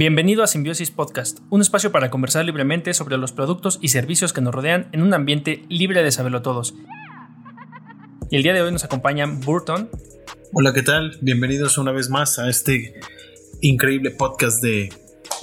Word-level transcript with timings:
Bienvenido 0.00 0.42
a 0.42 0.46
Simbiosis 0.46 0.90
Podcast, 0.90 1.40
un 1.50 1.60
espacio 1.60 1.92
para 1.92 2.08
conversar 2.08 2.46
libremente 2.46 2.94
sobre 2.94 3.18
los 3.18 3.32
productos 3.32 3.78
y 3.82 3.88
servicios 3.88 4.32
que 4.32 4.40
nos 4.40 4.54
rodean 4.54 4.88
en 4.92 5.02
un 5.02 5.12
ambiente 5.12 5.62
libre 5.68 6.02
de 6.02 6.10
saberlo 6.10 6.40
todos. 6.40 6.74
Y 8.30 8.36
el 8.36 8.42
día 8.42 8.54
de 8.54 8.62
hoy 8.62 8.72
nos 8.72 8.82
acompañan 8.82 9.40
Burton. 9.42 9.90
Hola, 10.54 10.72
¿qué 10.72 10.80
tal? 10.82 11.18
Bienvenidos 11.20 11.76
una 11.76 11.92
vez 11.92 12.08
más 12.08 12.38
a 12.38 12.48
este 12.48 12.94
increíble 13.60 14.10
podcast 14.10 14.62
de, 14.62 14.84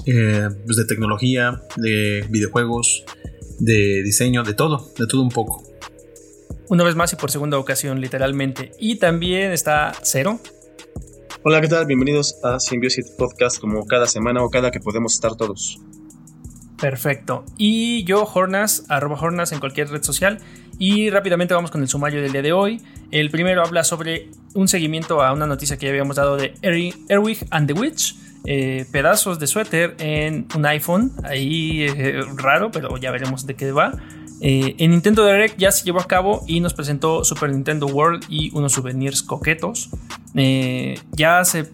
eh, 0.07 0.50
pues 0.66 0.76
de 0.76 0.86
tecnología, 0.86 1.62
de 1.76 2.26
videojuegos, 2.32 3.05
de 3.60 4.02
diseño, 4.02 4.42
de 4.42 4.55
todo, 4.55 4.92
de 4.98 5.05
todo 5.05 5.21
un 5.21 5.30
poco. 5.30 5.62
Una 6.68 6.84
vez 6.84 6.96
más 6.96 7.14
y 7.14 7.16
por 7.16 7.30
segunda 7.30 7.60
ocasión, 7.60 8.02
literalmente. 8.02 8.71
Y 8.80 8.96
también 8.96 9.52
está 9.52 9.92
Cero. 10.02 10.39
Hola, 11.50 11.61
¿qué 11.61 11.70
tal? 11.70 11.86
Bienvenidos 11.86 12.38
a 12.43 12.59
Symbiosis 12.59 13.09
Podcast 13.11 13.61
como 13.61 13.85
cada 13.85 14.05
semana 14.05 14.44
o 14.44 14.49
cada 14.49 14.70
que 14.70 14.81
podemos 14.81 15.13
estar 15.13 15.38
todos. 15.38 15.80
Perfecto. 16.77 17.45
Y 17.55 18.03
yo, 18.03 18.26
Hornas, 18.26 18.84
arroba 18.89 19.17
Hornas 19.17 19.53
en 19.53 19.62
cualquier 19.62 19.89
red 19.89 20.03
social. 20.03 20.39
Y 20.77 21.09
rápidamente 21.09 21.53
vamos 21.53 21.72
con 21.72 21.81
el 21.81 21.88
sumario 21.88 22.22
del 22.22 22.34
día 22.34 22.41
de 22.41 22.52
hoy. 22.52 22.81
El 23.12 23.30
primero 23.30 23.63
habla 23.63 23.86
sobre 23.86 24.30
un 24.55 24.67
seguimiento 24.67 25.22
a 25.22 25.31
una 25.31 25.48
noticia 25.48 25.77
que 25.77 25.86
ya 25.86 25.91
habíamos 25.91 26.17
dado 26.17 26.36
de 26.36 26.53
Erwig 26.62 27.48
and 27.52 27.67
the 27.67 27.80
Witch. 27.80 28.17
Eh, 28.44 28.86
pedazos 28.91 29.39
de 29.39 29.48
suéter 29.48 29.95
en 30.00 30.48
un 30.53 30.66
iPhone. 30.66 31.14
Ahí 31.23 31.84
eh, 31.84 32.25
raro, 32.36 32.72
pero 32.72 32.98
ya 32.98 33.09
veremos 33.11 33.48
de 33.48 33.55
qué 33.55 33.72
va. 33.72 33.94
Eh, 34.40 34.76
en 34.77 34.91
Nintendo 34.91 35.26
Direct 35.26 35.58
ya 35.58 35.72
se 35.72 35.84
llevó 35.84 36.00
a 36.00 36.08
cabo 36.08 36.44
y 36.48 36.59
nos 36.59 36.73
presentó 36.73 37.23
Super 37.23 37.50
Nintendo 37.52 37.88
World 37.88 38.26
y 38.30 38.55
unos 38.55 38.73
souvenirs 38.73 39.23
coquetos. 39.23 39.90
Eh, 40.36 41.00
ya 41.12 41.44
se, 41.44 41.66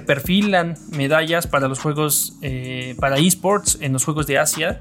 perfilan 0.00 0.76
medallas 0.90 1.46
para 1.46 1.68
los 1.68 1.78
juegos, 1.78 2.36
eh, 2.42 2.96
para 2.98 3.18
esports 3.18 3.78
en 3.80 3.92
los 3.92 4.04
juegos 4.04 4.26
de 4.26 4.38
Asia. 4.38 4.80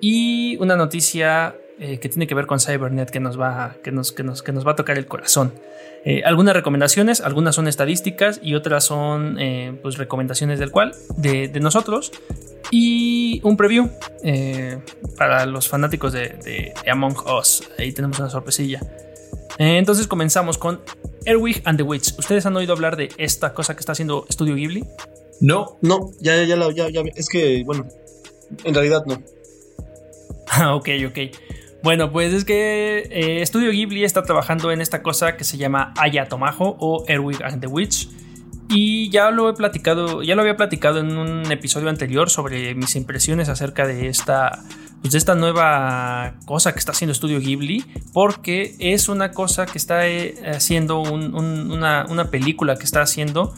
Y 0.00 0.56
una 0.58 0.76
noticia 0.76 1.56
que 1.78 2.08
tiene 2.08 2.28
que 2.28 2.34
ver 2.36 2.46
con 2.46 2.60
Cybernet 2.60 3.10
que 3.10 3.18
nos 3.18 3.38
va, 3.38 3.74
que 3.82 3.90
nos, 3.90 4.12
que 4.12 4.22
nos, 4.22 4.42
que 4.42 4.52
nos 4.52 4.66
va 4.66 4.72
a 4.72 4.76
tocar 4.76 4.96
el 4.96 5.06
corazón. 5.06 5.52
Algunas 6.24 6.54
recomendaciones, 6.54 7.20
algunas 7.20 7.54
son 7.54 7.66
estadísticas 7.66 8.40
y 8.42 8.54
otras 8.54 8.84
son 8.84 9.38
pues 9.82 9.96
recomendaciones 9.96 10.58
del 10.58 10.70
cual, 10.70 10.94
de, 11.16 11.48
de 11.48 11.60
nosotros 11.60 12.12
y 12.70 13.40
un 13.44 13.56
preview 13.56 13.88
eh, 14.22 14.78
para 15.16 15.46
los 15.46 15.68
fanáticos 15.68 16.12
de, 16.12 16.74
Among 16.90 17.16
Us. 17.38 17.62
Ahí 17.78 17.92
tenemos 17.92 18.18
una 18.18 18.28
sorpresilla. 18.28 18.80
Eh, 19.58 19.78
entonces 19.78 20.08
comenzamos 20.08 20.58
con 20.58 20.80
Erwig 21.24 21.62
and 21.64 21.78
the 21.78 21.84
Witch. 21.84 22.18
¿Ustedes 22.18 22.46
han 22.46 22.56
oído 22.56 22.72
hablar 22.72 22.96
de 22.96 23.10
esta 23.16 23.54
cosa 23.54 23.74
que 23.74 23.80
está 23.80 23.92
haciendo 23.92 24.26
Studio 24.30 24.56
Ghibli? 24.56 24.84
No, 25.40 25.78
no, 25.82 26.10
ya, 26.20 26.42
ya, 26.42 26.56
ya, 26.72 26.88
ya, 26.88 27.02
es 27.14 27.28
que, 27.28 27.62
bueno, 27.64 27.86
en 28.64 28.74
realidad 28.74 29.04
no. 29.06 29.22
Ah, 30.56 30.76
ok, 30.76 30.88
ok. 31.08 31.18
Bueno, 31.84 32.10
pues 32.10 32.32
es 32.32 32.46
que 32.46 33.08
eh, 33.10 33.44
Studio 33.44 33.70
Ghibli 33.70 34.04
está 34.04 34.22
trabajando 34.22 34.72
en 34.72 34.80
esta 34.80 35.02
cosa 35.02 35.36
que 35.36 35.44
se 35.44 35.58
llama 35.58 35.92
Ayatomajo 35.98 36.78
o 36.80 37.04
Erwig 37.08 37.44
and 37.44 37.60
the 37.60 37.66
Witch. 37.66 38.08
Y 38.70 39.10
ya 39.10 39.30
lo 39.30 39.50
he 39.50 39.52
platicado, 39.52 40.22
ya 40.22 40.34
lo 40.34 40.40
había 40.40 40.56
platicado 40.56 41.00
en 41.00 41.18
un 41.18 41.52
episodio 41.52 41.90
anterior 41.90 42.30
sobre 42.30 42.74
mis 42.74 42.96
impresiones 42.96 43.50
acerca 43.50 43.86
de 43.86 44.08
esta, 44.08 44.64
pues 45.02 45.12
de 45.12 45.18
esta 45.18 45.34
nueva 45.34 46.36
cosa 46.46 46.72
que 46.72 46.78
está 46.78 46.92
haciendo 46.92 47.12
Studio 47.12 47.38
Ghibli, 47.38 47.84
porque 48.14 48.74
es 48.78 49.10
una 49.10 49.32
cosa 49.32 49.66
que 49.66 49.76
está 49.76 50.08
eh, 50.08 50.36
haciendo 50.54 51.02
una, 51.02 52.06
una 52.08 52.30
película 52.30 52.76
que 52.76 52.84
está 52.84 53.02
haciendo 53.02 53.52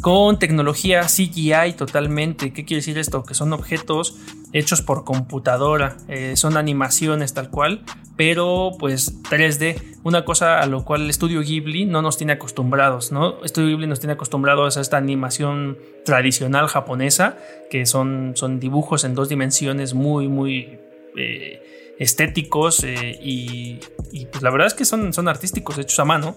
con 0.00 0.38
tecnología 0.38 1.02
CGI 1.02 1.74
totalmente. 1.76 2.52
¿Qué 2.52 2.64
quiere 2.64 2.80
decir 2.80 2.98
esto? 2.98 3.22
Que 3.22 3.34
son 3.34 3.52
objetos 3.52 4.16
hechos 4.52 4.82
por 4.82 5.04
computadora, 5.04 5.96
eh, 6.08 6.36
son 6.36 6.56
animaciones 6.56 7.34
tal 7.34 7.50
cual, 7.50 7.82
pero 8.16 8.72
pues 8.78 9.22
3D, 9.22 10.00
una 10.02 10.24
cosa 10.24 10.60
a 10.60 10.66
lo 10.66 10.84
cual 10.84 11.02
el 11.02 11.10
estudio 11.10 11.40
Ghibli 11.40 11.84
no 11.84 12.02
nos 12.02 12.16
tiene 12.16 12.32
acostumbrados, 12.32 13.12
¿no? 13.12 13.44
Estudio 13.44 13.68
Ghibli 13.68 13.86
nos 13.86 14.00
tiene 14.00 14.14
acostumbrados 14.14 14.76
a 14.76 14.80
esta 14.80 14.96
animación 14.96 15.78
tradicional 16.04 16.66
japonesa, 16.66 17.38
que 17.70 17.86
son, 17.86 18.32
son 18.34 18.58
dibujos 18.58 19.04
en 19.04 19.14
dos 19.14 19.28
dimensiones 19.28 19.94
muy, 19.94 20.28
muy... 20.28 20.78
Eh, 21.16 21.62
estéticos 22.00 22.82
eh, 22.82 23.18
y, 23.22 23.78
pues 24.32 24.42
la 24.42 24.50
verdad 24.50 24.66
es 24.66 24.74
que 24.74 24.84
son, 24.84 25.12
son 25.12 25.28
artísticos, 25.28 25.78
hechos 25.78 26.00
a 26.00 26.04
mano. 26.04 26.36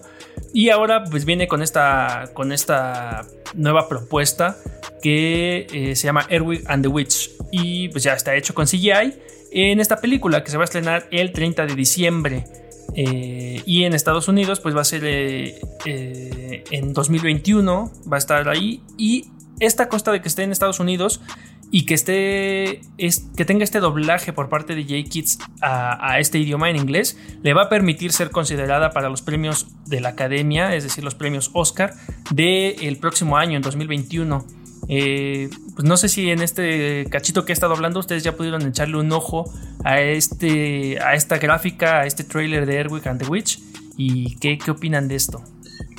Y 0.52 0.68
ahora 0.68 1.04
pues 1.04 1.24
viene 1.24 1.48
con 1.48 1.62
esta, 1.62 2.30
con 2.34 2.52
esta 2.52 3.26
nueva 3.54 3.88
propuesta 3.88 4.58
que 5.02 5.66
eh, 5.72 5.96
se 5.96 6.06
llama 6.06 6.26
Erwig 6.28 6.62
and 6.66 6.84
the 6.84 6.88
Witch 6.88 7.30
y 7.50 7.88
pues 7.88 8.04
ya 8.04 8.12
está 8.12 8.36
hecho 8.36 8.54
con 8.54 8.66
CGI 8.66 9.14
en 9.52 9.80
esta 9.80 9.96
película 9.96 10.44
que 10.44 10.50
se 10.50 10.56
va 10.56 10.64
a 10.64 10.66
estrenar 10.66 11.08
el 11.10 11.32
30 11.32 11.66
de 11.66 11.74
diciembre. 11.74 12.44
Eh, 12.94 13.62
y 13.64 13.84
en 13.84 13.94
Estados 13.94 14.28
Unidos 14.28 14.60
pues 14.60 14.76
va 14.76 14.82
a 14.82 14.84
ser 14.84 15.04
en 15.04 16.92
2021 16.92 17.92
va 18.10 18.16
a 18.16 18.18
estar 18.18 18.48
ahí 18.48 18.82
y 18.96 19.24
esta 19.58 19.88
costa 19.88 20.12
de 20.12 20.20
que 20.20 20.28
esté 20.28 20.42
en 20.42 20.52
Estados 20.52 20.78
Unidos 20.78 21.20
y 21.70 21.86
que 21.86 21.94
esté 21.94 22.80
es, 22.98 23.26
que 23.36 23.44
tenga 23.44 23.64
este 23.64 23.80
doblaje 23.80 24.32
por 24.32 24.48
parte 24.48 24.74
de 24.74 24.82
J-Kids 24.82 25.38
a, 25.60 26.18
este 26.18 26.38
idioma 26.38 26.70
en 26.70 26.76
inglés 26.76 27.18
le 27.42 27.54
va 27.54 27.64
a 27.64 27.68
permitir 27.68 28.12
ser 28.12 28.30
considerada 28.30 28.90
para 28.90 29.08
los 29.08 29.22
premios 29.22 29.66
de 29.86 30.00
la 30.00 30.10
Academia, 30.10 30.74
es 30.74 30.84
decir, 30.84 31.02
los 31.04 31.14
premios 31.14 31.50
Oscar 31.52 31.94
del 32.30 32.96
próximo 32.98 33.36
año, 33.36 33.56
en 33.56 33.62
2021. 33.62 34.44
Eh, 34.88 35.48
pues 35.74 35.88
no 35.88 35.96
sé 35.96 36.08
si 36.08 36.30
en 36.30 36.42
este 36.42 37.06
cachito 37.10 37.44
que 37.44 37.52
he 37.52 37.54
estado 37.54 37.72
hablando 37.72 38.00
ustedes 38.00 38.22
ya 38.22 38.36
pudieron 38.36 38.62
echarle 38.66 38.98
un 38.98 39.10
ojo 39.12 39.50
a, 39.82 40.00
este, 40.00 41.00
a 41.02 41.14
esta 41.14 41.38
gráfica, 41.38 42.00
a 42.00 42.06
este 42.06 42.22
trailer 42.24 42.66
de 42.66 42.76
Erwin 42.76 43.02
and 43.06 43.22
the 43.22 43.28
Witch 43.28 43.60
y 43.96 44.36
qué, 44.36 44.58
qué 44.58 44.70
opinan 44.70 45.08
de 45.08 45.16
esto. 45.16 45.42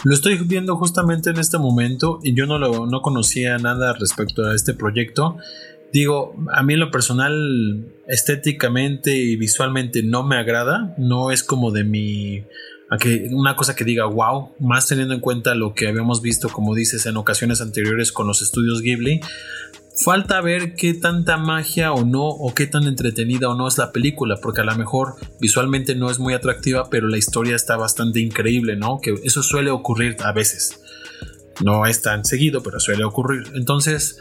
Lo 0.04 0.14
estoy 0.14 0.38
viendo 0.38 0.76
justamente 0.76 1.30
en 1.32 1.40
este 1.40 1.58
momento 1.58 2.20
y 2.24 2.36
yo 2.36 2.46
no, 2.46 2.60
lo, 2.60 2.86
no 2.86 3.02
conocía 3.02 3.58
nada 3.58 3.94
respecto 3.94 4.46
a 4.46 4.56
este 4.56 4.74
proyecto. 4.74 5.38
Digo, 5.92 6.36
a 6.54 6.62
mí 6.62 6.74
en 6.74 6.80
lo 6.80 6.92
personal, 6.92 7.88
estéticamente 8.08 9.16
y 9.16 9.36
visualmente 9.36 10.04
no 10.04 10.24
me 10.24 10.38
agrada. 10.38 10.94
No 10.98 11.32
es 11.32 11.44
como 11.44 11.72
de 11.72 11.84
mi. 11.84 12.44
Una 13.32 13.56
cosa 13.56 13.76
que 13.76 13.84
diga 13.84 14.06
wow, 14.06 14.52
más 14.60 14.88
teniendo 14.88 15.14
en 15.14 15.20
cuenta 15.20 15.56
lo 15.56 15.74
que 15.74 15.88
habíamos 15.88 16.22
visto, 16.22 16.50
como 16.50 16.76
dices, 16.76 17.06
en 17.06 17.18
ocasiones 17.18 17.62
anteriores 17.62 18.12
con 18.12 18.28
los 18.28 18.42
estudios 18.42 18.82
Ghibli. 18.82 19.22
Falta 20.04 20.42
ver 20.42 20.76
qué 20.76 20.94
tanta 20.94 21.38
magia 21.38 21.94
o 21.94 22.04
no, 22.04 22.28
o 22.28 22.54
qué 22.54 22.68
tan 22.68 22.84
entretenida 22.84 23.50
o 23.50 23.56
no 23.56 23.68
es 23.68 23.78
la 23.78 23.94
película, 23.94 24.36
porque 24.42 24.62
a 24.62 24.66
lo 24.66 24.76
mejor 24.76 25.16
visualmente 25.40 25.96
no 25.96 26.12
es 26.12 26.20
muy 26.20 26.34
atractiva, 26.34 26.90
pero 26.90 27.08
la 27.08 27.18
historia 27.18 27.56
está 27.56 27.78
bastante 27.78 28.20
increíble, 28.20 28.76
¿no? 28.76 29.00
Que 29.00 29.16
eso 29.24 29.42
suele 29.42 29.72
ocurrir 29.72 30.18
a 30.24 30.34
veces. 30.34 30.82
No 31.64 31.86
es 31.86 32.02
tan 32.02 32.26
seguido, 32.26 32.62
pero 32.62 32.82
suele 32.82 33.06
ocurrir. 33.06 33.44
Entonces, 33.56 34.20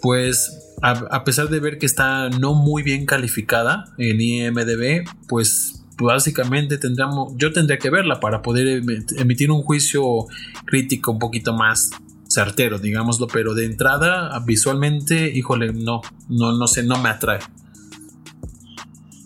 pues 0.00 0.74
a, 0.82 1.22
pesar 1.22 1.48
de 1.48 1.60
ver 1.60 1.78
que 1.78 1.86
está 1.86 2.28
no 2.28 2.54
muy 2.54 2.82
bien 2.82 3.06
calificada 3.06 3.84
en 3.98 4.20
IMDB, 4.20 5.04
pues 5.28 5.84
básicamente 5.98 6.78
tendríamos, 6.78 7.34
yo 7.36 7.52
tendría 7.52 7.78
que 7.78 7.90
verla 7.90 8.18
para 8.18 8.42
poder 8.42 8.82
emitir 9.16 9.52
un 9.52 9.62
juicio 9.62 10.26
crítico 10.66 11.12
un 11.12 11.20
poquito 11.20 11.52
más 11.52 11.90
certero, 12.32 12.78
digámoslo, 12.78 13.26
pero 13.26 13.54
de 13.54 13.64
entrada, 13.64 14.38
visualmente, 14.46 15.30
híjole, 15.34 15.72
no, 15.72 16.00
no, 16.28 16.56
no 16.56 16.66
sé, 16.66 16.82
no 16.82 17.00
me 17.02 17.08
atrae. 17.08 17.40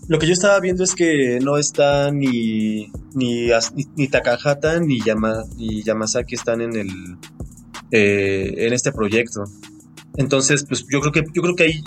Lo 0.08 0.18
que 0.18 0.26
yo 0.26 0.32
estaba 0.32 0.60
viendo 0.60 0.84
es 0.84 0.94
que 0.94 1.40
no 1.42 1.56
está 1.56 2.12
ni, 2.12 2.92
ni, 3.14 3.48
ni, 3.96 4.08
Takahata 4.08 4.78
ni, 4.78 5.00
Yama, 5.00 5.44
ni 5.56 5.82
Yamazaki 5.82 6.36
están 6.36 6.60
en 6.60 6.76
el 6.76 6.88
eh, 7.90 8.54
en 8.58 8.72
este 8.72 8.92
proyecto. 8.92 9.44
Entonces, 10.16 10.64
pues 10.64 10.86
yo 10.90 11.00
creo 11.00 11.12
que 11.12 11.24
yo 11.34 11.42
creo 11.42 11.56
que 11.56 11.64
ahí 11.64 11.84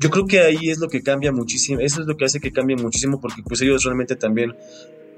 yo 0.00 0.10
creo 0.10 0.26
que 0.26 0.40
ahí 0.40 0.70
es 0.70 0.78
lo 0.78 0.88
que 0.88 1.02
cambia 1.02 1.32
muchísimo, 1.32 1.80
eso 1.80 2.00
es 2.00 2.06
lo 2.06 2.16
que 2.16 2.24
hace 2.24 2.40
que 2.40 2.52
cambie 2.52 2.76
muchísimo 2.76 3.20
porque 3.20 3.42
pues 3.42 3.60
ellos 3.62 3.82
realmente 3.84 4.14
también 4.14 4.54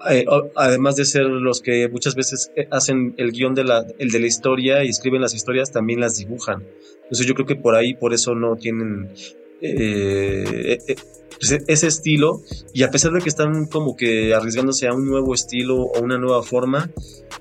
eh, 0.09 0.25
además 0.57 0.97
de 0.97 1.05
ser 1.05 1.25
los 1.25 1.61
que 1.61 1.89
muchas 1.89 2.15
veces 2.15 2.51
eh, 2.57 2.69
hacen 2.71 3.15
el 3.19 3.33
guion 3.33 3.55
de 3.55 3.65
la, 3.65 3.85
el 3.99 4.11
de 4.11 4.21
la 4.21 4.27
historia 4.27 4.85
y 4.85 4.89
escriben 4.89 5.21
las 5.21 5.35
historias, 5.35 5.73
también 5.73 6.01
las 6.01 6.17
dibujan. 6.17 6.65
Entonces 7.03 7.27
yo 7.27 7.35
creo 7.35 7.47
que 7.47 7.57
por 7.57 7.75
ahí, 7.75 7.95
por 7.95 8.15
eso 8.15 8.35
no 8.35 8.57
tienen 8.57 9.11
eh, 9.61 10.79
pues, 11.41 11.53
ese 11.67 11.87
estilo. 11.87 12.43
Y 12.73 12.83
a 12.83 12.91
pesar 12.91 13.13
de 13.13 13.21
que 13.21 13.29
están 13.29 13.67
como 13.67 13.97
que 13.97 14.35
arriesgándose 14.35 14.87
a 14.87 14.93
un 14.95 15.07
nuevo 15.07 15.35
estilo 15.35 15.83
o 15.83 16.01
una 16.01 16.19
nueva 16.19 16.43
forma, 16.43 16.91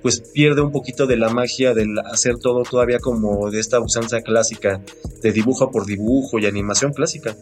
pues 0.01 0.21
pierde 0.21 0.61
un 0.61 0.71
poquito 0.71 1.05
de 1.05 1.17
la 1.17 1.29
magia 1.29 1.73
del 1.73 1.99
hacer 1.99 2.39
todo 2.39 2.63
todavía 2.63 2.99
como 2.99 3.51
de 3.51 3.59
esta 3.59 3.79
usanza 3.79 4.21
clásica, 4.21 4.81
de 5.21 5.31
dibujo 5.31 5.69
por 5.71 5.85
dibujo 5.85 6.39
y 6.39 6.45
animación 6.45 6.93
clásica. 6.93 7.35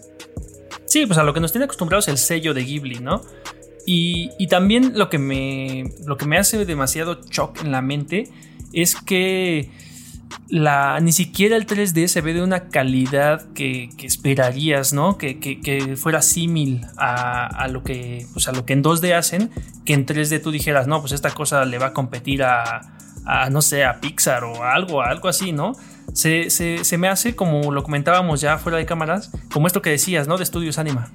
Sí, 0.86 1.06
pues 1.06 1.20
a 1.20 1.24
lo 1.24 1.34
que 1.34 1.40
nos 1.40 1.52
tiene 1.52 1.66
acostumbrados 1.66 2.08
el 2.08 2.18
sello 2.18 2.54
de 2.54 2.64
Ghibli, 2.64 3.00
¿no? 3.00 3.22
Y, 3.90 4.48
también 4.48 5.00
lo 5.00 5.10
que, 5.10 5.18
me, 5.18 5.94
lo 6.06 6.18
que 6.18 6.26
me 6.26 6.38
hace 6.38 6.66
demasiado 6.66 7.22
shock 7.22 7.62
en 7.62 7.72
la 7.72 7.82
mente 7.82 8.30
es 8.74 8.96
que 8.96 9.72
la, 10.50 11.00
ni 11.00 11.14
siquiera 11.14 11.56
el 11.56 11.66
3D 11.66 12.08
se 12.08 12.20
ve 12.20 12.34
de 12.34 12.44
una 12.44 12.68
calidad 12.68 13.46
que, 13.54 13.90
esperarías, 14.04 14.92
¿no? 14.92 15.18
Que, 15.18 15.96
fuera 15.96 16.22
símil 16.22 16.86
a, 16.98 17.66
lo 17.72 17.84
que, 17.84 18.28
pues 18.34 18.50
a 18.50 18.52
lo 18.52 18.66
que 18.66 18.74
en 18.74 18.84
2D 18.84 19.14
hacen, 19.14 19.52
que 19.86 19.94
en 19.94 20.06
3D 20.06 20.44
tú 20.44 20.52
dijeras, 20.52 20.88
no, 20.88 21.00
pues 21.00 21.14
esta 21.14 21.32
cosa 21.32 21.64
le 21.64 21.80
va 21.80 21.88
a 21.88 21.94
competir 21.94 22.44
a, 22.44 22.82
no 23.52 23.62
sé, 23.62 23.86
a 23.86 24.02
Pixar 24.02 24.44
o 24.44 24.66
algo, 24.66 25.02
algo 25.02 25.30
así, 25.30 25.54
¿no? 25.54 25.72
Se, 26.12 26.50
se, 26.50 26.98
me 26.98 27.08
hace, 27.08 27.38
como 27.38 27.72
lo 27.72 27.84
comentábamos 27.84 28.42
ya 28.42 28.58
fuera 28.58 28.80
de 28.80 28.86
cámaras, 28.86 29.32
como 29.50 29.66
esto 29.66 29.82
que 29.82 29.92
decías, 29.92 30.28
¿no? 30.28 30.38
De 30.38 30.46
Studios 30.46 30.78
Anima. 30.78 31.10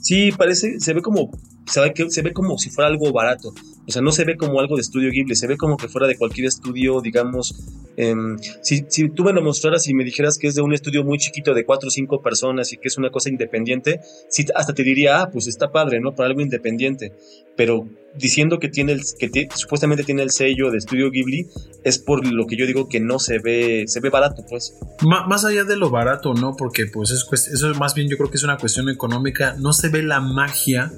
Sí, 0.00 0.32
parece, 0.32 0.80
se 0.80 0.94
ve 0.94 1.02
como, 1.02 1.30
se 1.66 1.80
ve, 1.80 1.92
se 2.08 2.22
ve 2.22 2.32
como 2.32 2.58
si 2.58 2.70
fuera 2.70 2.88
algo 2.88 3.12
barato. 3.12 3.52
O 3.86 3.90
sea, 3.90 4.00
no 4.00 4.12
se 4.12 4.24
ve 4.24 4.36
como 4.36 4.60
algo 4.60 4.76
de 4.76 4.82
estudio 4.82 5.10
Ghibli, 5.10 5.34
se 5.34 5.46
ve 5.46 5.56
como 5.56 5.76
que 5.76 5.88
fuera 5.88 6.06
de 6.06 6.16
cualquier 6.16 6.46
estudio, 6.46 7.00
digamos. 7.00 7.54
Em, 7.96 8.38
si, 8.62 8.84
si, 8.88 9.10
tú 9.10 9.24
me 9.24 9.32
lo 9.32 9.42
mostraras 9.42 9.86
y 9.88 9.94
me 9.94 10.04
dijeras 10.04 10.38
que 10.38 10.46
es 10.46 10.54
de 10.54 10.62
un 10.62 10.72
estudio 10.72 11.04
muy 11.04 11.18
chiquito 11.18 11.52
de 11.52 11.64
cuatro 11.64 11.88
o 11.88 11.90
cinco 11.90 12.22
personas 12.22 12.72
y 12.72 12.78
que 12.78 12.88
es 12.88 12.96
una 12.96 13.10
cosa 13.10 13.28
independiente, 13.28 14.00
sí, 14.28 14.46
hasta 14.54 14.72
te 14.72 14.82
diría, 14.82 15.20
ah, 15.20 15.30
pues 15.30 15.46
está 15.46 15.72
padre, 15.72 16.00
¿no? 16.00 16.14
Para 16.14 16.28
algo 16.28 16.40
independiente. 16.40 17.12
Pero 17.56 17.88
diciendo 18.14 18.58
que 18.60 18.68
tiene 18.68 18.92
el, 18.92 19.02
que 19.18 19.48
supuestamente 19.54 20.04
tiene 20.04 20.22
el 20.22 20.30
sello 20.30 20.70
de 20.70 20.78
estudio 20.78 21.10
Ghibli, 21.10 21.48
es 21.82 21.98
por 21.98 22.26
lo 22.26 22.46
que 22.46 22.56
yo 22.56 22.66
digo 22.66 22.88
que 22.88 23.00
no 23.00 23.18
se 23.18 23.40
ve, 23.40 23.84
se 23.88 24.00
ve 24.00 24.10
barato, 24.10 24.44
pues. 24.48 24.78
más 25.02 25.44
allá 25.44 25.64
de 25.64 25.76
lo 25.76 25.90
barato, 25.90 26.34
¿no? 26.34 26.56
Porque 26.56 26.86
pues 26.86 27.10
eso 27.10 27.74
más 27.74 27.94
bien 27.94 28.08
yo 28.08 28.16
creo 28.16 28.30
que 28.30 28.36
es 28.36 28.44
una 28.44 28.58
cuestión 28.58 28.88
económica, 28.88 29.56
no 29.58 29.72
se 29.72 29.88
ve 29.88 30.02
la 30.02 30.20
magia 30.20 30.92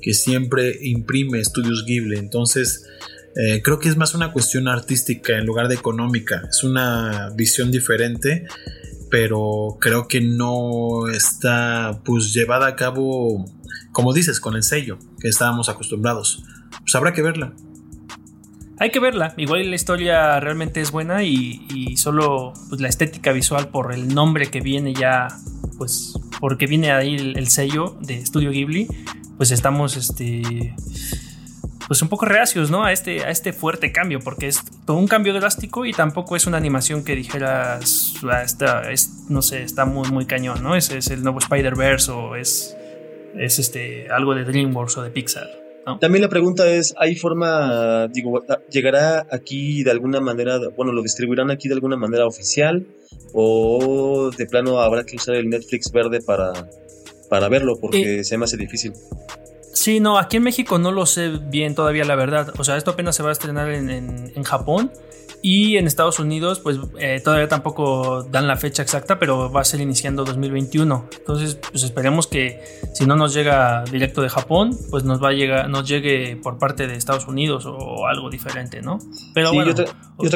que 0.00 0.14
siempre 0.14 0.78
imprime 0.82 1.40
Estudios 1.40 1.84
Ghibli. 1.86 2.18
Entonces, 2.18 2.86
eh, 3.36 3.62
creo 3.62 3.78
que 3.78 3.88
es 3.88 3.96
más 3.96 4.14
una 4.14 4.32
cuestión 4.32 4.68
artística 4.68 5.36
en 5.36 5.46
lugar 5.46 5.68
de 5.68 5.74
económica. 5.74 6.42
Es 6.48 6.62
una 6.62 7.30
visión 7.34 7.70
diferente, 7.70 8.46
pero 9.10 9.76
creo 9.80 10.06
que 10.06 10.20
no 10.20 11.08
está 11.08 12.00
pues 12.04 12.32
llevada 12.32 12.68
a 12.68 12.76
cabo, 12.76 13.44
como 13.92 14.12
dices, 14.12 14.40
con 14.40 14.54
el 14.54 14.62
sello 14.62 14.98
que 15.20 15.28
estábamos 15.28 15.68
acostumbrados. 15.68 16.44
Pues 16.80 16.94
habrá 16.94 17.12
que 17.12 17.22
verla. 17.22 17.54
Hay 18.78 18.90
que 18.90 18.98
verla, 18.98 19.34
igual 19.36 19.70
la 19.70 19.76
historia 19.76 20.40
realmente 20.40 20.80
es 20.80 20.90
buena 20.90 21.22
y, 21.22 21.96
solo 21.96 22.52
pues, 22.68 22.80
la 22.80 22.88
estética 22.88 23.30
visual 23.30 23.68
por 23.68 23.94
el 23.94 24.12
nombre 24.12 24.46
que 24.50 24.60
viene 24.60 24.94
ya, 24.94 25.28
pues 25.78 26.14
porque 26.40 26.66
viene 26.66 26.90
ahí 26.90 27.14
el, 27.14 27.38
el 27.38 27.48
sello 27.48 27.96
de 28.00 28.18
Estudio 28.18 28.50
Ghibli, 28.50 28.88
pues 29.36 29.50
estamos 29.50 29.96
este 29.96 30.74
pues 31.86 32.00
un 32.02 32.08
poco 32.08 32.26
reacios, 32.26 32.70
¿no? 32.70 32.84
A 32.84 32.92
este, 32.92 33.24
a 33.24 33.30
este 33.30 33.52
fuerte 33.52 33.92
cambio, 33.92 34.20
porque 34.20 34.48
es 34.48 34.60
todo 34.86 34.96
un 34.96 35.06
cambio 35.06 35.34
drástico 35.34 35.84
y 35.84 35.92
tampoco 35.92 36.36
es 36.36 36.46
una 36.46 36.56
animación 36.56 37.04
que 37.04 37.14
dijeras, 37.14 38.14
ah, 38.24 38.42
está, 38.42 38.90
es, 38.90 39.26
no 39.28 39.42
sé, 39.42 39.62
está 39.62 39.84
muy, 39.84 40.08
muy 40.10 40.26
cañón, 40.26 40.62
¿no? 40.62 40.76
Es, 40.76 40.90
el 40.90 41.22
nuevo 41.22 41.38
Spider-Verse 41.38 42.10
o 42.10 42.36
es, 42.36 42.76
es 43.36 43.58
este, 43.58 44.08
algo 44.10 44.34
de 44.34 44.44
DreamWorks 44.44 44.96
o 44.98 45.02
de 45.02 45.10
Pixar. 45.10 45.46
También 46.00 46.22
la 46.22 46.30
pregunta 46.30 46.66
es, 46.66 46.94
¿hay 46.98 47.14
forma, 47.14 48.08
digo, 48.08 48.42
llegará 48.70 49.26
aquí 49.30 49.82
de 49.82 49.90
alguna 49.90 50.18
manera, 50.18 50.58
bueno, 50.74 50.92
lo 50.92 51.02
distribuirán 51.02 51.50
aquí 51.50 51.68
de 51.68 51.74
alguna 51.74 51.96
manera 51.96 52.26
oficial 52.26 52.86
o 53.34 54.30
de 54.34 54.46
plano 54.46 54.80
habrá 54.80 55.04
que 55.04 55.16
usar 55.16 55.34
el 55.34 55.50
Netflix 55.50 55.92
verde 55.92 56.22
para, 56.22 56.52
para 57.28 57.48
verlo 57.48 57.78
porque 57.80 58.20
eh, 58.20 58.24
se 58.24 58.38
me 58.38 58.44
hace 58.44 58.56
difícil. 58.56 58.92
Sí, 59.74 59.98
no, 59.98 60.18
aquí 60.18 60.36
en 60.36 60.44
México 60.44 60.78
no 60.78 60.92
lo 60.92 61.04
sé 61.04 61.30
bien 61.30 61.74
todavía, 61.74 62.04
la 62.04 62.14
verdad. 62.14 62.54
O 62.58 62.64
sea, 62.64 62.76
esto 62.76 62.92
apenas 62.92 63.16
se 63.16 63.22
va 63.22 63.30
a 63.30 63.32
estrenar 63.32 63.70
en, 63.70 64.42
Japón 64.44 64.92
y 65.42 65.76
en 65.76 65.86
Estados 65.86 66.20
Unidos, 66.20 66.60
pues 66.60 66.78
eh, 66.98 67.20
todavía 67.22 67.48
tampoco 67.48 68.22
dan 68.22 68.46
la 68.46 68.56
fecha 68.56 68.82
exacta, 68.82 69.18
pero 69.18 69.50
va 69.50 69.62
a 69.62 69.64
ser 69.64 69.80
iniciando 69.80 70.24
2021. 70.24 71.08
Entonces, 71.18 71.56
pues 71.56 71.82
esperemos 71.82 72.28
que 72.28 72.62
si 72.94 73.04
no 73.04 73.16
nos 73.16 73.34
llega 73.34 73.84
directo 73.90 74.22
de 74.22 74.28
Japón, 74.28 74.78
pues 74.90 75.02
nos 75.02 75.22
va 75.22 75.30
a 75.30 75.32
llegar, 75.32 75.68
nos 75.68 75.88
llegue 75.88 76.36
por 76.36 76.58
parte 76.58 76.86
de 76.86 76.94
Estados 76.94 77.26
Unidos 77.26 77.66
o 77.66 78.06
algo 78.06 78.30
diferente, 78.30 78.80
¿no? 78.80 78.98
Pero 79.34 79.52
bueno, 79.52 79.74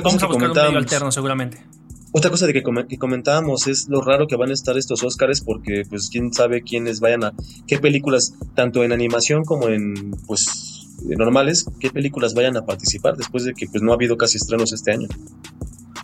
vamos 0.03 0.23
a 0.23 0.27
buscar 0.27 0.51
un 0.51 0.57
medio 0.57 0.79
alterno 0.79 1.13
seguramente. 1.13 1.65
Otra 2.13 2.31
cosa 2.31 2.47
de 2.47 2.53
que, 2.53 2.63
comentábamos 2.63 3.67
es 3.67 3.89
lo 3.89 4.01
raro 4.01 4.27
que 4.27 4.37
van 4.37 4.51
a 4.51 4.55
estar 4.55 4.77
estos 4.79 5.03
Oscars 5.03 5.43
porque 5.43 5.83
pues 5.89 6.09
quién 6.11 6.33
sabe 6.33 6.63
quiénes 6.63 7.01
vayan 7.01 7.25
a 7.25 7.35
qué 7.67 7.79
películas 7.79 8.35
tanto 8.55 8.83
en 8.83 8.93
animación 8.93 9.45
como 9.45 9.69
en 9.69 10.13
pues 10.27 10.87
normales 11.05 11.67
qué 11.81 11.91
películas 11.91 12.35
vayan 12.35 12.57
a 12.57 12.65
participar 12.65 13.17
después 13.17 13.45
de 13.45 13.53
que 13.53 13.67
pues 13.67 13.83
no 13.83 13.93
ha 13.93 13.95
habido 13.95 14.17
casi 14.17 14.39
estrenos 14.39 14.73
este 14.73 14.93
año. 14.93 15.09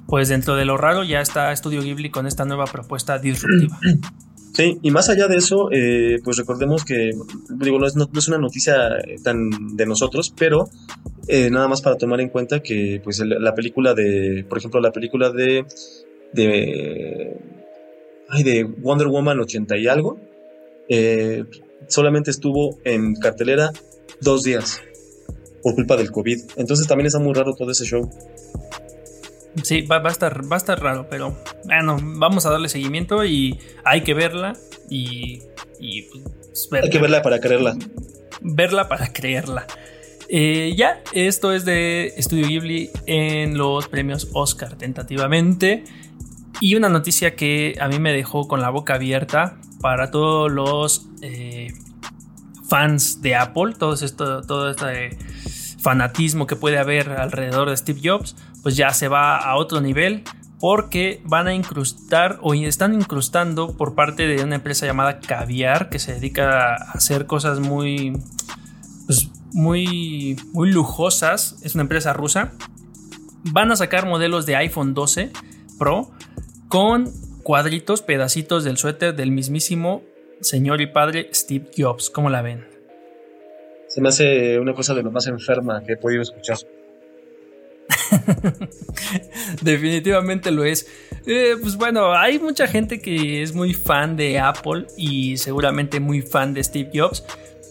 Pues 0.06 0.28
dentro 0.28 0.56
de 0.56 0.66
lo 0.66 0.76
raro 0.76 1.04
ya 1.04 1.20
está 1.20 1.50
Estudio 1.52 1.82
Ghibli 1.82 2.10
con 2.10 2.26
esta 2.26 2.44
nueva 2.44 2.66
propuesta 2.66 3.18
disruptiva. 3.18 3.80
Sí, 4.54 4.78
y 4.82 4.92
más 4.92 5.08
allá 5.08 5.26
de 5.26 5.36
eso, 5.36 5.68
eh, 5.72 6.20
pues 6.22 6.36
recordemos 6.36 6.84
que, 6.84 7.10
digo, 7.58 7.80
no 7.80 7.86
es, 7.88 7.96
no 7.96 8.08
es, 8.16 8.28
una 8.28 8.38
noticia 8.38 8.88
tan 9.24 9.76
de 9.76 9.84
nosotros, 9.84 10.32
pero 10.38 10.70
eh, 11.26 11.50
nada 11.50 11.66
más 11.66 11.82
para 11.82 11.96
tomar 11.96 12.20
en 12.20 12.28
cuenta 12.28 12.60
que 12.60 13.00
pues 13.02 13.18
la 13.18 13.52
película 13.56 13.94
de, 13.94 14.46
por 14.48 14.58
ejemplo, 14.58 14.80
la 14.80 14.92
película 14.92 15.30
de, 15.30 15.66
de, 16.32 17.36
ay, 18.28 18.44
de 18.44 18.62
Wonder 18.62 19.08
Woman 19.08 19.40
80 19.40 19.76
y 19.76 19.88
algo, 19.88 20.20
eh, 20.88 21.44
solamente 21.88 22.30
estuvo 22.30 22.78
en 22.84 23.16
cartelera 23.16 23.72
dos 24.20 24.44
días 24.44 24.82
por 25.64 25.74
culpa 25.74 25.96
del 25.96 26.12
COVID. 26.12 26.40
Entonces 26.54 26.86
también 26.86 27.08
está 27.08 27.18
muy 27.18 27.34
raro 27.34 27.54
todo 27.54 27.72
ese 27.72 27.84
show. 27.84 28.08
Sí, 29.62 29.82
va, 29.82 29.96
a 29.98 30.08
estar, 30.08 30.50
va 30.50 30.56
a 30.56 30.58
estar 30.58 30.80
raro, 30.82 31.06
pero 31.08 31.36
bueno, 31.64 31.96
vamos 32.00 32.44
a 32.44 32.50
darle 32.50 32.68
seguimiento 32.68 33.24
y 33.24 33.58
hay 33.84 34.02
que 34.02 34.14
verla 34.14 34.54
y, 34.90 35.40
pues, 36.58 36.82
Hay 36.82 36.90
que 36.90 36.98
verla 36.98 37.22
para 37.22 37.40
creerla. 37.40 37.76
Verla 38.40 38.88
para 38.88 39.12
creerla. 39.12 39.66
Eh, 40.28 40.74
ya, 40.76 41.02
esto 41.12 41.52
es 41.52 41.64
de 41.64 42.12
Studio 42.18 42.48
Ghibli 42.48 42.90
en 43.06 43.56
los 43.56 43.88
premios 43.88 44.28
Oscar 44.32 44.76
tentativamente. 44.76 45.84
Y 46.60 46.74
una 46.76 46.88
noticia 46.88 47.34
que 47.34 47.76
a 47.80 47.88
mí 47.88 47.98
me 47.98 48.12
dejó 48.12 48.48
con 48.48 48.60
la 48.60 48.70
boca 48.70 48.94
abierta 48.94 49.58
para 49.80 50.10
todos 50.10 50.50
los 50.50 51.06
eh, 51.22 51.68
fans 52.68 53.20
de 53.22 53.34
Apple, 53.34 53.74
todo, 53.78 53.94
esto, 53.94 54.42
todo 54.42 54.70
este 54.70 55.16
fanatismo 55.84 56.46
que 56.46 56.56
puede 56.56 56.78
haber 56.78 57.10
alrededor 57.10 57.68
de 57.68 57.76
Steve 57.76 58.00
Jobs, 58.02 58.34
pues 58.62 58.74
ya 58.74 58.90
se 58.94 59.06
va 59.06 59.36
a 59.36 59.54
otro 59.56 59.82
nivel 59.82 60.24
porque 60.58 61.20
van 61.24 61.46
a 61.46 61.54
incrustar 61.54 62.38
o 62.40 62.54
están 62.54 62.94
incrustando 62.94 63.76
por 63.76 63.94
parte 63.94 64.26
de 64.26 64.42
una 64.42 64.54
empresa 64.54 64.86
llamada 64.86 65.20
Caviar 65.20 65.90
que 65.90 65.98
se 65.98 66.14
dedica 66.14 66.74
a 66.74 66.92
hacer 66.92 67.26
cosas 67.26 67.60
muy 67.60 68.18
pues, 69.06 69.28
muy, 69.52 70.36
muy 70.52 70.72
lujosas. 70.72 71.56
Es 71.62 71.74
una 71.74 71.82
empresa 71.82 72.14
rusa. 72.14 72.52
Van 73.44 73.70
a 73.70 73.76
sacar 73.76 74.06
modelos 74.06 74.46
de 74.46 74.56
iPhone 74.56 74.94
12 74.94 75.32
Pro 75.78 76.10
con 76.68 77.12
cuadritos, 77.42 78.00
pedacitos 78.00 78.64
del 78.64 78.78
suéter 78.78 79.14
del 79.14 79.32
mismísimo 79.32 80.02
señor 80.40 80.80
y 80.80 80.86
padre 80.86 81.28
Steve 81.34 81.70
Jobs. 81.76 82.08
¿Cómo 82.08 82.30
la 82.30 82.40
ven? 82.40 82.73
Se 83.94 84.00
me 84.00 84.08
hace 84.08 84.58
una 84.58 84.74
cosa 84.74 84.92
de 84.92 85.04
lo 85.04 85.12
más 85.12 85.28
enferma 85.28 85.80
que 85.84 85.92
he 85.92 85.96
podido 85.96 86.22
escuchar. 86.22 86.58
Definitivamente 89.62 90.50
lo 90.50 90.64
es. 90.64 90.88
Eh, 91.26 91.54
pues 91.60 91.76
bueno, 91.76 92.12
hay 92.12 92.40
mucha 92.40 92.66
gente 92.66 93.00
que 93.00 93.40
es 93.40 93.54
muy 93.54 93.72
fan 93.72 94.16
de 94.16 94.40
Apple 94.40 94.88
y 94.96 95.36
seguramente 95.36 96.00
muy 96.00 96.22
fan 96.22 96.54
de 96.54 96.64
Steve 96.64 96.90
Jobs. 96.92 97.24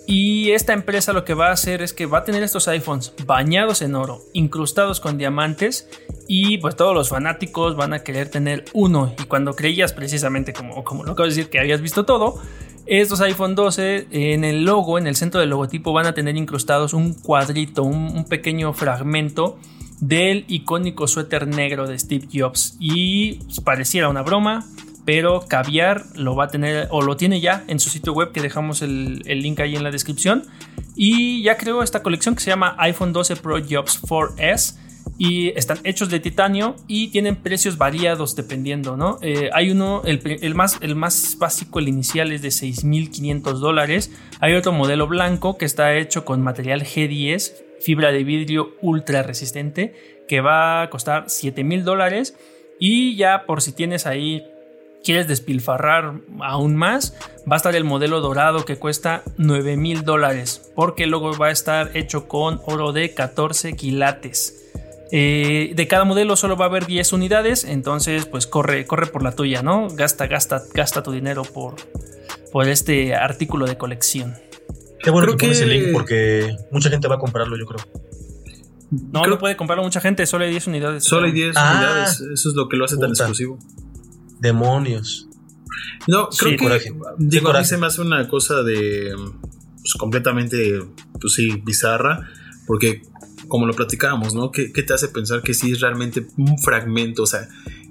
Y 0.08 0.52
esta 0.52 0.72
empresa 0.72 1.12
lo 1.12 1.26
que 1.26 1.34
va 1.34 1.50
a 1.50 1.52
hacer 1.52 1.82
es 1.82 1.92
que 1.92 2.06
va 2.06 2.20
a 2.20 2.24
tener 2.24 2.42
estos 2.42 2.70
iPhones 2.70 3.14
bañados 3.26 3.82
en 3.82 3.94
oro, 3.94 4.22
incrustados 4.32 5.02
con 5.02 5.18
diamantes 5.18 5.90
y 6.30 6.58
pues 6.60 6.78
todos 6.78 6.96
los 6.96 7.10
fanáticos 7.10 7.76
van 7.76 7.92
a 7.92 8.00
querer 8.00 8.30
tener 8.30 8.64
uno. 8.72 9.14
Y 9.22 9.26
cuando 9.26 9.58
creías 9.58 9.92
precisamente 9.92 10.54
como, 10.54 10.86
como 10.86 11.04
lo 11.04 11.12
acabo 11.12 11.28
de 11.28 11.36
decir 11.36 11.50
que 11.50 11.60
habías 11.60 11.82
visto 11.82 12.06
todo, 12.06 12.40
estos 12.86 13.22
iPhone 13.22 13.56
12 13.56 14.08
en 14.12 14.44
el 14.44 14.66
logo, 14.66 14.98
en 14.98 15.08
el 15.08 15.16
centro 15.16 15.40
del 15.40 15.50
logotipo 15.50 15.94
van 15.94 16.06
a 16.06 16.14
tener 16.14 16.36
incrustados 16.36 16.94
un 16.94 17.14
cuadrito, 17.14 17.84
un, 17.84 18.26
pequeño 18.26 18.74
fragmento 18.74 19.58
del 20.00 20.46
icónico 20.48 21.08
suéter 21.08 21.48
negro 21.48 21.88
de 21.88 21.98
Steve 21.98 22.28
Jobs. 22.34 22.76
Y 22.80 23.36
pues, 23.46 23.62
pareciera 23.62 24.10
una 24.10 24.22
broma, 24.22 24.66
pero 25.06 25.46
Caviar 25.48 26.06
lo 26.16 26.36
va 26.36 26.46
a 26.46 26.48
tener 26.48 26.88
o 26.92 27.02
lo 27.02 27.16
tiene 27.16 27.42
ya 27.42 27.64
en 27.68 27.80
su 27.80 27.90
sitio 27.90 28.14
web 28.14 28.32
que 28.32 28.42
dejamos 28.42 28.82
el, 28.82 29.20
link 29.20 29.60
ahí 29.60 29.76
en 29.76 29.84
la 29.84 29.92
descripción 29.92 30.44
y 30.96 31.42
ya 31.44 31.58
creó 31.58 31.84
esta 31.84 32.04
colección 32.04 32.36
que 32.36 32.42
se 32.42 32.50
llama 32.50 32.76
iPhone 32.80 33.14
12 33.14 33.38
Pro 33.38 33.58
Jobs 33.58 34.02
4S 34.02 34.76
y 35.18 35.50
están 35.50 35.80
hechos 35.84 36.10
de 36.10 36.20
titanio 36.20 36.76
y 36.88 37.10
tienen 37.10 37.36
precios 37.36 37.78
variados 37.78 38.36
dependiendo, 38.36 38.98
¿no? 38.98 39.20
Eh, 39.22 39.50
hay 39.54 39.70
uno, 39.72 40.02
el, 40.06 40.56
más, 40.56 40.78
el 40.82 40.96
más 40.96 41.38
básico, 41.38 41.80
el 41.80 41.88
inicial 41.88 42.32
es 42.32 42.42
de 42.42 42.50
6.500 42.50 43.54
dólares. 43.60 44.12
Hay 44.40 44.54
otro 44.56 44.72
modelo 44.72 45.08
blanco 45.08 45.58
que 45.58 45.66
está 45.66 45.96
hecho 45.96 46.26
con 46.26 46.42
material 46.42 46.84
G10, 46.84 47.54
fibra 47.82 48.12
de 48.12 48.24
vidrio 48.24 48.76
ultra 48.82 49.24
resistente, 49.24 50.24
que 50.28 50.42
va 50.42 50.82
a 50.82 50.90
costar 50.90 51.26
7.000 51.26 51.84
dólares. 51.84 52.36
Y 52.80 53.16
ya 53.16 53.46
por 53.46 53.62
si 53.62 53.72
tienes 53.72 54.08
ahí, 54.08 54.44
quieres 55.04 55.28
despilfarrar 55.28 56.22
aún 56.42 56.76
más, 56.76 57.16
va 57.50 57.56
a 57.56 57.58
estar 57.58 57.76
el 57.76 57.84
modelo 57.84 58.22
dorado 58.22 58.66
que 58.66 58.78
cuesta 58.78 59.24
9 59.38 59.78
mil 59.78 60.04
dólares, 60.04 60.72
porque 60.76 61.06
luego 61.06 61.38
va 61.38 61.48
a 61.48 61.52
estar 61.52 61.96
hecho 61.96 62.28
con 62.28 62.62
oro 62.66 62.94
de 62.94 63.14
14 63.14 63.74
quilates. 63.74 64.64
Eh, 65.16 65.74
de 65.76 65.88
cada 65.88 66.06
modelo 66.06 66.36
solo 66.36 66.58
va 66.58 66.66
a 66.66 66.70
haber 66.70 66.88
10 66.88 67.14
unidades, 67.14 67.66
entonces 67.66 68.26
pues 68.26 68.48
corre, 68.48 68.88
corre 68.88 69.06
por 69.06 69.22
la 69.22 69.32
tuya, 69.32 69.62
¿no? 69.62 69.88
Gasta, 69.90 70.26
gasta, 70.26 70.64
gasta 70.74 71.04
tu 71.04 71.12
dinero 71.12 71.44
por, 71.44 71.76
por 72.52 72.68
este 72.68 73.14
artículo 73.14 73.68
de 73.68 73.78
colección. 73.78 74.34
Qué 75.04 75.12
bueno 75.12 75.38
que, 75.38 75.46
pones 75.46 75.62
el 75.62 75.70
link 75.70 75.92
porque 75.94 76.58
mucha 76.72 76.90
gente 76.90 77.08
va 77.08 77.18
a 77.18 77.20
comprarlo, 77.20 77.56
yo 77.60 77.68
creo. 77.68 77.86
No, 79.12 79.28
no 79.28 79.38
puede 79.38 79.56
comprarlo 79.56 79.84
mucha 79.84 80.02
gente, 80.02 80.26
solo 80.26 80.46
hay 80.46 80.50
10 80.50 80.66
unidades. 80.66 81.04
Solo 81.04 81.28
hay 81.28 81.32
10 81.32 81.58
ah. 81.58 81.74
unidades, 81.76 82.20
eso 82.34 82.50
es 82.50 82.56
lo 82.56 82.68
que 82.68 82.76
lo 82.76 82.86
hace 82.86 82.98
tan 82.98 83.12
exclusivo. 83.12 83.60
Demonios. 84.40 85.30
No, 86.08 86.30
creo 86.30 86.58
que 86.58 86.92
digo, 87.20 87.52
a 87.52 87.60
mí 87.60 87.66
se 87.66 87.78
me 87.78 87.86
hace 87.86 88.02
una 88.02 88.28
cosa 88.28 88.64
de 88.64 89.14
pues, 89.76 89.94
completamente, 90.00 90.80
pues 91.22 91.34
sí, 91.34 91.62
bizarra, 91.64 92.32
porque 92.66 93.04
como 93.48 93.66
lo 93.66 93.74
platicábamos, 93.74 94.34
¿no? 94.34 94.52
¿Qué, 94.52 94.70
te 94.70 94.94
hace 94.94 95.08
pensar 95.08 95.42
que 95.42 95.54
sí 95.54 95.72
es 95.72 95.82
realmente 95.82 96.26
un 96.38 96.58
fragmento? 96.58 97.24
O 97.24 97.28
sea, 97.28 97.48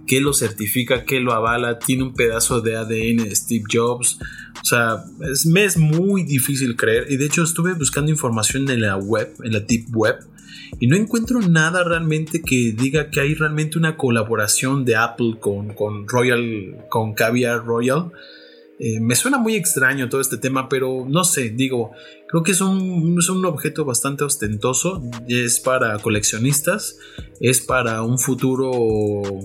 ¿qué 0.07 0.21
lo 0.21 0.33
certifica? 0.33 1.05
¿Qué 1.05 1.21
lo 1.21 1.33
avala? 1.33 1.79
¿Tiene 1.79 2.05
un 2.05 2.15
pedazo 2.15 2.61
de 2.61 2.77
ADN 2.77 3.29
de 3.29 3.37
Steve 3.37 3.65
Jobs? 3.71 4.19
O 4.61 4.65
sea, 4.65 5.05
me 5.47 5.65
es 5.65 5.77
muy 5.77 6.25
difícil 6.25 6.77
creer. 6.77 7.07
Y 7.11 7.17
de 7.17 7.27
hecho 7.27 7.43
estuve 7.43 7.75
buscando 7.75 8.11
información 8.11 8.71
en 8.71 8.81
la 8.81 8.97
web, 8.97 9.35
en 9.43 9.53
la 9.53 9.61
deep 9.61 9.87
web, 9.95 10.17
y 10.81 10.87
no 10.87 10.97
encuentro 10.97 11.41
nada 11.41 11.85
realmente 11.85 12.43
que 12.43 12.73
diga 12.73 13.11
que 13.11 13.21
hay 13.21 13.35
realmente 13.35 13.79
una 13.79 13.97
colaboración 13.97 14.85
de 14.85 14.97
Apple 14.97 15.37
con, 15.39 15.75
con 15.75 16.09
Royal, 16.09 16.87
con 16.89 17.15
Caviar 17.15 17.65
Royal. 17.65 18.11
Eh, 18.79 19.01
me 19.01 19.15
suena 19.15 19.39
muy 19.39 19.55
extraño 19.55 20.09
todo 20.09 20.21
este 20.21 20.39
tema, 20.39 20.69
pero 20.69 21.05
no 21.07 21.25
sé, 21.25 21.51
digo, 21.51 21.93
creo 22.27 22.43
que 22.43 22.53
es 22.53 22.61
un, 22.61 23.17
es 23.19 23.29
un 23.29 23.45
objeto 23.45 23.85
bastante 23.85 24.25
ostentoso, 24.25 25.03
es 25.29 25.61
para 25.61 25.99
coleccionistas, 25.99 26.99
es 27.39 27.61
para 27.61 28.03
un 28.03 28.19
futuro, 28.19 28.71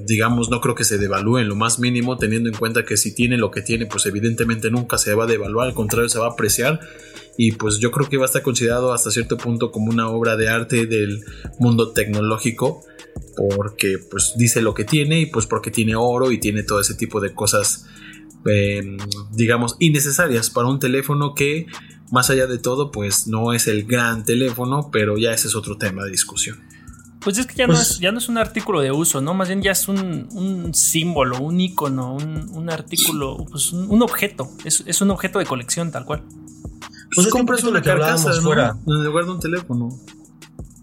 digamos, 0.07 0.49
no 0.49 0.59
creo 0.61 0.75
que 0.75 0.85
se 0.85 0.97
devalúe 0.97 1.39
en 1.39 1.49
lo 1.49 1.55
más 1.55 1.77
mínimo, 1.77 2.17
teniendo 2.17 2.49
en 2.49 2.55
cuenta 2.55 2.83
que 2.83 2.97
si 2.97 3.13
tiene 3.13 3.37
lo 3.37 3.51
que 3.51 3.61
tiene, 3.61 3.85
pues 3.85 4.05
evidentemente 4.05 4.71
nunca 4.71 4.97
se 4.97 5.13
va 5.13 5.25
a 5.25 5.27
devaluar, 5.27 5.67
al 5.67 5.75
contrario, 5.75 6.09
se 6.09 6.19
va 6.19 6.27
a 6.27 6.31
apreciar. 6.31 6.79
Y 7.39 7.51
pues 7.51 7.77
yo 7.77 7.91
creo 7.91 8.09
que 8.09 8.17
va 8.17 8.23
a 8.23 8.25
estar 8.25 8.41
considerado 8.41 8.91
hasta 8.91 9.11
cierto 9.11 9.37
punto 9.37 9.71
como 9.71 9.91
una 9.91 10.09
obra 10.09 10.35
de 10.37 10.49
arte 10.49 10.87
del 10.87 11.23
mundo 11.59 11.91
tecnológico 11.91 12.83
porque 13.55 13.99
pues 14.09 14.33
dice 14.35 14.61
lo 14.63 14.73
que 14.73 14.83
tiene 14.83 15.19
y 15.19 15.25
pues 15.27 15.45
porque 15.45 15.69
tiene 15.69 15.95
oro 15.95 16.31
y 16.31 16.39
tiene 16.39 16.63
todo 16.63 16.79
ese 16.79 16.95
tipo 16.95 17.21
de 17.21 17.33
cosas 17.33 17.85
Em, 18.47 18.97
digamos, 19.31 19.75
innecesarias 19.79 20.49
para 20.49 20.67
un 20.67 20.79
teléfono 20.79 21.35
que, 21.35 21.67
más 22.11 22.29
allá 22.29 22.47
de 22.47 22.57
todo, 22.57 22.91
pues 22.91 23.27
no 23.27 23.53
es 23.53 23.67
el 23.67 23.85
gran 23.85 24.23
teléfono, 24.23 24.89
pero 24.91 25.17
ya 25.17 25.33
ese 25.33 25.47
es 25.47 25.55
otro 25.55 25.77
tema 25.77 26.03
de 26.03 26.11
discusión. 26.11 26.59
Pues 27.19 27.37
es 27.39 27.45
que 27.45 27.55
ya, 27.55 27.67
no, 27.67 27.73
pues 27.73 27.91
es, 27.91 27.99
ya 27.99 28.11
no 28.11 28.19
es 28.19 28.29
un 28.29 28.37
artículo 28.37 28.79
de 28.79 28.91
uso, 28.91 29.19
¿no? 29.19 29.33
Más 29.33 29.49
bien 29.49 29.61
ya 29.61 29.71
es 29.71 29.87
un, 29.89 30.71
símbolo, 30.73 31.39
un 31.39 31.59
icono, 31.59 32.15
un, 32.15 32.69
artículo, 32.69 33.45
pues 33.51 33.73
un, 33.73 34.01
objeto. 34.01 34.49
Es, 34.63 35.01
un 35.01 35.09
objeto 35.09 35.39
de 35.39 35.45
colección, 35.45 35.91
tal 35.91 36.05
cual. 36.05 36.23
Pues, 37.13 37.27
compras 37.27 37.63
una 37.63 37.81
carcasa 37.81 38.31
fuera. 38.41 38.77
en 38.85 39.03
lugar 39.03 39.25
de 39.25 39.31
un 39.31 39.39
teléfono. 39.39 39.89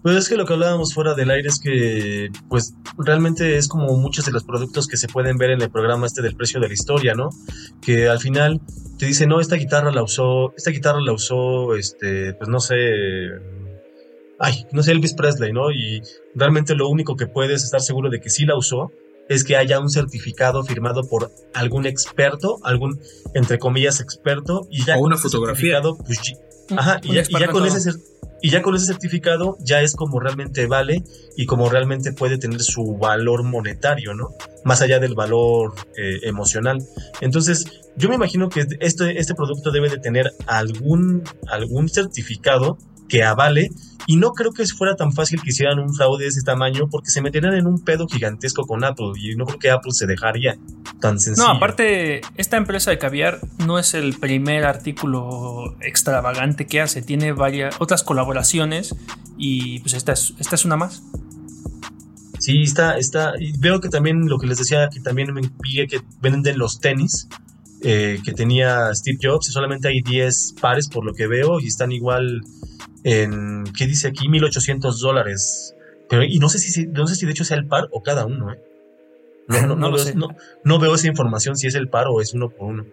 Pues 0.05 0.17
es 0.17 0.29
que 0.29 0.37
lo 0.37 0.45
que 0.45 0.53
hablábamos 0.53 0.93
fuera 0.93 1.15
del 1.15 1.31
aire 1.31 1.49
es 1.49 1.59
que, 1.59 2.29
pues, 2.47 2.75
realmente 2.95 3.57
es 3.57 3.67
como 3.67 3.97
muchos 3.97 4.23
de 4.23 4.31
los 4.31 4.43
productos 4.43 4.85
que 4.85 4.97
se 4.97 5.07
pueden 5.07 5.39
ver 5.39 5.49
en 5.49 5.63
el 5.63 5.71
programa 5.71 6.05
este 6.05 6.21
del 6.21 6.35
precio 6.35 6.59
de 6.59 6.67
la 6.67 6.75
historia, 6.75 7.15
¿no? 7.15 7.31
Que 7.81 8.07
al 8.07 8.19
final 8.19 8.61
te 8.99 9.07
dice, 9.07 9.25
no, 9.25 9.39
esta 9.39 9.55
guitarra 9.55 9.91
la 9.91 10.03
usó, 10.03 10.53
esta 10.55 10.69
guitarra 10.69 11.01
la 11.01 11.11
usó, 11.11 11.75
este, 11.75 12.35
pues 12.35 12.47
no 12.47 12.59
sé, 12.59 12.75
ay, 14.37 14.67
no 14.71 14.83
sé, 14.83 14.91
Elvis 14.91 15.15
Presley, 15.15 15.51
¿no? 15.51 15.71
Y 15.71 16.03
realmente 16.35 16.75
lo 16.75 16.87
único 16.87 17.15
que 17.15 17.25
puedes 17.25 17.63
estar 17.63 17.81
seguro 17.81 18.11
de 18.11 18.19
que 18.19 18.29
sí 18.29 18.45
la 18.45 18.55
usó 18.55 18.91
es 19.27 19.43
que 19.43 19.55
haya 19.55 19.79
un 19.79 19.89
certificado 19.89 20.63
firmado 20.63 21.01
por 21.09 21.31
algún 21.55 21.87
experto, 21.87 22.59
algún, 22.61 22.99
entre 23.33 23.57
comillas, 23.57 24.01
experto, 24.01 24.67
y 24.69 24.85
ya 24.85 24.97
o 24.97 25.01
una 25.01 25.17
fotografía. 25.17 25.81
Pues, 25.81 26.19
ajá, 26.75 26.99
y 27.03 27.13
ya, 27.13 27.47
con 27.47 27.65
ese 27.65 27.91
y 28.41 28.49
ya 28.49 28.61
con 28.61 28.75
ese 28.75 28.85
certificado 28.85 29.57
ya 29.59 29.81
es 29.81 29.95
como 29.95 30.19
realmente 30.19 30.67
vale 30.67 31.03
y 31.35 31.45
como 31.45 31.69
realmente 31.69 32.13
puede 32.13 32.37
tener 32.37 32.61
su 32.61 32.97
valor 32.97 33.43
monetario, 33.43 34.13
¿no? 34.13 34.35
Más 34.63 34.81
allá 34.81 34.99
del 34.99 35.15
valor 35.15 35.73
eh, 35.97 36.19
emocional. 36.23 36.77
Entonces, 37.21 37.65
yo 37.95 38.09
me 38.09 38.15
imagino 38.15 38.49
que 38.49 38.67
este, 38.79 39.19
este 39.19 39.35
producto 39.35 39.71
debe 39.71 39.89
de 39.89 39.97
tener 39.97 40.31
algún, 40.47 41.23
algún 41.47 41.89
certificado 41.89 42.77
que 43.07 43.23
avale 43.23 43.71
y 44.07 44.17
no 44.17 44.33
creo 44.33 44.51
que 44.51 44.65
fuera 44.67 44.95
tan 44.95 45.13
fácil 45.13 45.41
que 45.41 45.49
hicieran 45.49 45.79
un 45.79 45.93
fraude 45.93 46.23
de 46.23 46.29
ese 46.29 46.43
tamaño 46.43 46.87
porque 46.89 47.09
se 47.09 47.21
meterían 47.21 47.53
en 47.55 47.65
un 47.65 47.79
pedo 47.83 48.07
gigantesco 48.07 48.65
con 48.65 48.83
Apple 48.83 49.13
y 49.15 49.35
no 49.35 49.45
creo 49.45 49.59
que 49.59 49.71
Apple 49.71 49.93
se 49.93 50.05
dejaría 50.05 50.57
tan 50.99 51.19
sencillo. 51.19 51.47
No, 51.47 51.53
aparte, 51.53 52.21
esta 52.35 52.57
empresa 52.57 52.91
de 52.91 52.99
caviar 52.99 53.39
no 53.65 53.79
es 53.79 53.93
el 53.93 54.17
primer 54.17 54.65
artículo 54.65 55.75
extravagante 55.81 56.67
que 56.67 56.81
hace, 56.81 57.01
tiene 57.01 57.31
varias 57.31 57.75
otras 57.79 58.03
colaboraciones 58.03 58.95
y 59.37 59.79
pues 59.79 59.93
esta 59.93 60.13
es, 60.13 60.33
esta 60.39 60.55
es 60.55 60.65
una 60.65 60.77
más. 60.77 61.01
Sí, 62.39 62.61
está, 62.61 62.97
está, 62.97 63.33
y 63.39 63.57
veo 63.57 63.79
que 63.79 63.89
también 63.89 64.27
lo 64.27 64.37
que 64.37 64.45
les 64.45 64.59
decía, 64.59 64.89
que 64.89 64.99
también 64.99 65.33
me 65.33 65.41
vi 65.41 65.87
que 65.87 66.01
venden 66.21 66.59
los 66.59 66.79
tenis, 66.79 67.27
eh, 67.81 68.19
que 68.23 68.31
tenía 68.31 68.93
Steve 68.93 69.17
Jobs, 69.21 69.47
solamente 69.47 69.87
hay 69.87 70.01
10 70.01 70.55
pares 70.61 70.87
por 70.87 71.05
lo 71.05 71.13
que 71.13 71.27
veo 71.27 71.59
y 71.59 71.67
están 71.67 71.91
igual 71.91 72.41
en, 73.03 73.65
¿qué 73.77 73.85
dice 73.85 74.07
aquí? 74.07 74.29
1800 74.29 74.99
dólares. 74.99 75.75
Pero, 76.09 76.23
y 76.23 76.39
no 76.39 76.49
sé, 76.49 76.59
si, 76.59 76.87
no 76.87 77.07
sé 77.07 77.15
si 77.15 77.25
de 77.25 77.31
hecho 77.31 77.43
sea 77.43 77.57
el 77.57 77.67
par 77.67 77.87
o 77.91 78.01
cada 78.01 78.25
uno, 78.25 78.53
¿eh? 78.53 78.59
No, 79.47 79.75
no, 79.75 79.91
veo, 79.93 80.05
no, 80.63 80.79
veo 80.79 80.95
esa 80.95 81.07
información 81.07 81.55
si 81.55 81.67
es 81.67 81.75
el 81.75 81.89
par 81.89 82.07
o 82.07 82.21
es 82.21 82.33
uno 82.33 82.49
por 82.49 82.67
uno. 82.67 82.85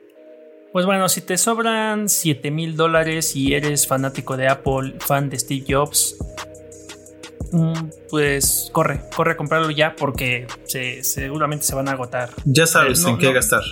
Pues 0.73 0.87
bueno, 0.87 1.09
si 1.09 1.21
te 1.21 1.37
sobran 1.37 2.09
7 2.09 2.51
mil 2.51 2.77
dólares 2.77 3.37
y 3.37 3.55
eres 3.55 3.87
fanático 3.87 4.37
de 4.37 4.49
Apple, 4.49 4.97
fan 5.01 5.29
de 5.29 5.39
Steve 5.39 5.65
Jobs, 5.69 6.17
mm, 7.53 7.89
pues 8.11 8.71
corre, 8.73 9.03
corre 9.15 9.33
a 9.33 9.37
comprarlo 9.37 9.71
ya 9.71 9.95
porque 9.97 10.47
seguramente 11.03 11.65
se 11.65 11.75
van 11.75 11.89
a 11.89 11.93
agotar. 11.93 12.31
Ya 12.45 12.67
sabes 12.67 13.05
en 13.05 13.19
qué 13.19 13.33
gastar 13.33 13.62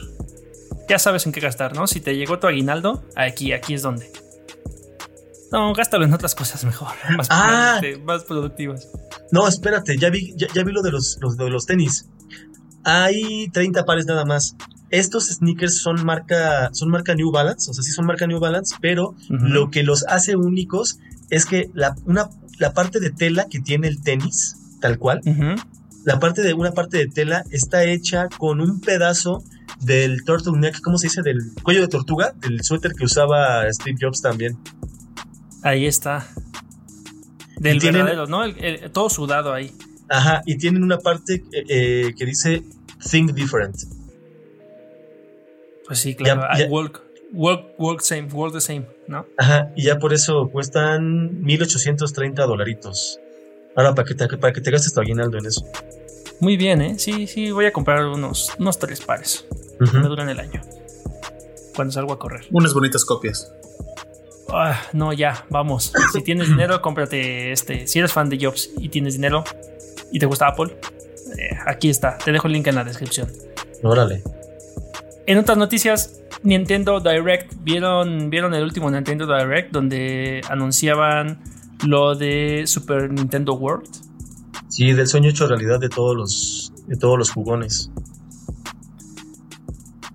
ya 0.90 0.98
sabes 0.98 1.24
en 1.24 1.30
qué 1.30 1.38
gastar, 1.38 1.76
¿no? 1.76 1.86
Si 1.86 2.00
te 2.00 2.16
llegó 2.16 2.40
tu 2.40 2.48
aguinaldo, 2.48 3.04
aquí, 3.14 3.52
aquí 3.52 3.74
es 3.74 3.82
donde. 3.82 4.10
No, 5.52 5.72
gástalo 5.72 6.04
en 6.04 6.12
otras 6.12 6.34
cosas 6.34 6.64
mejor, 6.64 6.88
más, 7.16 7.28
ah. 7.30 7.80
más 8.04 8.24
productivas. 8.24 8.88
No, 9.30 9.46
espérate, 9.46 9.96
ya 9.96 10.10
vi, 10.10 10.34
ya, 10.36 10.64
vi 10.64 10.72
lo 10.72 10.82
de 10.82 10.90
los, 10.90 11.16
de 11.20 11.48
los 11.48 11.66
tenis. 11.66 12.08
Hay 12.82 13.48
30 13.50 13.84
pares 13.84 14.06
nada 14.06 14.24
más. 14.24 14.56
Estos 14.90 15.28
sneakers 15.28 15.80
son 15.80 16.04
marca, 16.04 16.70
son 16.72 16.90
marca 16.90 17.14
New 17.14 17.30
Balance, 17.30 17.70
o 17.70 17.74
sea, 17.74 17.84
sí 17.84 17.92
son 17.92 18.06
marca 18.06 18.26
New 18.26 18.40
Balance, 18.40 18.74
pero 18.80 19.14
lo 19.28 19.70
que 19.70 19.84
los 19.84 20.04
hace 20.08 20.34
únicos 20.34 20.98
es 21.30 21.46
que 21.46 21.70
la, 21.72 21.94
una, 22.06 22.30
la 22.58 22.72
parte 22.72 22.98
de 22.98 23.10
tela 23.10 23.46
que 23.48 23.60
tiene 23.60 23.86
el 23.86 24.02
tenis, 24.02 24.56
tal 24.80 24.98
cual, 24.98 25.20
la 26.04 26.18
parte 26.18 26.42
de 26.42 26.54
una 26.54 26.72
parte 26.72 26.98
de 26.98 27.06
tela 27.06 27.44
está 27.50 27.84
hecha 27.84 28.28
con 28.38 28.60
un 28.60 28.80
pedazo 28.80 29.42
del 29.80 30.24
turtleneck, 30.24 30.80
¿cómo 30.80 30.98
se 30.98 31.06
dice? 31.06 31.22
Del 31.22 31.38
cuello 31.62 31.80
de 31.80 31.88
tortuga, 31.88 32.32
del 32.36 32.62
suéter 32.62 32.92
que 32.92 33.04
usaba 33.04 33.70
Steve 33.72 33.96
Jobs 34.00 34.20
también. 34.20 34.58
Ahí 35.62 35.86
está. 35.86 36.26
Del 37.58 37.78
verdadero, 37.78 38.26
¿no? 38.26 38.42
todo 38.92 39.10
sudado 39.10 39.52
ahí. 39.52 39.72
Ajá, 40.08 40.42
y 40.46 40.56
tienen 40.56 40.82
una 40.82 40.98
parte 40.98 41.44
eh, 41.52 42.14
que 42.16 42.26
dice 42.26 42.62
Think 43.10 43.32
Different. 43.32 43.76
Pues 45.86 45.98
sí, 45.98 46.14
claro. 46.14 46.42
Walk, 46.68 47.02
walk, 47.78 48.00
same, 48.00 48.28
walk 48.32 48.52
the 48.52 48.60
same, 48.60 48.86
¿no? 49.06 49.26
Ajá, 49.38 49.70
y 49.76 49.84
ya 49.84 49.98
por 49.98 50.12
eso 50.12 50.48
cuestan 50.50 51.42
1830 51.42 52.44
dolaritos. 52.44 53.20
Ahora, 53.76 53.94
para 53.94 54.06
que 54.06 54.14
te, 54.14 54.28
para 54.36 54.52
que 54.52 54.60
te 54.60 54.70
gastes 54.70 54.92
tu 54.92 55.00
aguinaldo 55.00 55.38
en 55.38 55.46
eso. 55.46 55.64
Muy 56.40 56.56
bien, 56.56 56.80
¿eh? 56.80 56.98
Sí, 56.98 57.26
sí, 57.26 57.50
voy 57.50 57.66
a 57.66 57.72
comprar 57.72 58.04
unos, 58.06 58.52
unos 58.58 58.78
tres 58.78 59.00
pares. 59.00 59.46
Me 59.78 60.08
duran 60.08 60.28
el 60.28 60.40
año. 60.40 60.60
Cuando 61.74 61.92
salgo 61.92 62.12
a 62.12 62.18
correr. 62.18 62.46
Unas 62.50 62.74
bonitas 62.74 63.04
copias. 63.04 63.52
Ah, 64.52 64.80
no, 64.92 65.12
ya, 65.12 65.46
vamos. 65.50 65.92
Si 66.12 66.22
tienes 66.22 66.48
dinero, 66.48 66.80
cómprate 66.82 67.52
este. 67.52 67.86
Si 67.86 67.98
eres 67.98 68.12
fan 68.12 68.28
de 68.28 68.38
Jobs 68.44 68.70
y 68.78 68.88
tienes 68.88 69.14
dinero 69.14 69.44
y 70.10 70.18
te 70.18 70.26
gusta 70.26 70.48
Apple, 70.48 70.76
eh, 71.38 71.56
aquí 71.66 71.88
está. 71.88 72.18
Te 72.18 72.32
dejo 72.32 72.46
el 72.46 72.54
link 72.54 72.66
en 72.66 72.74
la 72.74 72.84
descripción. 72.84 73.30
Órale. 73.82 74.22
En 75.26 75.38
otras 75.38 75.56
noticias, 75.56 76.20
Nintendo 76.42 77.00
Direct. 77.00 77.52
¿Vieron, 77.60 78.30
¿Vieron 78.30 78.54
el 78.54 78.64
último 78.64 78.90
Nintendo 78.90 79.26
Direct 79.26 79.70
donde 79.72 80.40
anunciaban 80.48 81.42
lo 81.86 82.14
de 82.14 82.64
Super 82.66 83.10
Nintendo 83.12 83.54
World? 83.54 83.88
Sí, 84.68 84.92
del 84.92 85.06
sueño 85.06 85.30
hecho 85.30 85.46
realidad 85.46 85.80
de 85.80 85.88
todos 85.88 86.16
los 86.16 86.72
de 86.86 86.96
todos 86.96 87.18
los 87.18 87.30
jugones. 87.30 87.90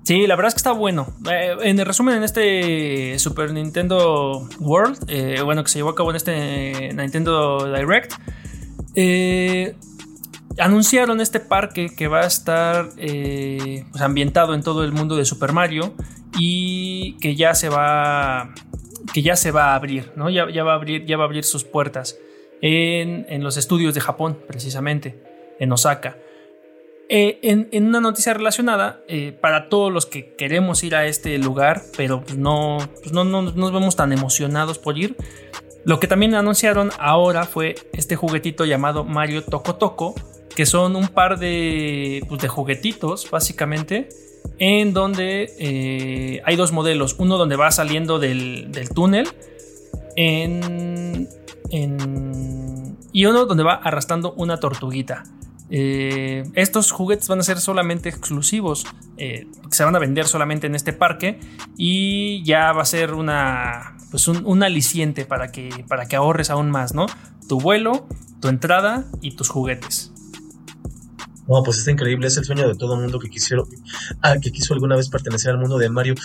Sí, 0.05 0.27
la 0.27 0.35
verdad 0.35 0.49
es 0.49 0.53
que 0.53 0.59
está 0.59 0.71
bueno. 0.71 1.07
Eh, 1.31 1.55
en 1.63 1.79
el 1.79 1.85
resumen, 1.85 2.17
en 2.17 2.23
este 2.23 3.17
Super 3.17 3.51
Nintendo 3.51 4.47
World, 4.59 5.03
eh, 5.07 5.41
bueno, 5.43 5.63
que 5.63 5.69
se 5.71 5.79
llevó 5.79 5.89
a 5.89 5.95
cabo 5.95 6.11
en 6.11 6.15
este 6.17 6.93
Nintendo 6.93 7.73
Direct, 7.73 8.13
eh, 8.93 9.75
anunciaron 10.59 11.21
este 11.21 11.39
parque 11.39 11.89
que 11.89 12.07
va 12.07 12.19
a 12.19 12.27
estar 12.27 12.89
pues, 12.93 14.01
ambientado 14.01 14.53
en 14.53 14.61
todo 14.61 14.83
el 14.83 14.91
mundo 14.91 15.15
de 15.15 15.25
Super 15.25 15.53
Mario 15.53 15.95
y 16.37 17.17
que 17.17 17.35
ya 17.35 17.55
se 17.55 17.69
va, 17.69 18.53
que 19.13 19.21
ya 19.21 19.35
se 19.35 19.51
va 19.51 19.71
a 19.71 19.75
abrir, 19.75 20.11
¿no? 20.15 20.29
Ya, 20.29 20.45
va 20.63 20.73
a 20.73 20.75
abrir, 20.75 21.05
ya 21.05 21.17
va 21.17 21.23
a 21.23 21.27
abrir 21.27 21.43
sus 21.43 21.63
puertas 21.63 22.19
en, 22.61 23.43
los 23.43 23.57
estudios 23.57 23.93
de 23.93 24.01
Japón, 24.01 24.37
precisamente, 24.47 25.15
en 25.59 25.71
Osaka. 25.71 26.17
Eh, 27.07 27.39
en, 27.43 27.85
una 27.85 28.01
noticia 28.01 28.33
relacionada, 28.33 29.01
eh, 29.07 29.31
para 29.39 29.69
todos 29.69 29.91
los 29.91 30.05
que 30.05 30.33
queremos 30.35 30.83
ir 30.83 30.95
a 30.95 31.05
este 31.05 31.37
lugar, 31.37 31.83
pero 31.95 32.21
pues 32.21 32.37
no, 32.37 32.77
pues 33.01 33.11
no, 33.11 33.23
nos 33.23 33.71
vemos 33.71 33.95
tan 33.95 34.11
emocionados 34.11 34.79
por 34.79 34.97
ir, 34.97 35.15
lo 35.85 35.99
que 35.99 36.07
también 36.07 36.33
anunciaron 36.33 36.89
ahora 36.97 37.43
fue 37.43 37.75
este 37.93 38.15
juguetito 38.15 38.65
llamado 38.65 39.03
Mario 39.03 39.43
Toco 39.43 39.75
Toco, 39.75 40.15
que 40.55 40.65
son 40.65 40.95
un 40.95 41.09
par 41.09 41.37
de, 41.37 42.23
pues, 42.27 42.41
de 42.41 42.47
juguetitos, 42.47 43.29
básicamente, 43.29 44.09
en 44.59 44.93
donde 44.93 45.53
eh, 45.59 46.41
hay 46.45 46.55
dos 46.55 46.71
modelos. 46.71 47.15
Uno 47.17 47.37
donde 47.37 47.55
va 47.55 47.71
saliendo 47.71 48.19
del, 48.19 48.71
túnel 48.93 49.27
y 53.11 53.25
uno 53.25 53.45
donde 53.45 53.63
va 53.63 53.75
arrastrando 53.75 54.33
una 54.33 54.57
tortuguita. 54.57 55.23
Eh, 55.69 56.43
estos 56.53 56.91
juguetes 56.91 57.27
van 57.27 57.39
a 57.39 57.43
ser 57.43 57.59
solamente 57.59 58.07
exclusivos, 58.07 58.85
eh, 59.17 59.47
se 59.71 59.83
van 59.83 59.95
a 59.95 59.99
vender 59.99 60.27
solamente 60.27 60.67
en 60.67 60.75
este 60.75 60.93
parque 60.93 61.39
y 61.75 62.43
ya 62.43 62.71
va 62.71 62.83
a 62.83 62.85
ser 62.85 63.13
una, 63.13 63.97
pues 64.11 64.27
un, 64.27 64.63
aliciente 64.63 65.25
para 65.25 65.51
que, 65.51 65.69
para 65.87 66.05
que 66.07 66.15
ahorres 66.15 66.51
aún 66.51 66.69
más, 66.69 66.93
¿no? 66.93 67.07
Tu 67.49 67.59
vuelo, 67.59 68.07
tu 68.41 68.47
entrada 68.47 69.05
y 69.21 69.35
tus 69.35 69.49
juguetes. 69.49 70.14
No, 71.47 71.61
pues 71.63 71.77
está 71.77 71.91
increíble, 71.91 72.27
es 72.27 72.37
el 72.37 72.45
sueño 72.45 72.67
de 72.67 72.75
todo 72.75 72.95
mundo 72.95 73.19
que 73.19 73.29
quisiera, 73.29 73.61
ah, 74.21 74.35
que 74.41 74.51
quiso 74.51 74.73
alguna 74.73 74.95
vez 74.95 75.09
pertenecer 75.09 75.51
al 75.51 75.59
mundo 75.59 75.77
de 75.77 75.89
Mario. 75.89 76.15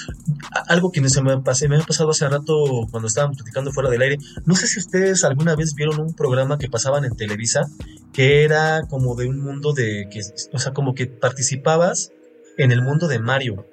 Algo 0.67 0.91
que 0.91 1.07
se 1.09 1.23
me, 1.23 1.39
pasé, 1.39 1.69
me 1.69 1.77
ha 1.77 1.81
pasado 1.81 2.11
hace 2.11 2.27
rato 2.29 2.87
cuando 2.91 3.07
estábamos 3.07 3.37
platicando 3.37 3.71
fuera 3.71 3.91
del 3.91 4.00
aire. 4.00 4.19
No 4.47 4.55
sé 4.55 4.67
si 4.67 4.79
ustedes 4.79 5.23
alguna 5.25 5.57
vez 5.57 5.75
vieron 5.75 6.00
un 6.00 6.15
programa 6.15 6.59
que 6.59 6.69
pasaban 6.69 7.05
en 7.05 7.15
Televisa 7.17 7.69
que 8.12 8.45
era 8.45 8.83
como 8.89 9.15
de 9.15 9.29
un 9.29 9.41
mundo 9.41 9.73
de 9.73 10.09
que, 10.11 10.21
o 10.53 10.59
sea, 10.59 10.73
como 10.73 10.95
que 10.95 11.07
participabas 11.07 12.12
en 12.57 12.73
el 12.73 12.83
mundo 12.83 13.07
de 13.07 13.19
Mario. 13.19 13.67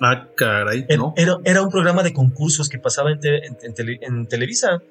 Ah, 0.00 0.28
caray, 0.36 0.86
¿no? 0.96 1.14
Era, 1.16 1.38
era 1.44 1.62
un 1.62 1.70
programa 1.70 2.02
de 2.02 2.12
concursos 2.12 2.68
que 2.68 2.78
pasaba 2.78 3.10
en, 3.10 3.18
en 3.22 4.26
Televisa 4.26 4.82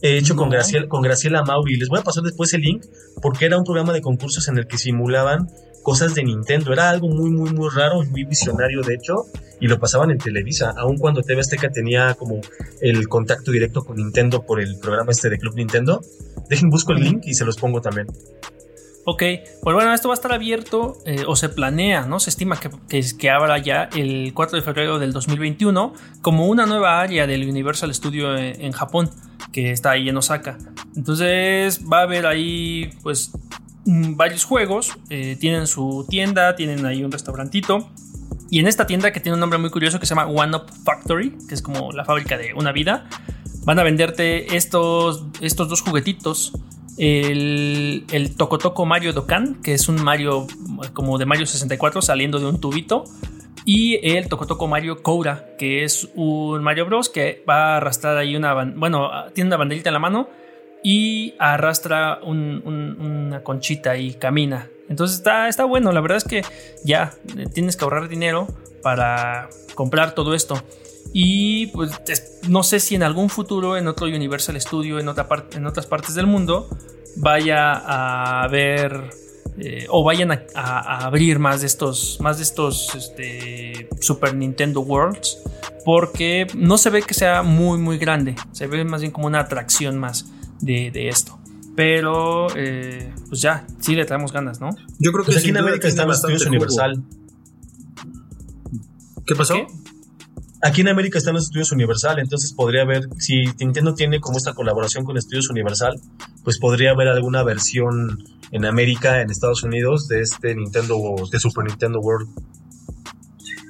hecho 0.00 0.36
con, 0.36 0.50
Graciela, 0.50 0.88
con 0.88 1.02
Graciela 1.02 1.42
Mauri. 1.42 1.76
Les 1.76 1.88
voy 1.88 2.00
a 2.00 2.02
pasar 2.02 2.22
después 2.22 2.52
el 2.54 2.62
link 2.62 2.84
porque 3.22 3.46
era 3.46 3.58
un 3.58 3.64
programa 3.64 3.92
de 3.92 4.00
concursos 4.00 4.48
en 4.48 4.58
el 4.58 4.66
que 4.66 4.78
simulaban 4.78 5.48
cosas 5.82 6.14
de 6.14 6.22
Nintendo. 6.22 6.72
Era 6.72 6.90
algo 6.90 7.08
muy, 7.08 7.30
muy, 7.30 7.50
muy 7.50 7.68
raro 7.74 8.02
y 8.02 8.08
muy 8.08 8.24
visionario, 8.24 8.82
de 8.82 8.94
hecho, 8.94 9.24
y 9.60 9.68
lo 9.68 9.78
pasaban 9.78 10.10
en 10.10 10.18
Televisa, 10.18 10.72
aun 10.76 10.98
cuando 10.98 11.22
TV 11.22 11.40
Azteca 11.40 11.70
tenía 11.70 12.14
como 12.14 12.40
el 12.80 13.08
contacto 13.08 13.50
directo 13.50 13.84
con 13.84 13.96
Nintendo 13.96 14.44
por 14.44 14.60
el 14.60 14.78
programa 14.78 15.12
este 15.12 15.30
de 15.30 15.38
Club 15.38 15.54
Nintendo. 15.56 16.00
Dejen, 16.48 16.68
busco 16.70 16.92
el 16.92 17.00
link 17.00 17.22
y 17.24 17.34
se 17.34 17.44
los 17.44 17.56
pongo 17.56 17.80
también. 17.80 18.06
Ok, 19.10 19.22
pues 19.62 19.74
bueno, 19.74 19.94
esto 19.94 20.08
va 20.08 20.12
a 20.12 20.16
estar 20.16 20.34
abierto 20.34 20.98
eh, 21.06 21.24
o 21.26 21.34
se 21.34 21.48
planea, 21.48 22.04
¿no? 22.04 22.20
Se 22.20 22.28
estima 22.28 22.60
que, 22.60 22.68
que, 22.90 23.02
que, 23.16 23.30
abra 23.30 23.56
ya 23.56 23.84
el 23.84 24.34
4 24.34 24.58
de 24.58 24.62
febrero 24.62 24.98
del 24.98 25.14
2021 25.14 25.94
como 26.20 26.46
una 26.46 26.66
nueva 26.66 27.00
área 27.00 27.26
del 27.26 27.48
Universal 27.48 27.94
Studio 27.94 28.36
en, 28.36 28.70
Japón, 28.72 29.08
que 29.50 29.70
está 29.70 29.92
ahí 29.92 30.10
en 30.10 30.16
Osaka. 30.18 30.58
Entonces 30.94 31.80
va 31.90 32.00
a 32.00 32.02
haber 32.02 32.26
ahí, 32.26 32.90
pues, 33.02 33.32
mm, 33.86 34.16
varios 34.16 34.44
juegos. 34.44 34.98
Eh, 35.08 35.38
tienen 35.40 35.66
su 35.66 36.04
tienda, 36.06 36.54
tienen 36.54 36.84
ahí 36.84 37.02
un 37.02 37.10
restaurantito. 37.10 37.88
Y 38.50 38.58
en 38.58 38.66
esta 38.66 38.86
tienda 38.86 39.10
que 39.10 39.20
tiene 39.20 39.36
un 39.36 39.40
nombre 39.40 39.58
muy 39.58 39.70
curioso 39.70 39.98
que 39.98 40.04
se 40.04 40.14
llama 40.14 40.26
One 40.26 40.54
Up 40.54 40.66
Factory, 40.84 41.34
que 41.48 41.54
es 41.54 41.62
como 41.62 41.92
la 41.92 42.04
fábrica 42.04 42.36
de 42.36 42.52
una 42.52 42.72
vida, 42.72 43.08
van 43.64 43.78
a 43.78 43.84
venderte 43.84 44.54
estos, 44.54 45.24
estos 45.40 45.70
dos 45.70 45.80
juguetitos 45.80 46.52
el, 46.98 48.04
el 48.10 48.36
Toco 48.36 48.84
Mario 48.84 49.12
Dokkan, 49.12 49.62
que 49.62 49.72
es 49.74 49.88
un 49.88 50.02
Mario 50.02 50.46
como 50.92 51.16
de 51.18 51.26
Mario 51.26 51.46
64 51.46 52.02
saliendo 52.02 52.38
de 52.38 52.46
un 52.46 52.60
tubito. 52.60 53.04
Y 53.64 54.00
el 54.02 54.28
Toco 54.28 54.66
Mario 54.66 55.02
Koura, 55.02 55.50
que 55.58 55.84
es 55.84 56.08
un 56.14 56.62
Mario 56.62 56.86
Bros. 56.86 57.10
que 57.10 57.44
va 57.48 57.74
a 57.74 57.76
arrastrar 57.76 58.16
ahí 58.16 58.34
una. 58.34 58.64
Bueno, 58.64 59.10
tiene 59.34 59.48
una 59.48 59.58
banderita 59.58 59.90
en 59.90 59.92
la 59.94 59.98
mano 59.98 60.28
y 60.82 61.34
arrastra 61.38 62.20
una 62.22 63.42
conchita 63.42 63.96
y 63.96 64.14
camina. 64.14 64.68
Entonces 64.88 65.18
está, 65.18 65.48
está 65.48 65.64
bueno. 65.64 65.92
La 65.92 66.00
verdad 66.00 66.16
es 66.16 66.24
que 66.24 66.42
ya 66.82 67.12
tienes 67.52 67.76
que 67.76 67.84
ahorrar 67.84 68.08
dinero 68.08 68.48
para 68.82 69.50
comprar 69.74 70.14
todo 70.14 70.34
esto. 70.34 70.62
Y 71.12 71.68
pues 71.68 71.90
no 72.48 72.62
sé 72.62 72.80
si 72.80 72.94
en 72.94 73.02
algún 73.02 73.30
futuro, 73.30 73.76
en 73.76 73.88
otro 73.88 74.06
Universal 74.06 74.60
Studio, 74.60 74.98
en, 74.98 75.08
otra 75.08 75.28
parte, 75.28 75.56
en 75.56 75.66
otras 75.66 75.86
partes 75.86 76.14
del 76.14 76.26
mundo, 76.26 76.68
vaya 77.16 78.42
a 78.42 78.46
ver 78.48 79.10
eh, 79.60 79.86
o 79.90 80.04
vayan 80.04 80.30
a, 80.30 81.04
abrir 81.04 81.40
más 81.40 81.62
de 81.62 81.66
estos, 81.66 82.18
más 82.20 82.36
de 82.36 82.44
estos 82.44 82.94
este, 82.94 83.88
Super 84.00 84.34
Nintendo 84.34 84.80
Worlds, 84.82 85.38
porque 85.84 86.46
no 86.54 86.78
se 86.78 86.90
ve 86.90 87.02
que 87.02 87.14
sea 87.14 87.42
muy, 87.42 87.78
muy 87.78 87.98
grande, 87.98 88.36
se 88.52 88.68
ve 88.68 88.84
más 88.84 89.00
bien 89.00 89.10
como 89.10 89.26
una 89.26 89.40
atracción 89.40 89.98
más 89.98 90.30
de, 90.60 91.08
esto. 91.08 91.38
Pero, 91.74 92.46
eh, 92.56 93.12
pues 93.28 93.40
ya, 93.40 93.66
sí 93.80 93.96
le 93.96 94.04
traemos 94.04 94.32
ganas, 94.32 94.60
¿no? 94.60 94.70
Yo 94.98 95.10
creo 95.12 95.24
que 95.24 95.32
pues 95.32 95.38
aquí 95.38 95.48
en 95.48 95.56
América 95.56 95.88
está 95.88 96.04
bastante 96.04 96.46
Universal. 96.46 97.02
¿Qué 99.26 99.34
pasó? 99.34 99.66
Aquí 100.60 100.80
en 100.80 100.88
América 100.88 101.18
están 101.18 101.34
los 101.34 101.44
estudios 101.44 101.70
Universal, 101.70 102.18
entonces 102.18 102.52
podría 102.52 102.82
haber, 102.82 103.08
si 103.18 103.44
Nintendo 103.60 103.94
tiene 103.94 104.20
como 104.20 104.38
esta 104.38 104.54
colaboración 104.54 105.04
con 105.04 105.16
estudios 105.16 105.48
Universal, 105.50 106.00
pues 106.42 106.58
podría 106.58 106.90
haber 106.90 107.08
alguna 107.08 107.44
versión 107.44 108.24
en 108.50 108.64
América, 108.64 109.20
en 109.22 109.30
Estados 109.30 109.62
Unidos, 109.62 110.08
de 110.08 110.20
este 110.20 110.54
Nintendo, 110.56 110.96
de 111.30 111.38
Super 111.38 111.64
Nintendo 111.64 112.00
World. 112.00 112.28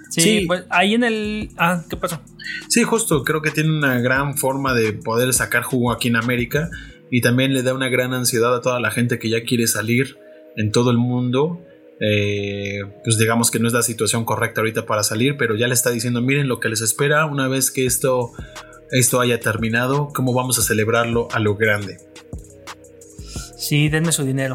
Sí, 0.08 0.44
pues 0.46 0.64
ahí 0.70 0.94
en 0.94 1.04
el... 1.04 1.50
Ah, 1.58 1.84
¿qué 1.88 1.96
pasó? 1.96 2.20
Sí, 2.68 2.82
justo, 2.84 3.22
creo 3.22 3.42
que 3.42 3.50
tiene 3.50 3.70
una 3.70 4.00
gran 4.00 4.36
forma 4.36 4.72
de 4.72 4.94
poder 4.94 5.32
sacar 5.34 5.62
jugo 5.62 5.92
aquí 5.92 6.08
en 6.08 6.16
América 6.16 6.70
y 7.10 7.20
también 7.20 7.52
le 7.52 7.62
da 7.62 7.74
una 7.74 7.88
gran 7.88 8.14
ansiedad 8.14 8.54
a 8.54 8.60
toda 8.60 8.80
la 8.80 8.90
gente 8.90 9.18
que 9.18 9.28
ya 9.28 9.42
quiere 9.42 9.66
salir 9.66 10.16
en 10.56 10.72
todo 10.72 10.90
el 10.90 10.98
mundo 10.98 11.60
eh, 12.00 12.82
pues 13.02 13.18
digamos 13.18 13.50
que 13.50 13.58
no 13.58 13.66
es 13.66 13.74
la 13.74 13.82
situación 13.82 14.24
correcta 14.24 14.60
ahorita 14.60 14.86
para 14.86 15.02
salir, 15.02 15.36
pero 15.36 15.56
ya 15.56 15.66
le 15.66 15.74
está 15.74 15.90
diciendo, 15.90 16.20
miren 16.20 16.48
lo 16.48 16.60
que 16.60 16.68
les 16.68 16.80
espera 16.80 17.26
una 17.26 17.48
vez 17.48 17.70
que 17.70 17.86
esto, 17.86 18.32
esto 18.90 19.20
haya 19.20 19.40
terminado, 19.40 20.08
cómo 20.14 20.32
vamos 20.32 20.58
a 20.58 20.62
celebrarlo 20.62 21.28
a 21.32 21.38
lo 21.40 21.56
grande. 21.56 21.98
Sí, 23.56 23.88
denme 23.88 24.12
su 24.12 24.24
dinero. 24.24 24.54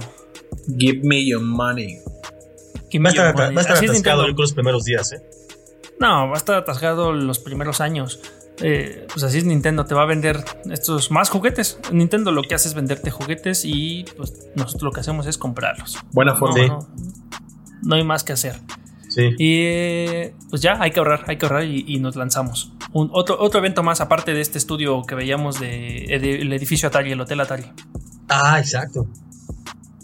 Give 0.78 1.02
me 1.04 1.26
your 1.26 1.42
money. 1.42 2.00
Va 3.02 3.10
a 3.10 3.62
estar, 3.62 3.84
atascado 3.84 4.28
los 4.28 4.54
primeros 4.54 4.86
días, 4.86 5.12
¿eh? 5.14 5.22
No, 6.00 6.28
va 6.28 6.36
a 6.36 6.38
estar 6.38 6.56
atascado 6.58 7.12
los 7.12 7.40
primeros 7.40 7.82
años. 7.82 8.20
Eh, 8.62 9.08
pues 9.12 9.24
así 9.24 9.40
es 9.40 9.46
Nintendo, 9.46 9.86
te 9.86 9.96
va 9.96 10.04
a 10.04 10.06
vender 10.06 10.44
estos 10.72 11.12
más 11.12 11.30
juguetes. 11.30 11.80
Nintendo 11.92 12.32
lo 12.32 12.44
que 12.44 12.56
hace 12.56 12.68
es 12.68 12.74
venderte 12.74 13.12
juguetes 13.12 13.66
y 13.66 14.06
pues 14.16 14.34
nosotros 14.56 14.84
lo 14.84 14.92
que 14.92 15.00
hacemos 15.00 15.26
es 15.28 15.38
comprarlos. 15.38 15.98
Buena 16.12 16.36
forma 16.36 16.80
no 17.84 17.96
hay 17.96 18.04
más 18.04 18.24
que 18.24 18.34
hacer. 18.34 18.60
Sí. 19.10 19.30
Y 19.38 20.30
pues 20.50 20.62
ya, 20.62 20.82
hay 20.82 20.92
que 20.92 21.00
ahorrar, 21.00 21.26
hay 21.28 21.38
que 21.38 21.46
ahorrar 21.46 21.66
y, 21.66 22.00
nos 22.00 22.16
lanzamos. 22.16 22.72
Un, 22.94 23.10
otro, 23.14 23.40
otro 23.40 23.60
evento 23.60 23.84
más, 23.84 24.02
aparte 24.02 24.34
de 24.34 24.42
este 24.42 24.58
estudio 24.58 25.04
que 25.04 25.16
veíamos 25.16 25.60
del 25.60 26.08
de, 26.22 26.56
edificio 26.56 26.88
Atari, 26.88 27.12
el 27.12 27.22
Hotel 27.22 27.40
Atari. 27.42 27.66
Ah, 28.30 28.58
exacto. 28.60 29.08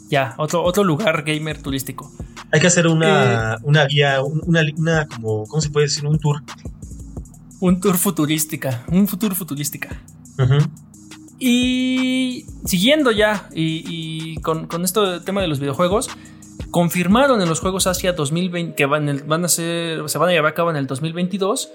Ya, 0.09 0.35
otro, 0.37 0.63
otro 0.63 0.83
lugar 0.83 1.23
gamer 1.23 1.61
turístico. 1.61 2.11
Hay 2.51 2.59
que 2.59 2.67
hacer 2.67 2.87
una, 2.87 3.57
una 3.63 3.85
guía, 3.85 4.21
una, 4.21 4.61
una, 4.77 5.07
como, 5.07 5.45
¿cómo 5.45 5.61
se 5.61 5.69
puede 5.69 5.87
decir? 5.87 6.05
Un 6.05 6.19
tour. 6.19 6.43
Un 7.59 7.79
tour 7.81 7.97
futurística, 7.97 8.83
un 8.87 9.07
futuro 9.07 9.35
futurística. 9.35 10.01
Y 11.39 12.45
siguiendo 12.65 13.11
ya, 13.11 13.49
y, 13.53 13.83
y 13.85 14.35
con, 14.41 14.67
con 14.67 14.83
esto 14.83 15.21
tema 15.21 15.41
de 15.41 15.47
los 15.47 15.59
videojuegos, 15.59 16.09
confirmaron 16.71 17.41
en 17.41 17.49
los 17.49 17.59
Juegos 17.59 17.87
Asia 17.87 18.13
2020 18.13 18.75
que 18.75 18.85
van, 18.85 19.23
van 19.27 19.45
a 19.45 19.47
ser, 19.47 20.07
se 20.09 20.17
van 20.17 20.29
a 20.29 20.31
llevar 20.31 20.51
a 20.51 20.55
cabo 20.55 20.69
en 20.69 20.75
el 20.75 20.87
2022 20.87 21.71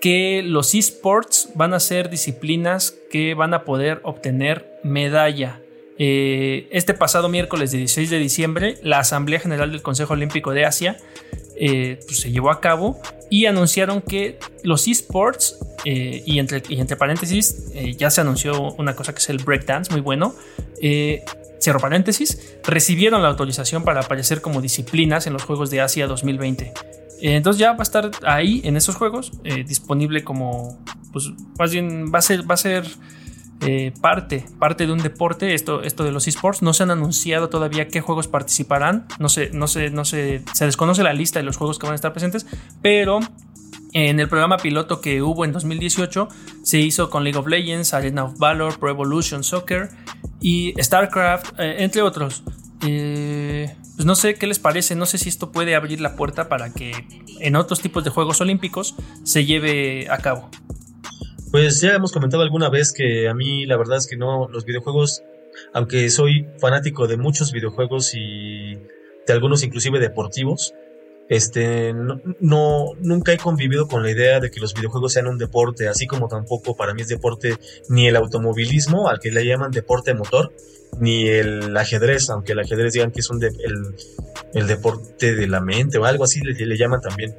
que 0.00 0.42
los 0.42 0.74
esports 0.74 1.50
van 1.54 1.74
a 1.74 1.80
ser 1.80 2.08
disciplinas 2.08 2.94
que 3.10 3.34
van 3.34 3.52
a 3.52 3.64
poder 3.64 4.00
obtener 4.04 4.80
medalla 4.82 5.60
eh, 5.98 6.66
este 6.72 6.94
pasado 6.94 7.28
miércoles 7.28 7.72
16 7.72 8.08
de 8.08 8.18
diciembre, 8.18 8.78
la 8.82 9.00
Asamblea 9.00 9.38
General 9.38 9.70
del 9.70 9.82
Consejo 9.82 10.14
Olímpico 10.14 10.52
de 10.52 10.64
Asia 10.64 10.96
eh, 11.56 12.00
pues, 12.06 12.20
se 12.20 12.32
llevó 12.32 12.50
a 12.50 12.62
cabo 12.62 12.98
y 13.30 13.46
anunciaron 13.46 14.02
que 14.02 14.38
los 14.64 14.88
esports, 14.88 15.56
eh, 15.84 16.22
y, 16.26 16.38
entre, 16.38 16.62
entre 16.70 16.96
paréntesis, 16.96 17.72
ya 17.96 18.10
se 18.10 18.20
anunció 18.20 18.72
una 18.72 18.94
cosa 18.94 19.12
que 19.12 19.18
es 19.18 19.30
el 19.30 19.38
breakdance, 19.38 19.90
muy 19.92 20.00
bueno, 20.00 20.34
cierro 21.60 21.80
paréntesis, 21.80 22.56
recibieron 22.64 23.22
la 23.22 23.28
autorización 23.28 23.84
para 23.84 24.00
aparecer 24.00 24.40
como 24.40 24.60
disciplinas 24.60 25.26
en 25.26 25.32
los 25.32 25.44
Juegos 25.44 25.70
de 25.70 25.80
Asia 25.80 26.06
2020. 26.06 26.72
Entonces 27.22 27.60
ya 27.60 27.72
va 27.72 27.80
a 27.80 27.82
estar 27.82 28.10
ahí 28.24 28.62
en 28.64 28.76
esos 28.76 28.96
juegos, 28.96 29.32
disponible 29.66 30.24
como, 30.24 30.82
pues 31.12 31.30
más 31.58 31.70
bien 31.70 32.10
va 32.12 32.18
a 32.18 32.22
ser, 32.22 32.50
va 32.50 32.54
a 32.54 32.58
ser 32.58 32.84
eh, 33.62 33.92
parte, 34.00 34.46
parte 34.58 34.86
de 34.86 34.92
un 34.92 34.98
deporte, 34.98 35.54
esto, 35.54 35.82
esto 35.82 36.04
de 36.04 36.12
los 36.12 36.26
esports. 36.28 36.62
No 36.62 36.72
se 36.72 36.82
han 36.82 36.90
anunciado 36.90 37.48
todavía 37.48 37.88
qué 37.88 38.00
juegos 38.00 38.28
participarán. 38.28 39.06
No 39.18 39.28
sé, 39.28 39.50
no 39.52 39.66
no 39.92 40.04
se 40.04 40.42
desconoce 40.60 41.02
la 41.02 41.12
lista 41.12 41.38
de 41.38 41.44
los 41.44 41.56
juegos 41.56 41.78
que 41.78 41.86
van 41.86 41.92
a 41.92 41.96
estar 41.96 42.12
presentes, 42.12 42.46
pero 42.82 43.20
en 43.92 44.20
el 44.20 44.28
programa 44.28 44.56
piloto 44.56 45.00
que 45.00 45.22
hubo 45.22 45.44
en 45.44 45.52
2018 45.52 46.28
se 46.62 46.78
hizo 46.78 47.10
con 47.10 47.24
League 47.24 47.38
of 47.38 47.48
Legends, 47.48 47.92
Arena 47.92 48.24
of 48.24 48.38
Valor, 48.38 48.78
Pro 48.78 48.90
Evolution 48.90 49.42
Soccer 49.42 49.88
y 50.40 50.74
StarCraft, 50.80 51.58
eh, 51.58 51.76
entre 51.78 52.02
otros. 52.02 52.44
Eh, 52.86 53.74
pues 53.96 54.06
no 54.06 54.14
sé 54.14 54.34
qué 54.36 54.46
les 54.46 54.58
parece, 54.58 54.94
no 54.94 55.06
sé 55.06 55.18
si 55.18 55.28
esto 55.28 55.50
puede 55.50 55.74
abrir 55.74 56.00
la 56.00 56.14
puerta 56.16 56.48
para 56.48 56.72
que 56.72 56.92
en 57.40 57.56
otros 57.56 57.80
tipos 57.80 58.04
de 58.04 58.10
Juegos 58.10 58.40
Olímpicos 58.40 58.94
se 59.24 59.44
lleve 59.44 60.08
a 60.08 60.18
cabo. 60.18 60.48
Pues 61.50 61.80
ya 61.80 61.94
hemos 61.94 62.12
comentado 62.12 62.44
alguna 62.44 62.68
vez 62.70 62.92
que 62.92 63.28
a 63.28 63.34
mí 63.34 63.66
la 63.66 63.76
verdad 63.76 63.98
es 63.98 64.06
que 64.06 64.16
no, 64.16 64.48
los 64.48 64.64
videojuegos, 64.64 65.24
aunque 65.72 66.08
soy 66.10 66.46
fanático 66.58 67.08
de 67.08 67.16
muchos 67.16 67.50
videojuegos 67.50 68.14
y 68.14 68.74
de 68.74 69.32
algunos 69.32 69.64
inclusive 69.64 69.98
deportivos, 69.98 70.74
este, 71.28 71.92
no, 71.92 72.92
nunca 73.00 73.32
he 73.32 73.38
convivido 73.38 73.88
con 73.88 74.04
la 74.04 74.10
idea 74.10 74.38
de 74.38 74.50
que 74.50 74.60
los 74.60 74.74
videojuegos 74.74 75.12
sean 75.12 75.26
un 75.26 75.38
deporte, 75.38 75.88
así 75.88 76.06
como 76.06 76.28
tampoco 76.28 76.76
para 76.76 76.94
mí 76.94 77.02
es 77.02 77.08
deporte 77.08 77.56
ni 77.88 78.06
el 78.06 78.16
automovilismo, 78.16 79.08
al 79.08 79.18
que 79.18 79.32
le 79.32 79.44
llaman 79.44 79.72
deporte 79.72 80.14
motor, 80.14 80.52
ni 81.00 81.26
el 81.26 81.76
ajedrez, 81.76 82.30
aunque 82.30 82.52
el 82.52 82.60
ajedrez 82.60 82.92
digan 82.92 83.10
que 83.10 83.20
es 83.20 83.30
un 83.30 83.42
el, 83.42 84.66
deporte 84.66 85.34
de 85.34 85.46
la 85.48 85.60
mente 85.60 85.98
o 85.98 86.04
algo 86.04 86.24
así 86.24 86.40
le 86.40 86.76
llaman 86.76 87.00
también. 87.00 87.34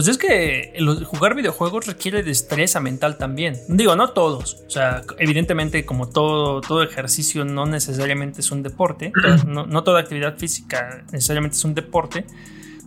Pues 0.00 0.08
es 0.08 0.16
que 0.16 0.72
jugar 1.04 1.34
videojuegos 1.34 1.86
requiere 1.86 2.22
destreza 2.22 2.80
mental 2.80 3.18
también. 3.18 3.58
Digo, 3.68 3.94
no 3.96 4.12
todos. 4.12 4.64
O 4.66 4.70
sea, 4.70 5.02
evidentemente, 5.18 5.84
como 5.84 6.08
todo, 6.08 6.62
todo 6.62 6.82
ejercicio 6.82 7.44
no 7.44 7.66
necesariamente 7.66 8.40
es 8.40 8.50
un 8.50 8.62
deporte, 8.62 9.12
no, 9.46 9.66
no 9.66 9.84
toda 9.84 10.00
actividad 10.00 10.38
física 10.38 11.04
necesariamente 11.12 11.58
es 11.58 11.64
un 11.66 11.74
deporte 11.74 12.24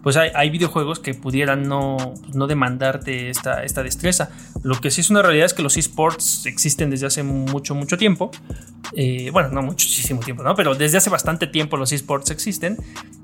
pues 0.04 0.18
hay, 0.18 0.50
videojuegos 0.50 1.00
que 1.00 1.14
pudieran 1.14 1.70
no, 1.70 2.14
no 2.34 2.46
demandarte 2.46 3.30
esta, 3.30 3.64
esta 3.64 3.84
destreza. 3.84 4.30
Lo 4.62 4.76
que 4.82 4.92
sí 4.92 5.00
es 5.00 5.10
una 5.10 5.22
realidad 5.22 5.46
es 5.46 5.54
que 5.54 5.64
los 5.64 5.78
esports 5.78 6.46
existen 6.46 6.90
desde 6.90 7.08
hace 7.08 7.24
mucho, 7.24 7.74
mucho 7.74 7.98
tiempo. 7.98 8.30
Eh, 8.98 9.30
bueno, 9.32 9.48
no 9.50 9.62
muchísimo 9.62 10.20
tiempo, 10.20 10.44
¿no? 10.44 10.56
Pero 10.56 10.76
desde 10.76 10.98
hace 10.98 11.10
bastante 11.10 11.48
tiempo 11.48 11.78
los 11.78 11.94
esports 11.94 12.32
existen 12.32 12.78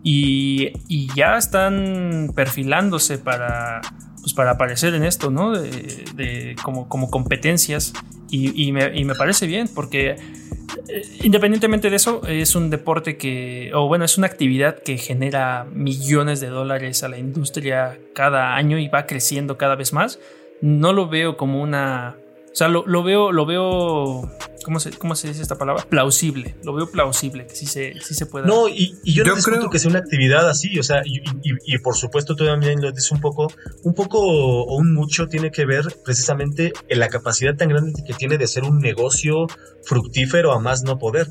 y, 0.03 0.71
ya 1.15 1.37
están 1.37 2.31
perfilándose 2.33 3.17
para, 3.17 3.81
pues 4.21 4.33
para 4.33 4.51
aparecer 4.51 4.95
en 4.95 5.03
esto, 5.03 5.31
¿no? 5.31 5.51
De, 5.51 6.55
como, 6.63 6.87
como 6.87 7.11
competencias 7.11 7.91
y, 8.31 8.71
me, 8.71 9.15
parece 9.15 9.47
bien 9.47 9.67
porque 9.67 10.15
independientemente 11.23 11.89
de 11.89 11.95
eso, 11.95 12.21
es 12.27 12.55
un 12.55 12.69
deporte 12.69 13.17
que, 13.17 13.71
o 13.73 13.87
bueno, 13.87 14.05
es 14.05 14.17
una 14.17 14.27
actividad 14.27 14.79
que 14.79 14.97
genera 14.97 15.65
millones 15.71 16.39
de 16.39 16.47
dólares 16.47 17.03
a 17.03 17.09
la 17.09 17.17
industria 17.17 17.99
cada 18.13 18.55
año 18.55 18.77
y 18.77 18.87
va 18.87 19.05
creciendo 19.05 19.57
cada 19.57 19.75
vez 19.75 19.93
más. 19.93 20.19
No 20.61 20.93
lo 20.93 21.07
veo 21.07 21.37
como 21.37 21.61
una 21.61 22.17
sea, 22.59 22.67
lo, 22.67 23.03
veo, 23.03 23.31
lo 23.31 23.45
veo, 23.45 24.29
¿cómo 24.63 24.79
se, 24.79 24.91
¿cómo 24.91 25.15
se 25.15 25.29
dice 25.29 25.41
esta 25.41 25.57
palabra? 25.57 25.85
Plausible. 25.89 26.55
Lo 26.63 26.73
veo 26.73 26.91
plausible, 26.91 27.47
que 27.47 27.55
sí 27.55 27.65
se, 27.65 27.93
sí 28.01 28.13
se 28.13 28.25
puede. 28.25 28.47
No, 28.47 28.67
y, 28.67 28.97
yo 29.05 29.23
no 29.23 29.35
creo 29.35 29.69
que 29.69 29.79
sea 29.79 29.89
una 29.89 29.99
actividad 29.99 30.47
así, 30.49 30.77
o 30.77 30.83
sea, 30.83 31.01
y, 31.05 31.21
y, 31.41 31.77
por 31.79 31.95
supuesto 31.95 32.35
tú 32.35 32.45
también 32.45 32.81
lo 32.81 32.91
dices 32.91 33.11
un 33.11 33.21
poco, 33.21 33.47
un 33.83 33.93
poco 33.93 34.19
o 34.19 34.75
un 34.75 34.93
mucho 34.93 35.27
tiene 35.27 35.51
que 35.51 35.65
ver 35.65 35.85
precisamente 36.03 36.73
en 36.89 36.99
la 36.99 37.07
capacidad 37.07 37.55
tan 37.55 37.69
grande 37.69 38.03
que 38.05 38.13
tiene 38.13 38.37
de 38.37 38.47
ser 38.47 38.63
un 38.63 38.79
negocio 38.79 39.47
fructífero 39.83 40.51
a 40.51 40.59
más 40.59 40.83
no 40.83 40.97
poder. 40.97 41.27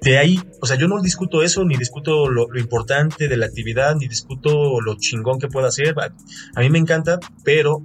De 0.00 0.18
ahí, 0.18 0.40
o 0.60 0.66
sea, 0.66 0.76
yo 0.76 0.88
no 0.88 1.00
discuto 1.00 1.42
eso, 1.42 1.64
ni 1.64 1.76
discuto 1.76 2.28
lo, 2.28 2.48
lo 2.50 2.58
importante 2.58 3.28
de 3.28 3.36
la 3.36 3.46
actividad, 3.46 3.94
ni 3.94 4.08
discuto 4.08 4.80
lo 4.80 4.96
chingón 4.96 5.38
que 5.38 5.46
pueda 5.46 5.70
ser. 5.70 5.94
A 5.98 6.60
mí 6.60 6.70
me 6.70 6.78
encanta, 6.78 7.20
pero 7.44 7.82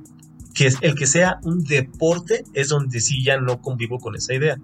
que 0.58 0.74
el 0.82 0.96
que 0.96 1.06
sea 1.06 1.40
un 1.44 1.64
deporte 1.64 2.44
es 2.56 2.70
donde 2.70 3.00
sí 3.00 3.24
ya 3.24 3.40
no 3.40 3.62
convivo 3.62 4.00
con 4.00 4.16
esa 4.16 4.34
idea. 4.34 4.58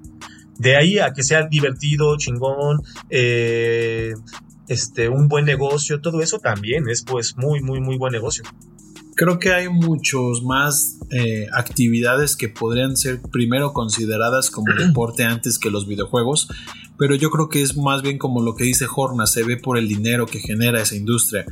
De 0.57 0.75
ahí 0.75 0.97
a 0.97 1.13
que 1.13 1.21
sea 1.21 1.47
divertido, 1.47 2.17
chingón, 2.17 2.81
eh, 3.11 4.13
este, 4.67 5.07
un 5.07 5.27
buen 5.27 5.45
negocio, 5.45 6.01
todo 6.01 6.21
eso 6.21 6.39
también 6.39 6.89
es 6.89 7.03
pues 7.03 7.37
muy, 7.37 7.61
muy, 7.61 7.79
muy 7.79 7.97
buen 7.97 8.11
negocio. 8.11 8.43
Creo 9.15 9.37
que 9.37 9.53
hay 9.53 9.69
muchos 9.69 10.41
más 10.41 10.97
eh, 11.11 11.45
actividades 11.53 12.35
que 12.35 12.49
podrían 12.49 12.97
ser 12.97 13.21
primero 13.31 13.71
consideradas 13.73 14.49
como 14.49 14.73
deporte 14.79 15.23
antes 15.23 15.59
que 15.59 15.69
los 15.69 15.87
videojuegos, 15.87 16.47
pero 16.97 17.13
yo 17.13 17.29
creo 17.29 17.49
que 17.49 17.61
es 17.61 17.77
más 17.77 18.01
bien 18.01 18.17
como 18.17 18.41
lo 18.41 18.55
que 18.55 18.63
dice 18.63 18.87
Horna, 18.93 19.27
se 19.27 19.43
ve 19.43 19.57
por 19.57 19.77
el 19.77 19.87
dinero 19.87 20.25
que 20.25 20.39
genera 20.39 20.81
esa 20.81 20.95
industria. 20.95 21.45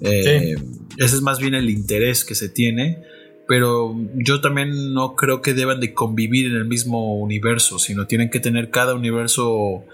Eh, 0.00 0.54
ese 0.98 1.16
es 1.16 1.20
más 1.20 1.40
bien 1.40 1.54
el 1.54 1.68
interés 1.68 2.24
que 2.24 2.36
se 2.36 2.48
tiene 2.48 3.02
pero 3.52 3.94
yo 4.14 4.40
también 4.40 4.94
no 4.94 5.14
creo 5.14 5.42
que 5.42 5.52
deban 5.52 5.78
de 5.78 5.92
convivir 5.92 6.46
en 6.46 6.54
el 6.54 6.64
mismo 6.64 7.18
universo, 7.18 7.78
sino 7.78 8.06
tienen 8.06 8.30
que 8.30 8.40
tener 8.40 8.70
cada 8.70 8.94
universo 8.94 9.84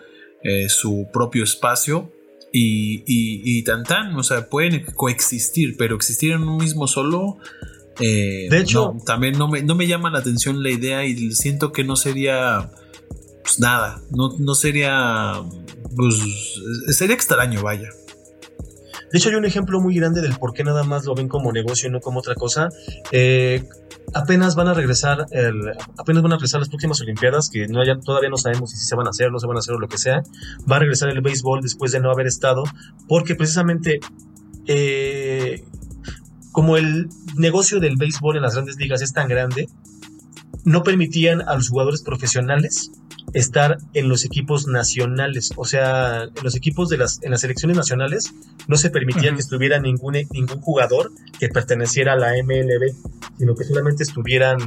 eh, 0.44 0.68
su 0.68 1.08
propio 1.12 1.42
espacio 1.42 2.12
y, 2.52 3.02
y, 3.04 3.64
tan 3.64 3.82
tan, 3.82 4.14
o 4.14 4.22
sea, 4.22 4.48
pueden 4.48 4.84
coexistir, 4.94 5.76
pero 5.76 5.96
existir 5.96 6.34
en 6.34 6.42
un 6.44 6.58
mismo 6.58 6.86
solo... 6.86 7.38
Eh, 7.98 8.46
de 8.48 8.60
hecho, 8.60 8.94
también 9.04 9.36
no 9.36 9.48
me, 9.48 9.60
no 9.64 9.74
me 9.74 9.88
llama 9.88 10.08
la 10.08 10.20
atención 10.20 10.62
la 10.62 10.70
idea 10.70 11.04
y 11.04 11.32
siento 11.32 11.72
que 11.72 11.82
no 11.82 11.96
sería 11.96 12.70
pues, 13.42 13.58
nada, 13.58 14.00
no, 14.12 14.36
no 14.38 14.54
sería, 14.54 15.32
pues, 15.96 16.14
sería 16.96 17.16
extraño, 17.16 17.60
vaya. 17.64 17.88
De 19.12 19.18
hecho, 19.18 19.30
hay 19.30 19.36
un 19.36 19.44
ejemplo 19.44 19.80
muy 19.80 19.94
grande 19.94 20.20
del 20.20 20.36
por 20.36 20.52
qué 20.52 20.64
nada 20.64 20.82
más 20.84 21.04
lo 21.04 21.14
ven 21.14 21.28
como 21.28 21.52
negocio 21.52 21.88
y 21.88 21.92
no 21.92 22.00
como 22.00 22.18
otra 22.20 22.34
cosa. 22.34 22.68
Eh, 23.10 23.64
apenas 24.14 24.54
van 24.54 24.68
a 24.68 24.74
regresar 24.74 25.26
apenas 25.98 26.22
van 26.22 26.32
a 26.32 26.36
regresar 26.36 26.60
las 26.60 26.68
próximas 26.68 27.00
Olimpiadas, 27.00 27.50
que 27.50 27.66
todavía 28.04 28.28
no 28.28 28.36
sabemos 28.36 28.70
si 28.70 28.78
se 28.78 28.96
van 28.96 29.06
a 29.06 29.10
hacer, 29.10 29.30
no 29.30 29.38
se 29.38 29.46
van 29.46 29.56
a 29.56 29.60
hacer 29.60 29.74
o 29.74 29.78
lo 29.78 29.88
que 29.88 29.98
sea. 29.98 30.22
Va 30.70 30.76
a 30.76 30.78
regresar 30.80 31.08
el 31.08 31.20
béisbol 31.20 31.60
después 31.62 31.92
de 31.92 32.00
no 32.00 32.10
haber 32.10 32.26
estado, 32.26 32.64
porque 33.06 33.34
precisamente 33.34 34.00
eh, 34.66 35.64
como 36.52 36.76
el 36.76 37.08
negocio 37.36 37.80
del 37.80 37.96
béisbol 37.96 38.36
en 38.36 38.42
las 38.42 38.54
grandes 38.54 38.76
ligas 38.76 39.00
es 39.00 39.12
tan 39.12 39.28
grande, 39.28 39.68
no 40.68 40.82
permitían 40.82 41.40
a 41.48 41.54
los 41.54 41.70
jugadores 41.70 42.02
profesionales 42.02 42.90
estar 43.32 43.78
en 43.94 44.08
los 44.08 44.24
equipos 44.24 44.66
nacionales, 44.66 45.50
o 45.56 45.64
sea, 45.64 46.24
en 46.24 46.44
los 46.44 46.54
equipos 46.56 46.88
de 46.88 46.98
las, 46.98 47.22
en 47.22 47.30
las 47.30 47.40
selecciones 47.40 47.76
nacionales 47.76 48.32
no 48.66 48.76
se 48.76 48.90
permitía 48.90 49.32
que 49.32 49.40
estuviera 49.40 49.78
ningún, 49.80 50.14
ningún 50.30 50.60
jugador 50.60 51.10
que 51.38 51.48
perteneciera 51.48 52.12
a 52.12 52.16
la 52.16 52.32
MLB, 52.42 52.94
sino 53.38 53.54
que 53.54 53.64
solamente 53.64 54.02
estuvieran 54.02 54.58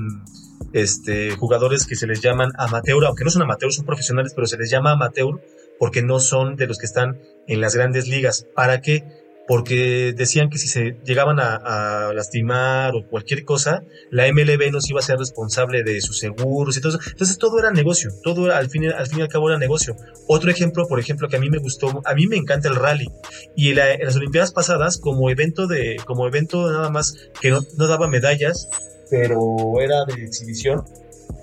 este, 0.73 1.35
jugadores 1.35 1.85
que 1.85 1.95
se 1.95 2.07
les 2.07 2.21
llaman 2.21 2.51
amateur, 2.57 3.05
aunque 3.05 3.23
no 3.23 3.29
son 3.29 3.43
amateur, 3.43 3.71
son 3.71 3.85
profesionales, 3.85 4.33
pero 4.35 4.47
se 4.47 4.57
les 4.57 4.71
llama 4.71 4.91
amateur 4.91 5.39
porque 5.79 6.01
no 6.01 6.19
son 6.19 6.55
de 6.55 6.67
los 6.67 6.77
que 6.77 6.85
están 6.87 7.19
en 7.47 7.61
las 7.61 7.75
grandes 7.75 8.07
ligas. 8.07 8.47
¿Para 8.55 8.81
qué? 8.81 9.03
Porque 9.51 10.13
decían 10.15 10.49
que 10.49 10.57
si 10.57 10.69
se 10.69 10.95
llegaban 11.03 11.37
a, 11.41 12.13
lastimar 12.13 12.95
o 12.95 13.05
cualquier 13.05 13.43
cosa, 13.43 13.83
la 14.09 14.31
MLB 14.31 14.71
no 14.71 14.79
se 14.79 14.93
iba 14.93 15.01
a 15.01 15.03
ser 15.03 15.17
responsable 15.17 15.83
de 15.83 15.99
sus 15.99 16.19
seguros 16.19 16.77
y 16.77 16.79
todo 16.79 16.97
eso. 16.97 17.09
Entonces 17.11 17.37
todo 17.37 17.59
era 17.59 17.69
negocio, 17.69 18.11
todo 18.23 18.49
al 18.55 18.69
fin, 18.69 18.85
al 18.85 19.07
fin 19.07 19.19
y 19.19 19.21
al 19.23 19.27
cabo 19.27 19.49
era 19.49 19.59
negocio. 19.59 19.97
Otro 20.25 20.49
ejemplo, 20.49 20.87
por 20.87 21.01
ejemplo, 21.01 21.27
que 21.27 21.35
a 21.35 21.39
mí 21.41 21.49
me 21.49 21.57
gustó, 21.57 22.01
a 22.05 22.13
mí 22.13 22.27
me 22.27 22.37
encanta 22.37 22.69
el 22.69 22.77
rally 22.77 23.09
y 23.53 23.71
en, 23.71 23.75
las 23.75 24.15
Olimpiadas 24.15 24.53
pasadas, 24.53 24.97
como 24.97 25.29
evento 25.29 25.67
de, 25.67 25.97
como 26.05 26.25
evento 26.25 26.71
nada 26.71 26.89
más 26.89 27.17
que 27.41 27.49
no, 27.49 27.59
daba 27.75 28.07
medallas, 28.07 28.69
pero 29.09 29.81
era 29.81 30.05
de 30.05 30.23
exhibición, 30.23 30.85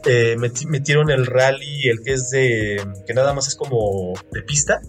eh, 0.07 0.35
metieron 0.67 1.11
el 1.11 1.27
rally, 1.27 1.91
el 1.91 2.01
que 2.03 2.15
es 2.15 2.31
de, 2.31 2.83
que 3.07 3.13
nada 3.13 3.35
más 3.35 3.49
es 3.49 3.55
como 3.55 4.15
de 4.33 4.41
pista, 4.41 4.81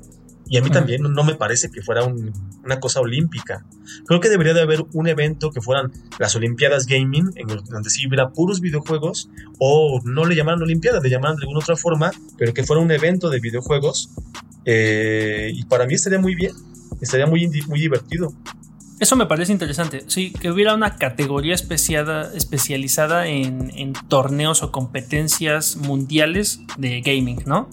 Y 0.50 0.58
a 0.58 0.62
mí 0.64 0.72
también 0.72 1.04
no 1.04 1.24
me 1.24 1.36
parece 1.36 1.70
que 1.70 1.82
fuera 1.82 2.04
una 2.04 2.80
cosa 2.80 3.02
olímpica. 3.02 3.66
Creo 4.08 4.20
que 4.20 4.30
debería 4.30 4.54
de 4.54 4.62
haber 4.62 4.84
un 4.94 5.08
evento 5.08 5.52
que 5.52 5.62
fueran 5.62 5.92
las 6.18 6.36
Olimpiadas 6.36 6.88
Gaming, 6.88 7.32
en 7.36 7.48
donde 7.48 7.90
sí 7.92 8.08
hubiera 8.08 8.30
puros 8.30 8.60
videojuegos, 8.60 9.30
o 9.60 10.02
no 10.06 10.26
le 10.26 10.36
llamaran 10.36 10.62
Olimpiadas, 10.64 11.04
le 11.04 11.10
llamaran 11.12 11.38
de 11.38 11.44
alguna 11.44 11.60
otra 11.60 11.76
forma, 11.76 12.12
pero 12.38 12.54
que 12.54 12.64
fuera 12.64 12.82
un 12.82 12.92
evento 12.92 13.30
de 13.30 13.40
videojuegos. 13.40 14.10
Eh, 14.66 15.52
y 15.54 15.64
para 15.66 15.86
mí 15.86 15.94
estaría 15.94 16.20
muy 16.20 16.34
bien, 16.34 16.54
estaría 17.00 17.28
muy, 17.28 17.48
muy 17.68 17.80
divertido. 17.80 18.34
Eso 19.00 19.16
me 19.16 19.28
parece 19.28 19.54
interesante, 19.54 20.04
sí, 20.08 20.34
que 20.34 20.52
hubiera 20.52 20.74
una 20.74 20.98
categoría 20.98 21.54
especializada 21.56 23.28
en, 23.28 23.72
en 23.76 23.94
torneos 23.94 24.62
o 24.62 24.72
competencias 24.74 25.78
mundiales 25.78 26.60
de 26.78 27.00
gaming, 27.00 27.44
¿no? 27.46 27.70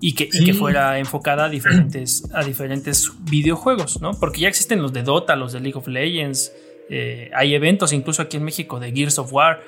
Y 0.00 0.14
que, 0.14 0.28
que, 0.28 0.54
fuera 0.54 0.98
enfocada 0.98 1.44
a 1.44 1.48
diferentes, 1.48 2.24
a 2.32 2.42
diferentes 2.42 3.10
videojuegos, 3.30 4.00
¿no? 4.00 4.18
Porque 4.18 4.40
ya 4.40 4.48
existen 4.48 4.80
los 4.80 4.92
de 4.92 5.02
Dota, 5.02 5.36
los 5.36 5.52
de 5.52 5.60
League 5.60 5.76
of 5.78 5.88
Legends, 5.88 6.52
eh, 6.88 7.30
hay 7.34 7.54
eventos 7.54 7.92
incluso 7.92 8.22
aquí 8.22 8.38
en 8.38 8.44
México 8.44 8.80
de 8.80 8.92
Gears 8.92 9.18
of 9.18 9.32
War, 9.32 9.62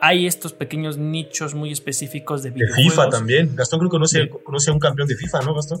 hay 0.00 0.26
estos 0.26 0.52
pequeños 0.52 0.96
nichos 0.96 1.54
muy 1.54 1.72
específicos 1.72 2.42
de 2.42 2.50
videojuegos. 2.50 2.84
De 2.84 2.90
FIFA 2.90 3.10
también, 3.10 3.54
Gastón 3.54 3.80
creo 3.80 3.90
que 3.90 3.94
conoce, 3.94 4.28
conoce 4.28 4.70
a 4.70 4.74
un 4.74 4.80
campeón 4.80 5.08
de 5.08 5.16
FIFA, 5.16 5.40
¿no, 5.42 5.54
Gastón? 5.54 5.80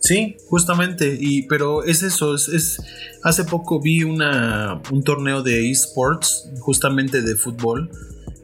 Sí, 0.00 0.36
justamente, 0.48 1.16
y, 1.18 1.42
pero 1.48 1.82
es 1.84 2.02
eso, 2.02 2.34
es, 2.34 2.48
es 2.48 2.80
hace 3.22 3.44
poco 3.44 3.80
vi 3.80 4.04
una, 4.04 4.80
un 4.90 5.02
torneo 5.02 5.42
de 5.42 5.70
esports, 5.70 6.50
justamente 6.60 7.22
de 7.22 7.34
fútbol, 7.34 7.90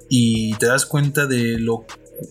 y 0.08 0.54
te 0.56 0.66
das 0.66 0.86
cuenta 0.86 1.26
de 1.26 1.58
lo 1.58 1.86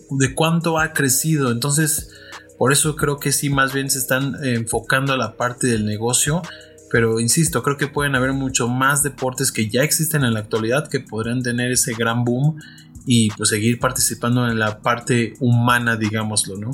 de 0.09 0.35
cuánto 0.35 0.79
ha 0.79 0.93
crecido. 0.93 1.51
Entonces, 1.51 2.09
por 2.57 2.71
eso 2.71 2.95
creo 2.95 3.19
que 3.19 3.31
sí, 3.31 3.49
más 3.49 3.73
bien 3.73 3.89
se 3.89 3.99
están 3.99 4.35
enfocando 4.43 5.13
a 5.13 5.17
la 5.17 5.35
parte 5.37 5.67
del 5.67 5.85
negocio. 5.85 6.41
Pero 6.91 7.19
insisto, 7.21 7.63
creo 7.63 7.77
que 7.77 7.87
pueden 7.87 8.15
haber 8.15 8.33
mucho 8.33 8.67
más 8.67 9.01
deportes 9.01 9.51
que 9.51 9.69
ya 9.69 9.81
existen 9.81 10.25
en 10.25 10.33
la 10.33 10.41
actualidad 10.41 10.89
que 10.89 10.99
podrían 10.99 11.41
tener 11.41 11.71
ese 11.71 11.93
gran 11.93 12.25
boom 12.25 12.57
y 13.05 13.29
pues 13.31 13.49
seguir 13.49 13.79
participando 13.79 14.45
en 14.47 14.59
la 14.59 14.81
parte 14.81 15.33
humana, 15.39 15.95
digámoslo, 15.95 16.57
¿no? 16.57 16.71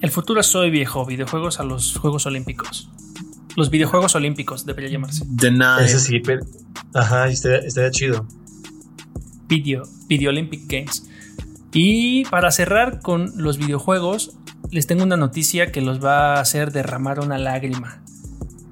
El 0.00 0.10
futuro 0.10 0.40
es 0.40 0.46
soy 0.46 0.70
viejo, 0.70 1.06
videojuegos 1.06 1.58
a 1.58 1.64
los 1.64 1.96
Juegos 1.96 2.26
Olímpicos. 2.26 2.90
Los 3.56 3.70
videojuegos 3.70 4.14
olímpicos 4.14 4.64
debería 4.64 4.90
llamarse. 4.90 5.24
De 5.26 5.50
nada. 5.50 5.84
Ese 5.84 5.98
sí, 5.98 6.20
pero... 6.20 6.44
Ajá, 6.94 7.28
estaría, 7.28 7.90
chido. 7.90 8.26
Video, 9.48 9.82
Video 10.06 10.30
Olympic 10.30 10.62
Games. 10.68 11.06
Y 11.72 12.24
para 12.26 12.50
cerrar 12.50 13.00
con 13.00 13.32
los 13.36 13.58
videojuegos, 13.58 14.36
les 14.70 14.86
tengo 14.86 15.04
una 15.04 15.16
noticia 15.16 15.70
que 15.72 15.80
los 15.80 16.04
va 16.04 16.34
a 16.34 16.40
hacer 16.40 16.72
derramar 16.72 17.20
una 17.20 17.38
lágrima. 17.38 18.02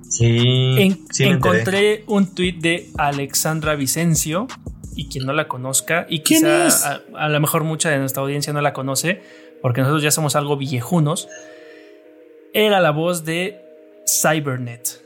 Sí, 0.08 0.96
encontré 1.20 2.04
un 2.06 2.34
tweet 2.34 2.58
de 2.61 2.90
Alexandra 2.96 3.76
Vicencio, 3.76 4.48
y 4.96 5.08
quien 5.08 5.26
no 5.26 5.32
la 5.32 5.46
conozca, 5.46 6.06
y 6.08 6.20
quizá 6.20 6.66
a, 6.66 7.02
a, 7.14 7.28
lo 7.28 7.40
mejor 7.40 7.62
mucha 7.62 7.88
de 7.90 7.98
nuestra 7.98 8.22
audiencia 8.22 8.52
no 8.52 8.61
la 8.61 8.72
conoce, 8.72 9.22
porque 9.62 9.80
nosotros 9.80 10.02
ya 10.02 10.11
somos 10.11 10.34
algo 10.34 10.56
viejunos, 10.56 11.28
era 12.52 12.80
la 12.80 12.90
voz 12.90 13.24
de 13.24 13.61
Cybernet. 14.06 15.04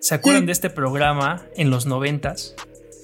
¿Se 0.00 0.14
acuerdan 0.14 0.46
de 0.46 0.52
este 0.52 0.70
programa 0.70 1.46
en 1.56 1.70
los 1.70 1.86
noventas? 1.86 2.54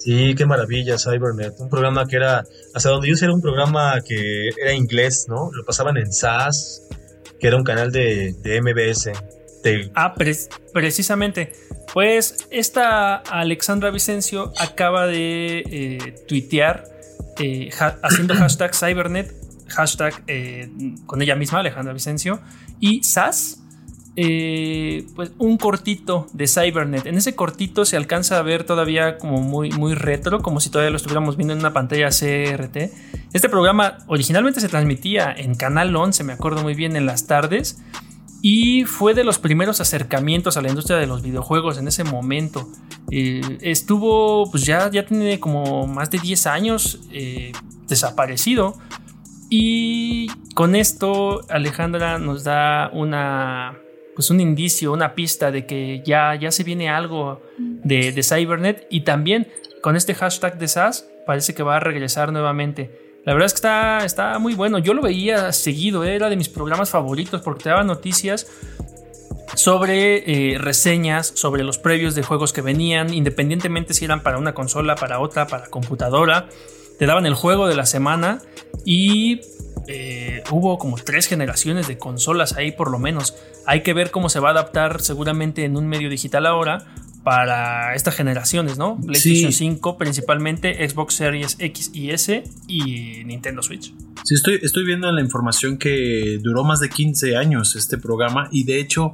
Sí, 0.00 0.34
qué 0.34 0.46
maravilla, 0.46 0.96
Cybernet. 0.98 1.60
Un 1.60 1.68
programa 1.68 2.06
que 2.06 2.16
era, 2.16 2.42
hasta 2.74 2.88
donde 2.88 3.08
yo 3.08 3.16
sé, 3.16 3.26
era 3.26 3.34
un 3.34 3.42
programa 3.42 4.00
que 4.00 4.48
era 4.48 4.72
inglés, 4.72 5.26
¿no? 5.28 5.50
Lo 5.52 5.62
pasaban 5.64 5.98
en 5.98 6.10
SAS, 6.10 6.88
que 7.38 7.46
era 7.46 7.56
un 7.58 7.64
canal 7.64 7.92
de, 7.92 8.34
MBS. 8.62 9.10
Ah, 9.94 10.14
precisamente. 10.72 11.52
Pues 11.92 12.46
esta 12.50 13.16
Alexandra 13.16 13.90
Vicencio 13.90 14.54
acaba 14.58 15.06
de 15.06 15.64
eh, 15.70 16.14
tuitear 16.26 16.84
eh, 17.38 17.68
haciendo 18.02 18.34
hashtag 18.36 18.74
Cybernet, 18.74 19.34
hashtag 19.68 20.22
eh, 20.28 20.70
con 21.04 21.20
ella 21.20 21.34
misma, 21.34 21.60
Alejandra 21.60 21.92
Vicencio, 21.92 22.40
y 22.78 23.02
SAS 23.02 23.58
eh, 24.16 25.06
pues 25.14 25.32
un 25.38 25.56
cortito 25.56 26.26
de 26.32 26.48
Cybernet. 26.48 27.06
En 27.06 27.16
ese 27.16 27.34
cortito 27.36 27.84
se 27.84 27.96
alcanza 27.96 28.38
a 28.38 28.42
ver 28.42 28.64
todavía 28.64 29.18
como 29.18 29.40
muy, 29.40 29.70
muy 29.70 29.94
retro, 29.94 30.40
como 30.40 30.60
si 30.60 30.68
todavía 30.68 30.90
lo 30.90 30.96
estuviéramos 30.96 31.36
viendo 31.36 31.52
en 31.52 31.60
una 31.60 31.72
pantalla 31.72 32.08
CRT. 32.08 32.76
Este 33.32 33.48
programa 33.48 33.98
originalmente 34.08 34.60
se 34.60 34.68
transmitía 34.68 35.32
en 35.32 35.54
Canal 35.54 35.94
11, 35.94 36.24
me 36.24 36.32
acuerdo 36.32 36.62
muy 36.62 36.74
bien, 36.74 36.96
en 36.96 37.06
las 37.06 37.26
tardes. 37.26 37.80
Y 38.42 38.84
fue 38.84 39.14
de 39.14 39.22
los 39.22 39.38
primeros 39.38 39.80
acercamientos 39.80 40.56
a 40.56 40.62
la 40.62 40.70
industria 40.70 40.96
de 40.96 41.06
los 41.06 41.22
videojuegos 41.22 41.78
en 41.78 41.86
ese 41.86 42.04
momento. 42.04 42.68
Eh, 43.10 43.58
estuvo, 43.60 44.50
pues 44.50 44.64
ya, 44.64 44.90
ya 44.90 45.04
tiene 45.04 45.38
como 45.38 45.86
más 45.86 46.10
de 46.10 46.18
10 46.18 46.46
años 46.46 47.00
eh, 47.12 47.52
desaparecido. 47.86 48.76
Y 49.50 50.28
con 50.54 50.74
esto 50.74 51.42
Alejandra 51.48 52.18
nos 52.18 52.44
da 52.44 52.90
una 52.92 53.78
pues 54.14 54.30
un 54.30 54.40
indicio, 54.40 54.92
una 54.92 55.14
pista 55.14 55.50
de 55.50 55.66
que 55.66 56.02
ya, 56.04 56.34
ya 56.34 56.50
se 56.50 56.64
viene 56.64 56.88
algo 56.88 57.42
de, 57.58 58.22
Cybernet 58.22 58.86
y 58.90 59.02
también 59.02 59.48
con 59.82 59.96
este 59.96 60.14
hashtag 60.14 60.58
de 60.58 60.68
SAS 60.68 61.08
parece 61.26 61.54
que 61.54 61.62
va 61.62 61.76
a 61.76 61.80
regresar 61.80 62.32
nuevamente. 62.32 63.10
La 63.24 63.34
verdad 63.34 63.46
es 63.46 63.52
que 63.52 63.58
está, 63.58 64.04
está 64.04 64.38
muy 64.38 64.54
bueno. 64.54 64.78
Yo 64.78 64.94
lo 64.94 65.02
veía 65.02 65.52
seguido, 65.52 66.04
era 66.04 66.28
de 66.28 66.36
mis 66.36 66.48
programas 66.48 66.90
favoritos 66.90 67.42
porque 67.42 67.64
te 67.64 67.68
daba 67.68 67.84
noticias 67.84 68.46
sobre 69.54 70.52
eh, 70.54 70.58
reseñas, 70.58 71.32
sobre 71.34 71.64
los 71.64 71.78
previos 71.78 72.14
de 72.14 72.22
juegos 72.22 72.52
que 72.52 72.62
venían, 72.62 73.12
independientemente 73.12 73.94
si 73.94 74.04
eran 74.04 74.22
para 74.22 74.38
una 74.38 74.54
consola, 74.54 74.94
para 74.94 75.20
otra, 75.20 75.46
para 75.46 75.68
computadora. 75.68 76.48
Te 76.98 77.06
daban 77.06 77.26
el 77.26 77.34
juego 77.34 77.66
de 77.66 77.74
la 77.74 77.86
semana 77.86 78.42
y 78.84 79.40
eh, 79.86 80.42
hubo 80.50 80.78
como 80.78 80.96
tres 80.96 81.26
generaciones 81.26 81.88
de 81.88 81.98
consolas 81.98 82.56
ahí 82.56 82.72
por 82.72 82.90
lo 82.90 82.98
menos. 82.98 83.34
Hay 83.66 83.82
que 83.82 83.94
ver 83.94 84.10
cómo 84.10 84.28
se 84.28 84.40
va 84.40 84.48
a 84.48 84.52
adaptar 84.52 85.00
seguramente 85.00 85.64
en 85.64 85.76
un 85.76 85.86
medio 85.86 86.08
digital 86.08 86.46
ahora 86.46 86.86
para 87.22 87.94
estas 87.94 88.14
generaciones, 88.14 88.78
¿no? 88.78 88.98
PlayStation 88.98 89.52
5 89.52 89.98
principalmente, 89.98 90.88
Xbox 90.88 91.14
Series 91.14 91.56
X 91.58 91.90
y 91.92 92.10
S 92.10 92.44
y 92.66 93.24
Nintendo 93.24 93.62
Switch. 93.62 93.92
Sí, 94.24 94.34
estoy, 94.34 94.58
estoy 94.62 94.84
viendo 94.84 95.10
la 95.12 95.20
información 95.20 95.78
que 95.78 96.38
duró 96.42 96.64
más 96.64 96.80
de 96.80 96.88
15 96.88 97.36
años 97.36 97.76
este 97.76 97.98
programa 97.98 98.48
y 98.50 98.64
de 98.64 98.80
hecho 98.80 99.12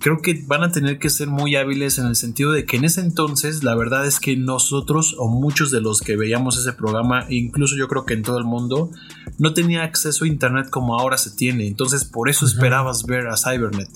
creo 0.00 0.20
que 0.22 0.44
van 0.46 0.64
a 0.64 0.70
tener 0.70 0.98
que 0.98 1.10
ser 1.10 1.28
muy 1.28 1.56
hábiles 1.56 1.98
en 1.98 2.06
el 2.06 2.16
sentido 2.16 2.52
de 2.52 2.64
que 2.64 2.76
en 2.76 2.84
ese 2.84 3.00
entonces 3.00 3.64
la 3.64 3.74
verdad 3.74 4.06
es 4.06 4.20
que 4.20 4.36
nosotros 4.36 5.14
o 5.18 5.28
muchos 5.28 5.70
de 5.70 5.80
los 5.80 6.00
que 6.00 6.16
veíamos 6.16 6.58
ese 6.58 6.72
programa, 6.72 7.26
incluso 7.28 7.76
yo 7.76 7.88
creo 7.88 8.04
que 8.04 8.14
en 8.14 8.22
todo 8.22 8.38
el 8.38 8.44
mundo, 8.44 8.90
no 9.38 9.54
tenía 9.54 9.82
acceso 9.82 10.24
a 10.24 10.28
internet 10.28 10.68
como 10.70 10.98
ahora 10.98 11.18
se 11.18 11.30
tiene, 11.30 11.66
entonces 11.66 12.04
por 12.04 12.28
eso 12.28 12.44
esperabas 12.46 13.04
ver 13.04 13.28
a 13.28 13.36
Cybernet 13.36 13.88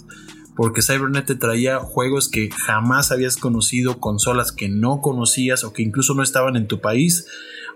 porque 0.56 0.82
Cybernet 0.82 1.26
te 1.26 1.34
traía 1.34 1.78
juegos 1.78 2.28
que 2.28 2.50
jamás 2.50 3.12
habías 3.12 3.36
conocido, 3.36 3.98
consolas 3.98 4.52
que 4.52 4.68
no 4.68 5.00
conocías 5.00 5.64
o 5.64 5.72
que 5.72 5.82
incluso 5.82 6.14
no 6.14 6.22
estaban 6.22 6.56
en 6.56 6.66
tu 6.66 6.80
país 6.80 7.26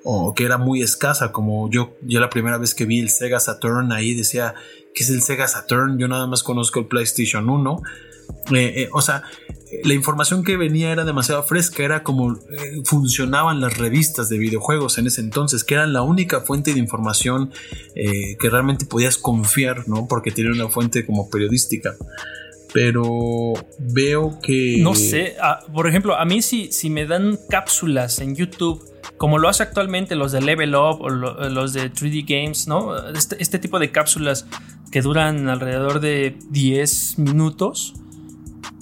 o 0.04 0.34
que 0.34 0.44
era 0.44 0.58
muy 0.58 0.82
escasa, 0.82 1.32
como 1.32 1.70
yo, 1.70 1.96
yo 2.02 2.20
la 2.20 2.28
primera 2.28 2.58
vez 2.58 2.74
que 2.74 2.84
vi 2.84 3.00
el 3.00 3.08
Sega 3.08 3.40
Saturn 3.40 3.90
ahí 3.90 4.14
decía, 4.14 4.54
¿qué 4.94 5.02
es 5.02 5.08
el 5.08 5.22
Sega 5.22 5.48
Saturn? 5.48 5.98
Yo 5.98 6.08
nada 6.08 6.26
más 6.26 6.42
conozco 6.42 6.78
el 6.80 6.86
PlayStation 6.86 7.48
1. 7.48 7.82
Eh, 8.52 8.82
eh, 8.82 8.88
o 8.92 9.00
sea, 9.00 9.22
la 9.82 9.94
información 9.94 10.44
que 10.44 10.58
venía 10.58 10.92
era 10.92 11.04
demasiado 11.04 11.42
fresca, 11.42 11.82
era 11.82 12.02
como 12.02 12.34
eh, 12.34 12.82
funcionaban 12.84 13.62
las 13.62 13.78
revistas 13.78 14.28
de 14.28 14.36
videojuegos 14.36 14.98
en 14.98 15.06
ese 15.06 15.22
entonces, 15.22 15.64
que 15.64 15.74
eran 15.74 15.94
la 15.94 16.02
única 16.02 16.42
fuente 16.42 16.74
de 16.74 16.78
información 16.78 17.50
que 17.94 18.50
realmente 18.50 18.84
podías 18.84 19.16
confiar, 19.16 19.88
¿no? 19.88 20.06
Porque 20.06 20.30
tiene 20.30 20.50
una 20.50 20.68
fuente 20.68 21.06
como 21.06 21.30
periodística 21.30 21.96
pero 22.74 23.52
veo 23.78 24.40
que... 24.42 24.78
No 24.80 24.96
sé, 24.96 25.36
ah, 25.40 25.60
por 25.72 25.88
ejemplo, 25.88 26.16
a 26.16 26.24
mí 26.24 26.42
si, 26.42 26.72
si 26.72 26.90
me 26.90 27.06
dan 27.06 27.38
cápsulas 27.48 28.18
en 28.18 28.34
YouTube, 28.34 28.84
como 29.16 29.38
lo 29.38 29.48
hace 29.48 29.62
actualmente 29.62 30.16
los 30.16 30.32
de 30.32 30.40
Level 30.40 30.74
Up 30.74 31.00
o 31.00 31.08
los 31.08 31.72
de 31.72 31.92
3D 31.92 32.24
Games, 32.26 32.66
¿no? 32.66 33.10
Este, 33.10 33.40
este, 33.40 33.60
tipo 33.60 33.78
de 33.78 33.92
cápsulas 33.92 34.46
que 34.90 35.02
duran 35.02 35.48
alrededor 35.48 36.00
de 36.00 36.36
10 36.50 37.20
minutos, 37.20 37.94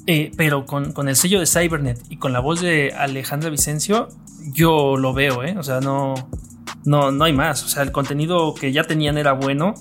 eh, 0.07 0.31
pero 0.38 0.64
con, 0.64 0.92
con, 0.92 1.11
el 1.11 1.16
sello 1.16 1.38
de 1.38 1.44
Cybernet 1.44 2.00
y 2.09 2.16
con 2.16 2.33
la 2.33 2.40
voz 2.40 2.62
de 2.62 2.94
Alejandra 2.96 3.50
Vicencio, 3.50 4.09
yo 4.55 4.96
lo 4.96 5.12
veo, 5.12 5.44
¿eh? 5.44 5.55
O 5.59 5.62
sea, 5.62 5.81
no, 5.81 6.14
no, 6.87 7.12
no 7.12 7.24
hay 7.24 7.35
más. 7.35 7.62
O 7.62 7.68
sea, 7.68 7.83
el 7.83 7.92
contenido 7.92 8.55
que 8.55 8.72
ya 8.72 8.85
tenían 8.85 9.18
era 9.18 9.35
bueno 9.35 9.74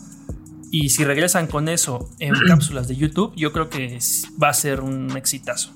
y 0.72 0.90
si 0.90 1.04
regresan 1.04 1.48
con 1.48 1.68
eso 1.68 2.10
en 2.20 2.34
cápsulas 2.48 2.88
de 2.88 2.96
YouTube, 2.96 3.34
yo 3.36 3.52
creo 3.52 3.70
que 3.70 4.00
va 4.42 4.50
a 4.50 4.54
ser 4.54 4.80
un 4.80 5.16
exitazo. 5.18 5.74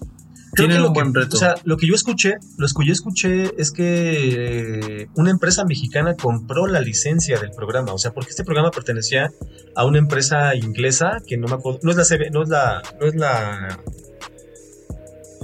creo 0.53 0.67
Tienen 0.67 0.77
que 0.77 0.81
lo 0.81 0.88
un 0.88 0.93
que, 0.93 1.01
buen 1.01 1.13
reto. 1.13 1.36
O 1.36 1.39
sea, 1.39 1.55
lo 1.65 1.77
que 1.77 1.86
yo 1.86 1.93
escuché, 1.93 2.36
lo 2.58 2.65
que 2.67 2.86
yo 2.86 2.93
escuché 2.93 3.51
es 3.58 3.71
que 3.71 5.01
eh, 5.01 5.08
una 5.15 5.31
empresa 5.31 5.65
mexicana 5.65 6.15
compró 6.15 6.65
la 6.65 6.79
licencia 6.79 7.38
del 7.38 7.51
programa. 7.51 7.93
O 7.93 7.97
sea, 7.97 8.12
porque 8.12 8.29
este 8.29 8.45
programa 8.45 8.71
pertenecía 8.71 9.31
a 9.75 9.86
una 9.86 9.99
empresa 9.99 10.55
inglesa 10.55 11.21
que 11.27 11.38
no 11.38 11.47
me 11.47 11.55
acuerdo, 11.55 11.79
no 11.84 11.91
es 11.91 11.97
la 11.97 12.05
CB, 12.05 12.31
no 12.31 12.43
es 12.43 12.49
la, 12.49 12.81
no 12.99 13.05
es 13.05 13.15
la 13.15 13.79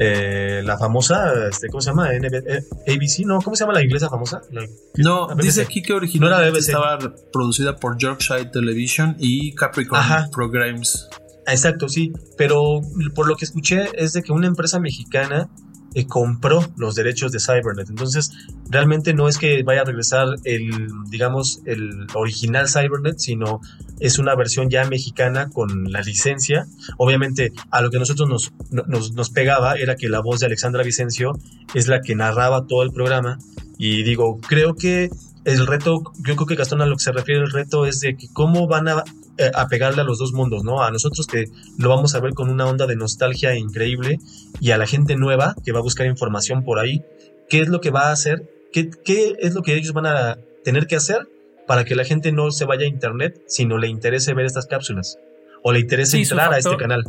eh, 0.04 0.62
la 0.64 0.78
famosa, 0.80 1.32
este, 1.50 1.68
¿cómo 1.70 1.80
se 1.82 1.92
llama? 1.92 2.10
NB 2.12 2.34
eh, 2.48 2.64
ABC, 2.88 3.26
¿no? 3.26 3.40
¿Cómo 3.40 3.56
se 3.56 3.64
llama 3.64 3.74
la 3.74 3.84
inglesa 3.84 4.10
famosa? 4.10 4.42
La- 4.52 4.66
No, 4.98 5.28
La 5.30 5.36
dice 5.36 5.62
aquí 5.62 5.82
que 5.84 5.94
originalmente 5.94 6.52
No 6.52 6.58
estaba 6.58 6.98
producida 7.32 7.76
por 7.76 7.98
Yorkshire 7.98 8.46
Television 8.46 9.16
y 9.20 9.54
Capricorn 9.54 10.02
Ajá. 10.02 10.30
Programs. 10.32 11.08
Exacto, 11.48 11.88
sí, 11.90 12.14
pero 12.38 12.82
por 13.16 13.28
lo 13.28 13.36
que 13.36 13.46
escuché 13.46 13.90
es 13.94 14.14
de 14.14 14.22
que 14.24 14.32
una 14.32 14.48
empresa 14.48 14.80
mexicana 14.80 15.50
eh, 15.94 16.06
compró 16.08 16.66
los 16.78 16.96
derechos 16.96 17.32
de 17.32 17.40
Cybernet. 17.40 17.90
Entonces, 17.90 18.32
realmente 18.70 19.14
no 19.14 19.28
es 19.28 19.38
que 19.38 19.62
vaya 19.64 19.82
a 19.82 19.86
regresar 19.86 20.28
el, 20.46 20.70
digamos, 21.10 21.62
el 21.66 22.08
original 22.14 22.68
Cybernet, 22.70 23.20
sino 23.20 23.60
es 24.00 24.18
una 24.20 24.36
versión 24.36 24.70
ya 24.70 24.86
mexicana 24.86 25.50
con 25.50 25.92
la 25.92 26.02
licencia. 26.02 26.66
Obviamente, 26.98 27.52
a 27.72 27.82
lo 27.82 27.90
que 27.92 28.00
nosotros 28.00 28.30
nos, 28.30 28.52
no- 28.72 28.84
nos, 28.88 29.14
nos 29.14 29.30
pegaba 29.30 29.76
era 29.76 29.96
que 29.96 30.10
la 30.10 30.22
voz 30.22 30.40
de 30.40 30.46
Alexandra 30.46 30.84
Vicencio 30.84 31.38
es 31.74 31.88
la 31.88 32.02
que 32.02 32.16
narraba 32.16 32.66
todo 32.68 32.84
el 32.84 32.92
programa. 32.92 33.38
Y 33.78 34.04
digo, 34.04 34.40
creo 34.48 34.76
que 34.76 35.10
el 35.44 35.66
reto, 35.68 36.04
yo 36.26 36.36
creo 36.36 36.46
que 36.46 36.56
Gastón 36.56 36.82
a 36.82 36.86
lo 36.86 36.96
que 36.98 37.04
se 37.04 37.12
refiere 37.12 37.42
el 37.42 37.52
reto 37.52 37.86
es 37.86 38.00
de 38.00 38.16
que 38.16 38.28
cómo 38.32 38.68
van 38.68 38.88
a 38.88 39.04
eh, 39.42 39.52
a 39.54 39.68
pegarle 39.68 40.02
a 40.02 40.04
los 40.04 40.20
dos 40.20 40.34
mundos, 40.34 40.64
¿no? 40.64 40.84
A 40.84 40.92
nosotros 40.92 41.28
que 41.28 41.46
lo 41.78 41.90
vamos 41.90 42.16
a 42.16 42.20
ver 42.20 42.34
con 42.34 42.50
una 42.50 42.66
onda 42.68 42.88
de 42.88 42.96
nostalgia 42.96 43.56
increíble 43.56 44.20
y 44.60 44.72
a 44.72 44.78
la 44.78 44.88
gente 44.88 45.16
nueva 45.16 45.56
que 45.66 45.72
va 45.72 45.80
a 45.80 45.84
buscar 45.84 46.06
información 46.08 46.64
por 46.64 46.80
ahí, 46.80 47.04
¿qué 47.50 47.60
es 47.60 47.68
lo 47.68 47.82
que 47.82 47.90
va 47.90 48.10
a 48.10 48.12
hacer? 48.12 48.50
¿Qué, 48.72 48.90
qué 49.04 49.36
es 49.40 49.54
lo 49.54 49.64
que 49.64 49.76
ellos 49.76 49.94
van 49.94 50.06
a 50.06 50.38
tener 50.64 50.88
que 50.88 50.96
hacer 50.96 51.28
para 51.68 51.84
que 51.86 51.96
la 51.96 52.06
gente 52.06 52.32
no 52.32 52.52
se 52.52 52.66
vaya 52.66 52.86
a 52.86 52.90
internet, 52.90 53.42
sino 53.48 53.78
le 53.78 53.88
interese 53.88 54.34
ver 54.34 54.46
estas 54.46 54.68
cápsulas? 54.68 55.18
O 55.64 55.72
le 55.72 55.80
interese 55.80 56.12
Sí, 56.18 56.24
entrar 56.24 56.54
a 56.54 56.58
este 56.58 56.78
canal. 56.78 57.04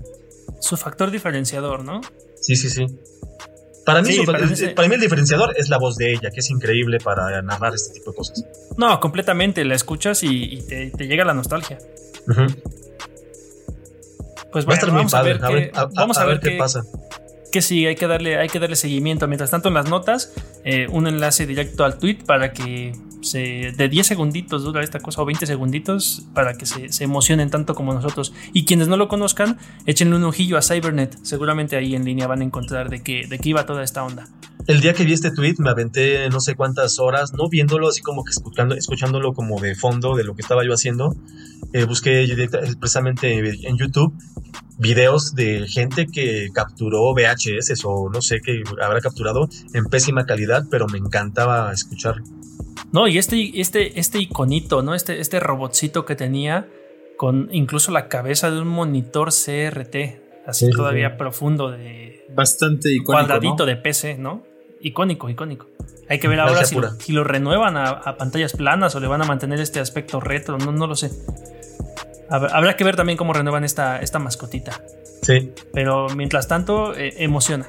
Su 0.61 0.77
factor 0.77 1.11
diferenciador, 1.11 1.85
¿no? 1.85 2.01
Sí, 2.41 2.57
sí, 2.57 2.69
sí. 2.69 2.87
Para 3.85 4.01
mí, 4.03 4.09
Sí, 4.13 4.17
su- 4.19 4.25
para 4.27 4.39
mí 4.47 4.55
sí. 4.57 4.69
para 4.69 4.87
mí 4.89 4.95
el 4.95 5.01
diferenciador 5.01 5.55
es 5.57 5.69
la 5.69 5.79
voz 5.79 5.97
de 5.97 6.13
ella, 6.13 6.31
que 6.31 6.41
es 6.41 6.51
increíble 6.51 6.99
para 6.99 7.43
narrar 7.43 7.75
este 7.75 7.95
tipo 7.95 8.11
de 8.13 8.17
cosas. 8.17 8.45
No, 8.77 9.01
completamente. 9.01 9.65
La 9.65 9.75
escuchas 9.75 10.23
y, 10.23 10.55
y 10.55 10.63
te, 10.63 10.91
te 10.91 11.07
llega 11.07 11.25
la 11.25 11.35
nostalgia. 11.35 11.79
Pues 14.53 14.67
Va 14.69 14.73
a 14.73 14.75
estar 14.75 14.91
vamos 14.91 15.15
a 15.15 15.23
ver, 15.23 15.43
A 15.43 15.49
qué, 15.49 15.55
ver, 15.55 15.71
a- 15.75 15.81
a- 15.81 15.87
vamos 15.95 16.19
a 16.19 16.25
ver 16.27 16.41
qué 16.41 16.53
pasa. 16.53 16.83
Que 17.53 17.63
sí, 17.63 17.87
hay 17.87 17.95
que 17.95 18.09
darle, 18.09 18.37
hay 18.39 18.49
que 18.49 18.59
darle 18.59 18.75
seguimiento. 18.75 19.29
Mientras 19.29 19.53
tanto, 19.53 19.69
en 19.69 19.75
las 19.75 19.89
notas, 19.89 20.33
eh, 20.65 20.89
un 20.91 21.07
enlace 21.07 21.47
directo 21.47 21.85
al 21.85 21.99
tweet 21.99 22.25
para 22.27 22.53
que 22.53 22.93
se, 23.21 23.73
de 23.77 23.89
10 23.89 24.05
segunditos 24.05 24.65
dura 24.65 24.83
esta 24.83 24.99
cosa, 24.99 25.23
o 25.23 25.25
20 25.25 25.47
segunditos, 25.47 26.25
para 26.35 26.55
que 26.55 26.67
se, 26.67 26.93
se 26.93 27.05
emocionen 27.05 27.51
tanto 27.51 27.77
como 27.77 27.95
nosotros. 27.95 28.33
Y 28.53 28.65
quienes 28.65 28.89
no 28.89 28.97
lo 28.97 29.07
conozcan, 29.07 29.59
échenle 29.87 30.17
un 30.17 30.25
ojillo 30.25 30.59
a 30.59 30.63
Cybernet. 30.63 31.17
Seguramente 31.23 31.77
ahí 31.77 31.95
en 31.95 32.05
línea 32.05 32.27
van 32.27 32.41
a 32.41 32.45
encontrar 32.45 32.89
de 32.89 33.03
qué, 33.03 33.27
de 33.29 33.39
qué 33.39 33.51
iba 33.51 33.65
toda 33.65 33.85
esta 33.85 34.03
onda. 34.03 34.27
El 34.67 34.81
día 34.81 34.95
que 34.95 35.05
vi 35.05 35.13
este 35.13 35.31
tweet 35.31 35.57
me 35.59 35.71
aventé 35.71 36.29
no 36.31 36.41
sé 36.41 36.55
cuántas 36.55 36.99
horas, 36.99 37.33
no 37.33 37.49
viéndolo 37.49 37.89
así 37.89 38.01
como 38.01 38.25
que 38.25 38.31
escuchando, 38.31 38.75
escuchándolo 38.75 39.33
como 39.33 39.61
de 39.61 39.75
fondo 39.75 40.15
de 40.15 40.25
lo 40.25 40.35
que 40.35 40.43
estaba 40.43 40.65
yo 40.65 40.73
haciendo. 40.73 41.17
Eh, 41.73 41.85
busqué 41.85 42.27
precisamente 42.79 43.39
en 43.67 43.77
YouTube 43.77 44.15
videos 44.79 45.35
de 45.35 45.67
gente 45.69 46.07
que 46.07 46.49
capturó 46.53 47.13
VHS 47.15 47.85
o 47.85 48.11
no 48.11 48.21
sé 48.21 48.41
qué 48.41 48.63
habrá 48.81 49.01
capturado 49.01 49.49
en 49.75 49.85
pésima 49.87 50.27
calidad, 50.27 50.65
pero 50.71 50.87
me 50.87 50.99
encantaba 50.99 51.73
escuchar. 51.73 52.17
No, 52.93 53.09
y 53.09 53.19
este, 53.19 53.61
este, 53.61 53.99
este 53.99 54.19
iconito, 54.19 54.83
¿no? 54.83 54.95
Este, 54.95 55.21
este 55.21 55.41
robotcito 55.41 56.05
que 56.05 56.17
tenía 56.17 56.69
con 57.17 57.49
incluso 57.53 57.93
la 57.93 58.09
cabeza 58.09 58.51
de 58.51 58.61
un 58.61 58.69
monitor 58.69 59.29
CRT, 59.29 59.97
así 60.47 60.67
Sí, 60.67 60.73
sí, 60.73 60.77
todavía 60.77 61.11
sí. 61.11 61.17
profundo 61.19 61.71
de 61.71 62.27
Bastante 62.35 62.91
icónico. 62.91 63.13
cuadradito 63.13 63.59
¿no? 63.59 63.67
de 63.67 63.77
PC, 63.77 64.19
¿no? 64.19 64.43
Icónico, 64.83 65.29
icónico. 65.31 65.67
Hay 66.09 66.19
que 66.19 66.29
ver 66.29 66.41
ahora 66.41 66.65
si, 66.99 67.13
lo 67.13 67.25
renuevan 67.25 67.77
a, 67.77 67.89
a 67.91 68.17
pantallas 68.17 68.53
planas 68.53 68.95
o 68.95 69.01
le 69.01 69.07
van 69.07 69.23
a 69.23 69.25
mantener 69.25 69.61
este 69.61 69.81
aspecto 69.81 70.21
retro, 70.21 70.59
no, 70.59 70.73
no 70.73 70.87
lo 70.87 70.97
sé. 70.97 71.11
Hab- 72.29 72.51
Habrá 72.53 72.77
que 72.77 72.85
ver 72.85 72.97
también 72.97 73.17
cómo 73.17 73.33
renuevan 73.33 73.65
esta, 73.65 74.01
esta 74.01 74.19
mascotita. 74.19 74.81
Sí. 75.23 75.53
Pero 75.73 76.09
mientras 76.17 76.49
tanto, 76.49 76.95
eh, 76.97 77.15
emociona. 77.19 77.67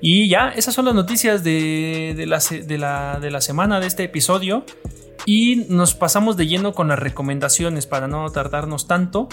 Y 0.00 0.28
ya, 0.28 0.48
esas 0.50 0.74
son 0.74 0.86
las 0.86 0.94
noticias 0.94 1.44
de, 1.44 2.14
de 2.16 2.26
la, 2.26 2.38
de 2.38 2.78
la- 2.78 3.18
de 3.20 3.30
la 3.30 3.40
semana 3.40 3.80
de 3.80 3.86
este 3.86 4.04
episodio. 4.04 4.64
Y 5.26 5.66
nos 5.68 5.94
pasamos 5.94 6.36
de 6.38 6.46
lleno 6.46 6.72
con 6.72 6.88
las 6.88 6.98
recomendaciones 6.98 7.86
para 7.86 8.08
no 8.08 8.28
tardarnos 8.30 8.86
tanto. 8.88 9.28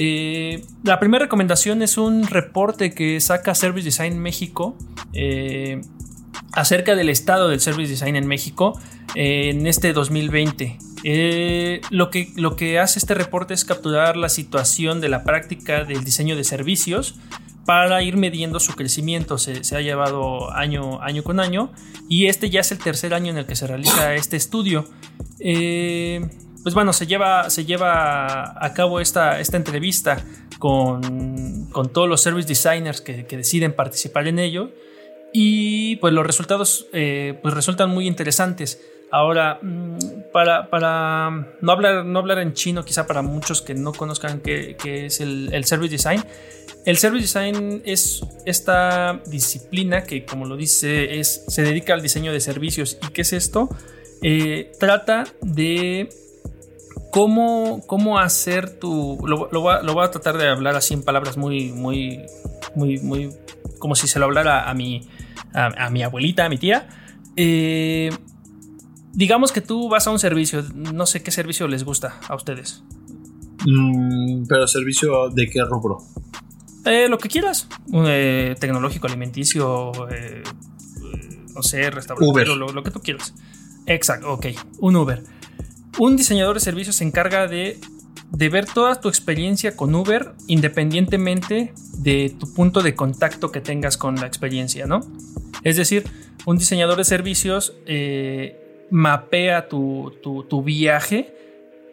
Eh, 0.00 0.64
la 0.84 1.00
primera 1.00 1.24
recomendación 1.24 1.82
es 1.82 1.98
un 1.98 2.28
reporte 2.28 2.94
que 2.94 3.20
saca 3.20 3.52
Service 3.56 3.84
Design 3.84 4.20
México 4.20 4.76
eh, 5.12 5.80
acerca 6.52 6.94
del 6.94 7.08
estado 7.08 7.48
del 7.48 7.58
Service 7.58 7.90
Design 7.90 8.14
en 8.14 8.28
México 8.28 8.78
eh, 9.16 9.50
en 9.50 9.66
este 9.66 9.92
2020. 9.92 10.78
Eh, 11.02 11.80
lo, 11.90 12.10
que, 12.10 12.30
lo 12.36 12.54
que 12.54 12.78
hace 12.78 13.00
este 13.00 13.14
reporte 13.14 13.54
es 13.54 13.64
capturar 13.64 14.16
la 14.16 14.28
situación 14.28 15.00
de 15.00 15.08
la 15.08 15.24
práctica 15.24 15.82
del 15.82 16.04
diseño 16.04 16.36
de 16.36 16.44
servicios 16.44 17.16
para 17.66 18.00
ir 18.00 18.16
midiendo 18.16 18.60
su 18.60 18.76
crecimiento. 18.76 19.36
Se, 19.36 19.64
se 19.64 19.76
ha 19.76 19.80
llevado 19.80 20.52
año, 20.52 21.02
año 21.02 21.24
con 21.24 21.40
año 21.40 21.72
y 22.08 22.26
este 22.26 22.50
ya 22.50 22.60
es 22.60 22.70
el 22.70 22.78
tercer 22.78 23.14
año 23.14 23.32
en 23.32 23.38
el 23.38 23.46
que 23.46 23.56
se 23.56 23.66
realiza 23.66 24.14
este 24.14 24.36
estudio. 24.36 24.84
Pues 26.62 26.74
bueno, 26.74 26.92
se 26.92 27.06
lleva, 27.06 27.50
se 27.50 27.64
lleva 27.64 28.64
a 28.64 28.74
cabo 28.74 29.00
esta, 29.00 29.40
esta 29.40 29.56
entrevista 29.56 30.24
con, 30.58 31.66
con 31.70 31.92
todos 31.92 32.08
los 32.08 32.20
service 32.20 32.48
designers 32.48 33.00
que, 33.00 33.26
que 33.26 33.36
deciden 33.36 33.74
participar 33.74 34.26
en 34.28 34.38
ello 34.38 34.70
y 35.32 35.96
pues 35.96 36.12
los 36.12 36.26
resultados 36.26 36.86
eh, 36.92 37.38
pues 37.42 37.54
resultan 37.54 37.90
muy 37.90 38.06
interesantes. 38.06 38.80
Ahora, 39.10 39.58
mm, 39.62 39.98
para, 40.32 40.68
para 40.68 41.56
no, 41.60 41.72
hablar, 41.72 42.04
no 42.04 42.18
hablar 42.18 42.38
en 42.38 42.52
chino, 42.52 42.84
quizá 42.84 43.06
para 43.06 43.22
muchos 43.22 43.62
que 43.62 43.74
no 43.74 43.92
conozcan 43.92 44.40
qué, 44.40 44.76
qué 44.82 45.06
es 45.06 45.20
el, 45.20 45.50
el 45.52 45.64
Service 45.64 45.92
Design, 45.92 46.22
el 46.84 46.96
Service 46.96 47.22
Design 47.22 47.82
es 47.84 48.22
esta 48.46 49.20
disciplina 49.26 50.04
que, 50.04 50.24
como 50.24 50.46
lo 50.46 50.56
dice, 50.56 51.18
es, 51.18 51.44
se 51.46 51.62
dedica 51.62 51.92
al 51.92 52.02
diseño 52.02 52.32
de 52.32 52.40
servicios. 52.40 52.98
¿Y 53.06 53.12
qué 53.12 53.22
es 53.22 53.32
esto? 53.32 53.68
Eh, 54.22 54.72
trata 54.78 55.24
de 55.42 56.08
cómo, 57.10 57.82
cómo 57.86 58.18
hacer 58.18 58.78
tu... 58.78 59.18
Lo, 59.26 59.48
lo 59.50 59.60
voy 59.60 59.74
a, 59.74 59.82
lo 59.82 59.94
voy 59.94 60.04
a 60.04 60.10
tratar 60.10 60.38
de 60.38 60.48
hablar 60.48 60.76
así 60.76 60.94
en 60.94 61.02
palabras 61.02 61.36
muy, 61.36 61.72
muy, 61.72 62.20
muy, 62.74 62.98
muy... 62.98 63.30
como 63.78 63.94
si 63.94 64.06
se 64.08 64.18
lo 64.18 64.26
hablara 64.26 64.68
a 64.68 64.74
mi, 64.74 65.08
a, 65.54 65.86
a 65.86 65.90
mi 65.90 66.02
abuelita, 66.02 66.44
a 66.44 66.48
mi 66.48 66.58
tía. 66.58 66.88
Eh, 67.36 68.10
digamos 69.12 69.52
que 69.52 69.60
tú 69.60 69.88
vas 69.88 70.06
a 70.06 70.10
un 70.10 70.18
servicio, 70.18 70.64
no 70.74 71.06
sé 71.06 71.22
qué 71.22 71.30
servicio 71.30 71.68
les 71.68 71.84
gusta 71.84 72.20
a 72.28 72.34
ustedes. 72.34 72.82
Mm, 73.66 74.44
pero 74.48 74.66
servicio 74.66 75.28
de 75.30 75.48
qué 75.48 75.62
rubro? 75.64 75.98
Eh, 76.84 77.08
lo 77.08 77.18
que 77.18 77.28
quieras. 77.28 77.68
Eh, 77.92 78.54
tecnológico, 78.58 79.08
alimenticio, 79.08 79.92
eh, 80.10 80.42
no 81.54 81.62
sé, 81.62 81.90
restaurante, 81.90 82.30
Uber. 82.30 82.48
Lo, 82.48 82.68
lo 82.68 82.82
que 82.82 82.90
tú 82.90 83.00
quieras. 83.00 83.34
Exacto, 83.86 84.32
ok. 84.32 84.46
Un 84.78 84.96
Uber. 84.96 85.22
Un 85.98 86.16
diseñador 86.16 86.54
de 86.54 86.60
servicios 86.60 86.96
se 86.96 87.04
encarga 87.04 87.46
de, 87.48 87.78
de 88.30 88.48
ver 88.48 88.66
toda 88.66 89.00
tu 89.00 89.08
experiencia 89.08 89.76
con 89.76 89.94
Uber 89.94 90.32
independientemente 90.46 91.72
de 91.98 92.34
tu 92.38 92.52
punto 92.54 92.82
de 92.82 92.94
contacto 92.94 93.50
que 93.50 93.60
tengas 93.60 93.96
con 93.96 94.16
la 94.16 94.26
experiencia, 94.26 94.86
¿no? 94.86 95.00
Es 95.64 95.76
decir, 95.76 96.04
un 96.46 96.56
diseñador 96.56 96.96
de 96.98 97.04
servicios 97.04 97.74
eh, 97.86 98.86
mapea 98.90 99.68
tu, 99.68 100.12
tu- 100.22 100.44
tu 100.44 100.62
viaje 100.62 101.34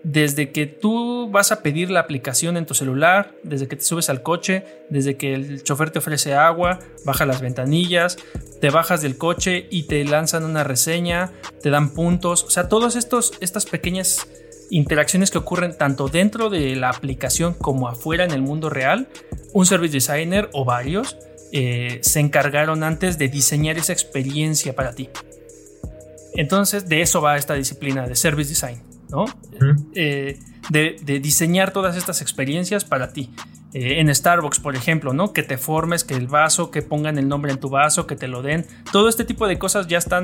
desde 0.05 0.51
que 0.51 0.67
tú 0.67 1.31
vas 1.31 1.51
a 1.51 1.63
pedir 1.63 1.89
la 1.89 1.99
aplicación 1.99 2.57
en 2.57 2.67
tu 2.67 2.75
celular, 2.75 3.33
desde 3.41 3.67
que 3.67 3.75
te 3.75 3.83
subes 3.83 4.07
al 4.11 4.21
coche, 4.21 4.63
desde 4.87 5.17
que 5.17 5.33
el 5.33 5.63
chofer 5.63 5.89
te 5.89 5.97
ofrece 5.97 6.35
agua, 6.35 6.77
baja 7.05 7.25
las 7.25 7.41
ventanillas, 7.41 8.17
te 8.61 8.69
bajas 8.69 9.01
del 9.01 9.17
coche 9.17 9.67
y 9.71 9.83
te 9.87 10.05
lanzan 10.05 10.43
una 10.43 10.63
reseña, 10.63 11.31
te 11.63 11.71
dan 11.71 11.89
puntos, 11.89 12.43
o 12.43 12.51
sea, 12.51 12.69
todas 12.69 12.95
estas 12.95 13.65
pequeñas 13.65 14.27
interacciones 14.69 15.32
que 15.32 15.39
ocurren 15.39 15.75
tanto 15.75 16.07
dentro 16.07 16.51
de 16.51 16.75
la 16.75 16.89
aplicación 16.89 17.55
como 17.55 17.88
afuera 17.88 18.25
en 18.25 18.32
el 18.32 18.43
mundo 18.43 18.69
real, 18.69 19.07
un 19.53 19.65
service 19.65 19.93
designer 19.93 20.49
o 20.53 20.65
varios 20.65 21.17
eh, 21.51 21.99
se 22.03 22.19
encargaron 22.19 22.84
antes 22.84 23.17
de 23.17 23.27
diseñar 23.27 23.80
esa 23.80 23.93
experiencia 23.93 24.75
para 24.75 24.93
ti. 24.93 25.09
Entonces, 26.36 26.88
de 26.88 27.01
eso 27.01 27.21
va 27.21 27.38
esta 27.38 27.55
disciplina 27.55 28.07
de 28.07 28.15
service 28.15 28.49
design, 28.49 28.84
Eh, 29.93 30.39
de, 30.70 30.97
de 31.01 31.20
diseñar 31.20 31.72
todas 31.72 31.95
estas 31.95 32.22
experiencias 32.22 32.86
para 32.86 33.13
ti. 33.13 33.30
eh, 33.76 33.99
en 33.99 34.13
Starbucks, 34.13 34.61
por 34.61 34.76
ejemplo, 34.78 35.11
¿no? 35.11 35.34
Que 35.34 35.43
te 35.43 35.57
formes, 35.57 36.05
que 36.05 36.13
el 36.13 36.28
vaso, 36.28 36.72
que 36.72 36.82
pongan 36.82 37.18
el 37.18 37.28
nombre 37.28 37.51
en 37.51 37.59
tu 37.59 37.70
vaso, 37.70 38.07
que 38.07 38.16
te 38.16 38.30
lo 38.30 38.41
den. 38.41 38.66
Todo 38.91 39.09
este 39.09 39.26
tipo 39.26 39.47
de 39.47 39.59
cosas 39.59 39.88
ya 39.88 39.97
están 39.97 40.24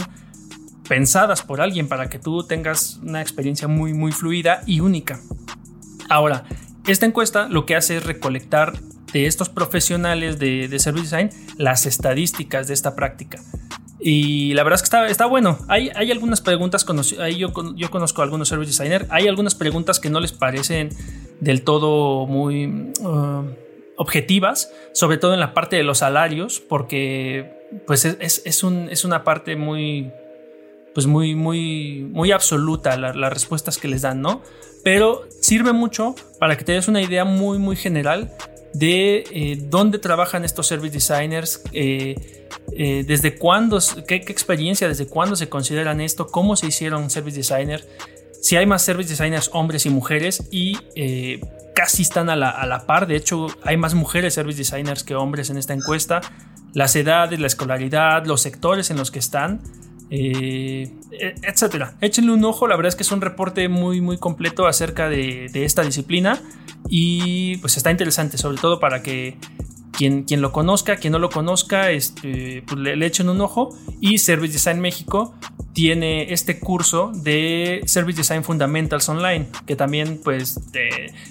pensadas 0.87 1.41
por 1.41 1.59
alguien 1.59 1.89
para 1.89 2.09
que 2.09 2.17
tú 2.17 2.43
tengas 2.43 2.97
una 3.03 3.21
experiencia 3.21 3.67
muy, 3.67 3.93
muy 3.93 4.13
fluida 4.13 4.61
y 4.65 4.79
única. 4.79 5.19
Ahora, 6.09 6.45
esta 6.87 7.05
encuesta 7.05 7.49
lo 7.49 7.65
que 7.65 7.75
hace 7.75 7.97
es 7.97 8.05
recolectar 8.05 8.73
de 9.13 9.25
estos 9.25 9.49
profesionales 9.49 10.39
de, 10.39 10.67
Service 10.79 11.03
Design 11.03 11.29
las 11.57 11.85
estadísticas 11.85 12.67
de 12.67 12.73
esta 12.73 12.95
práctica. 12.95 13.39
Y 14.03 14.53
la 14.55 14.63
verdad 14.63 14.75
es 14.77 14.81
que 14.81 14.85
está, 14.85 15.07
está 15.07 15.25
bueno. 15.27 15.59
Hay, 15.67 15.91
hay, 15.93 16.11
algunas 16.11 16.41
preguntas, 16.41 16.85
ahí 17.19 17.37
yo, 17.37 17.51
yo 17.75 17.91
conozco 17.91 18.21
a 18.21 18.25
algunos 18.25 18.47
service 18.47 18.71
designers, 18.71 19.05
hay 19.09 19.27
algunas 19.27 19.53
preguntas 19.53 19.99
que 19.99 20.09
no 20.09 20.19
les 20.19 20.31
parecen 20.31 20.89
del 21.39 21.61
todo 21.61 22.25
muy 22.25 22.91
uh, 23.01 23.43
objetivas, 23.97 24.71
sobre 24.93 25.17
todo 25.17 25.35
en 25.35 25.39
la 25.39 25.53
parte 25.53 25.75
de 25.75 25.83
los 25.83 25.99
salarios, 25.99 26.59
porque 26.59 27.69
pues 27.85 28.05
es, 28.05 28.41
es, 28.43 28.63
un, 28.63 28.89
es 28.89 29.05
una 29.05 29.23
parte 29.23 29.55
muy, 29.55 30.11
pues 30.95 31.05
muy, 31.05 31.35
muy, 31.35 32.07
muy 32.11 32.31
absoluta 32.31 32.97
las 32.97 33.33
respuestas 33.33 33.77
que 33.77 33.87
les 33.87 34.01
dan, 34.01 34.21
¿no? 34.21 34.41
Pero 34.83 35.27
sirve 35.41 35.73
mucho 35.73 36.15
para 36.39 36.57
que 36.57 36.63
te 36.63 36.71
des 36.71 36.87
una 36.87 37.03
idea 37.03 37.23
muy, 37.23 37.59
muy 37.59 37.75
general 37.75 38.31
de 38.73 39.23
eh, 39.31 39.59
dónde 39.69 39.99
trabajan 39.99 40.45
estos 40.45 40.67
service 40.67 40.93
designers, 40.93 41.61
eh, 41.73 42.47
eh, 42.73 43.03
desde 43.05 43.35
cuándo, 43.35 43.79
qué, 44.07 44.15
experiencia, 44.15 44.87
desde 44.87 45.07
cuándo 45.07 45.35
se 45.35 45.49
consideran 45.49 46.01
esto, 46.01 46.27
cómo 46.27 46.55
se 46.55 46.67
hicieron 46.67 47.09
service 47.09 47.37
designers, 47.37 47.85
si 48.41 48.55
hay 48.55 48.65
más 48.65 48.81
service 48.81 49.09
designers 49.09 49.49
hombres 49.53 49.85
y 49.85 49.89
mujeres 49.89 50.47
y 50.49 50.75
casi 51.75 52.01
están 52.01 52.29
a 52.29 52.35
la, 52.35 52.49
a 52.49 52.65
la, 52.65 52.87
par, 52.87 53.05
de 53.05 53.15
hecho 53.15 53.47
hay 53.63 53.77
más 53.77 53.93
mujeres 53.93 54.33
service 54.33 54.57
designers 54.57 55.03
que 55.03 55.13
hombres 55.15 55.49
en 55.51 55.57
esta 55.57 55.73
encuesta, 55.73 56.21
las 56.73 56.95
edades, 56.95 57.39
la 57.39 57.47
escolaridad, 57.47 58.25
los 58.25 58.41
sectores 58.41 58.89
en 58.89 58.97
los 58.97 59.11
que 59.11 59.19
están. 59.19 59.61
Eh, 60.13 60.91
e, 61.11 61.35
etcétera. 61.41 61.95
Échenle 62.01 62.33
un 62.33 62.43
ojo, 62.43 62.67
la 62.67 62.75
verdad 62.75 62.89
es 62.89 62.95
que 62.95 63.03
es 63.03 63.11
un 63.13 63.21
reporte 63.21 63.69
muy, 63.69 64.01
muy 64.01 64.17
completo 64.17 64.67
acerca 64.67 65.09
de, 65.09 65.49
esta 65.53 65.83
disciplina 65.83 66.41
y 66.89 67.55
pues 67.57 67.77
está 67.77 67.91
interesante, 67.91 68.37
sobre 68.37 68.57
todo 68.57 68.81
para 68.81 69.01
que 69.01 69.37
quien, 69.93 70.23
quien 70.23 70.41
lo 70.41 70.51
conozca, 70.51 70.97
quien 70.97 71.13
no 71.13 71.19
lo 71.19 71.29
conozca, 71.29 71.91
este, 71.91 72.61
pues 72.67 72.77
le, 72.77 73.05
echen 73.05 73.29
un 73.29 73.39
ojo. 73.39 73.69
Y 74.01 74.17
Service 74.17 74.51
Design 74.51 74.81
México 74.81 75.33
tiene 75.71 76.33
este 76.33 76.59
curso 76.59 77.13
de 77.15 77.81
Service 77.85 78.17
Design 78.17 78.43
Fundamentals 78.43 79.07
Online, 79.07 79.47
que 79.65 79.77
también 79.77 80.19
pues 80.21 80.59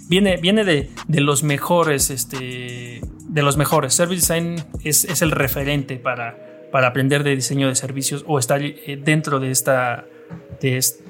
viene, 0.09 0.39
viene 0.39 0.65
de, 0.65 0.89
los 1.09 1.43
mejores, 1.43 2.09
este, 2.09 3.03
de 3.29 3.43
los 3.43 3.59
mejores. 3.59 3.93
Service 3.93 4.23
Design 4.23 4.65
es, 4.83 5.05
es 5.05 5.21
el 5.21 5.33
referente 5.33 5.97
para 5.97 6.50
para 6.71 6.89
aprender 6.89 7.25
de 7.25 7.35
diseño 7.35 7.69
de 7.69 7.75
servicios 7.75 8.25
o 8.27 8.39
estar 8.39 8.63
eh, 8.63 9.01
dentro 9.03 9.41
de 9.41 9.51
esta, 9.51 10.07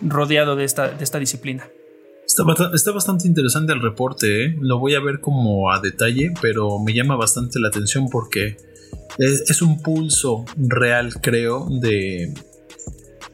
rodeado 0.02 0.56
de 0.56 0.64
esta, 0.64 0.88
de 0.88 1.04
esta 1.04 1.18
disciplina. 1.18 1.68
Está, 2.72 2.92
bastante 2.92 3.26
interesante 3.26 3.72
el 3.72 3.82
reporte, 3.82 4.44
¿eh? 4.44 4.56
lo 4.60 4.78
voy 4.78 4.94
a 4.94 5.00
ver 5.00 5.20
como 5.20 5.72
a 5.72 5.80
detalle, 5.80 6.32
pero 6.40 6.78
me 6.78 6.94
llama 6.94 7.16
bastante 7.16 7.58
la 7.58 7.68
atención 7.68 8.08
porque 8.08 8.56
es, 9.18 9.62
un 9.62 9.82
pulso 9.82 10.44
real, 10.56 11.14
creo, 11.20 11.66
de, 11.80 12.32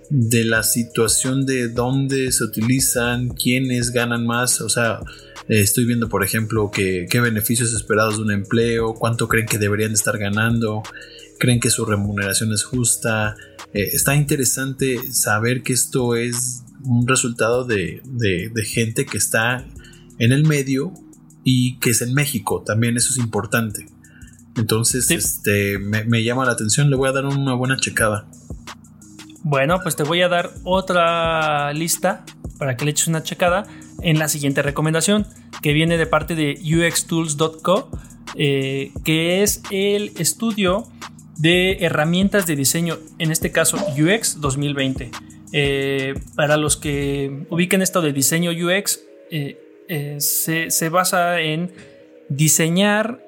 de 0.08 0.44
la 0.44 0.62
situación 0.62 1.44
de 1.44 1.68
dónde 1.68 2.32
se 2.32 2.44
utilizan, 2.44 3.28
quiénes 3.28 3.90
ganan 3.90 4.26
más, 4.26 4.62
o 4.62 4.70
sea, 4.70 5.00
estoy 5.48 5.84
viendo, 5.84 6.08
por 6.08 6.24
ejemplo, 6.24 6.70
que, 6.70 7.06
qué 7.10 7.20
beneficios 7.20 7.74
esperados 7.74 8.16
de 8.16 8.22
un 8.22 8.32
empleo, 8.32 8.94
cuánto 8.94 9.28
creen 9.28 9.46
que 9.46 9.58
deberían 9.58 9.92
estar 9.92 10.16
ganando, 10.18 10.82
creen 11.38 11.60
que 11.60 11.70
su 11.70 11.84
remuneración 11.84 12.52
es 12.52 12.64
justa. 12.64 13.36
Eh, 13.72 13.90
está 13.92 14.14
interesante 14.14 15.12
saber 15.12 15.62
que 15.62 15.72
esto 15.72 16.14
es 16.14 16.64
un 16.84 17.06
resultado 17.06 17.64
de, 17.64 18.02
gente 18.64 19.06
que 19.06 19.18
está 19.18 19.66
en 20.18 20.32
el 20.32 20.44
medio 20.44 20.92
y 21.44 21.78
que 21.78 21.90
es 21.90 22.02
en 22.02 22.14
México. 22.14 22.62
También 22.64 22.96
eso 22.96 23.10
es 23.10 23.18
importante. 23.18 23.86
Entonces, 24.56 25.10
este, 25.10 25.78
me, 25.78 26.24
llama 26.24 26.44
la 26.44 26.52
atención. 26.52 26.90
Le 26.90 26.96
voy 26.96 27.08
a 27.08 27.12
dar 27.12 27.26
una 27.26 27.54
buena 27.54 27.76
checada. 27.76 28.26
Bueno, 29.42 29.78
pues 29.82 29.94
te 29.94 30.02
voy 30.02 30.22
a 30.22 30.28
dar 30.28 30.52
otra 30.64 31.72
lista 31.72 32.24
para 32.58 32.76
que 32.76 32.84
le 32.84 32.90
eches 32.92 33.06
una 33.08 33.22
checada 33.22 33.64
en 34.02 34.18
la 34.18 34.28
siguiente 34.28 34.62
recomendación, 34.62 35.26
que 35.62 35.72
viene 35.72 35.98
de 35.98 36.06
parte 36.06 36.34
de 36.34 36.58
uxtools.co, 36.60 37.90
eh, 38.34 38.92
que 39.04 39.42
es 39.42 39.62
el 39.70 40.12
estudio 40.16 40.88
de 41.36 41.78
herramientas 41.80 42.46
de 42.46 42.56
diseño, 42.56 42.98
en 43.18 43.30
este 43.30 43.52
caso 43.52 43.76
UX 43.98 44.40
2020. 44.40 45.10
Eh, 45.52 46.14
para 46.34 46.56
los 46.56 46.76
que 46.76 47.46
ubiquen 47.50 47.82
esto 47.82 48.02
de 48.02 48.12
diseño 48.12 48.50
UX, 48.50 49.00
eh, 49.30 49.58
eh, 49.88 50.16
se, 50.20 50.88
basa 50.88 51.40
en 51.40 51.72
diseñar 52.28 53.22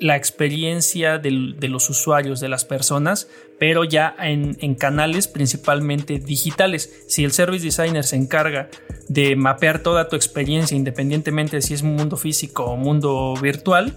la 0.00 0.16
experiencia 0.16 1.18
de 1.18 1.68
los 1.68 1.88
usuarios, 1.88 2.40
de 2.40 2.48
las 2.48 2.64
personas, 2.64 3.28
pero 3.58 3.84
ya 3.84 4.14
en, 4.18 4.74
canales 4.74 5.28
principalmente 5.28 6.18
digitales. 6.18 7.04
Si 7.08 7.24
el 7.24 7.32
service 7.32 7.64
designer 7.64 8.04
se 8.04 8.16
encarga 8.16 8.68
de 9.08 9.36
mapear 9.36 9.82
toda 9.82 10.08
tu 10.08 10.16
experiencia, 10.16 10.76
independientemente 10.76 11.56
de 11.56 11.62
si 11.62 11.74
es 11.74 11.82
mundo 11.82 12.16
físico 12.16 12.64
o 12.64 12.76
mundo 12.76 13.34
virtual, 13.40 13.96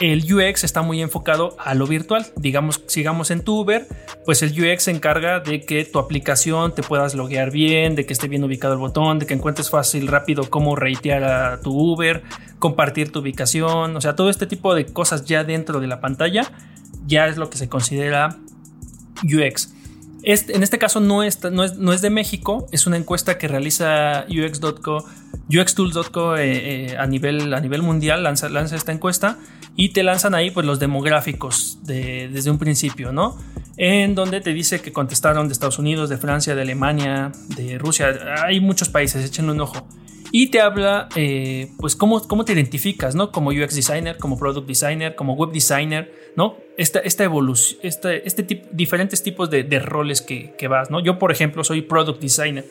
el 0.00 0.32
UX 0.32 0.64
está 0.64 0.82
muy 0.82 1.02
enfocado 1.02 1.56
a 1.58 1.74
lo 1.74 1.86
virtual. 1.86 2.26
Digamos, 2.36 2.82
sigamos 2.86 3.30
en 3.30 3.42
tu 3.42 3.60
Uber, 3.60 3.86
pues 4.24 4.42
el 4.42 4.50
UX 4.50 4.84
se 4.84 4.90
encarga 4.90 5.40
de 5.40 5.60
que 5.60 5.84
tu 5.84 5.98
aplicación 5.98 6.74
te 6.74 6.82
puedas 6.82 7.14
loguear 7.14 7.50
bien, 7.50 7.94
de 7.94 8.06
que 8.06 8.12
esté 8.12 8.28
bien 8.28 8.44
ubicado 8.44 8.74
el 8.74 8.78
botón, 8.78 9.18
de 9.18 9.26
que 9.26 9.34
encuentres 9.34 9.70
fácil, 9.70 10.06
rápido 10.06 10.48
cómo 10.48 10.76
reitear 10.76 11.24
a 11.24 11.60
tu 11.60 11.72
Uber, 11.72 12.22
compartir 12.58 13.10
tu 13.10 13.20
ubicación, 13.20 13.96
o 13.96 14.00
sea, 14.00 14.14
todo 14.14 14.30
este 14.30 14.46
tipo 14.46 14.74
de 14.74 14.86
cosas 14.86 15.24
ya 15.24 15.44
dentro 15.44 15.80
de 15.80 15.86
la 15.86 16.00
pantalla 16.00 16.50
ya 17.06 17.26
es 17.26 17.36
lo 17.36 17.50
que 17.50 17.58
se 17.58 17.68
considera 17.68 18.36
UX. 19.24 19.74
Este, 20.28 20.54
en 20.54 20.62
este 20.62 20.76
caso 20.76 21.00
no 21.00 21.22
es, 21.22 21.42
no, 21.42 21.64
es, 21.64 22.02
de 22.02 22.10
México, 22.10 22.66
es 22.70 22.86
una 22.86 22.98
encuesta 22.98 23.38
que 23.38 23.48
realiza 23.48 24.26
UX.co, 24.28 25.06
UXTools.co 25.48 26.36
eh, 26.36 26.90
eh, 26.90 26.96
a, 26.98 27.06
nivel, 27.06 27.54
a 27.54 27.60
nivel 27.60 27.80
mundial, 27.80 28.24
lanza, 28.24 28.50
lanza 28.50 28.76
esta 28.76 28.92
encuesta 28.92 29.38
y 29.74 29.88
te 29.94 30.02
lanzan 30.02 30.34
ahí 30.34 30.50
pues 30.50 30.66
los 30.66 30.78
demográficos 30.80 31.78
desde 31.82 32.50
un 32.50 32.58
principio, 32.58 33.10
¿no? 33.10 33.38
En 33.78 34.14
donde 34.14 34.42
te 34.42 34.52
dice 34.52 34.82
que 34.82 34.92
contestaron 34.92 35.48
de 35.48 35.54
Estados 35.54 35.78
Unidos, 35.78 36.10
de 36.10 36.18
Francia, 36.18 36.54
de 36.54 36.60
Alemania, 36.60 37.32
de 37.56 37.78
Rusia, 37.78 38.14
hay 38.44 38.60
muchos 38.60 38.90
países, 38.90 39.24
échenle 39.24 39.52
un 39.52 39.62
ojo. 39.62 39.88
Y 40.30 40.50
te 40.50 40.60
habla, 40.60 41.08
eh, 41.16 41.70
pues, 41.78 41.96
cómo, 41.96 42.26
cómo 42.26 42.44
te 42.44 42.52
identificas, 42.52 43.14
¿no? 43.14 43.32
Como 43.32 43.50
UX 43.50 43.74
designer, 43.74 44.18
como 44.18 44.38
product 44.38 44.66
designer, 44.66 45.14
como 45.14 45.34
web 45.34 45.50
designer, 45.52 46.12
¿no? 46.36 46.56
Esta, 46.76 46.98
esta 47.00 47.24
evolución, 47.24 47.80
este, 47.82 48.26
este 48.26 48.42
diferentes 48.72 49.22
tipos 49.22 49.50
de, 49.50 49.64
roles 49.78 50.20
que, 50.20 50.54
que, 50.58 50.68
vas, 50.68 50.90
¿no? 50.90 51.00
Yo, 51.00 51.18
por 51.18 51.32
ejemplo, 51.32 51.64
soy 51.64 51.82
product 51.82 52.20
designer 52.20 52.64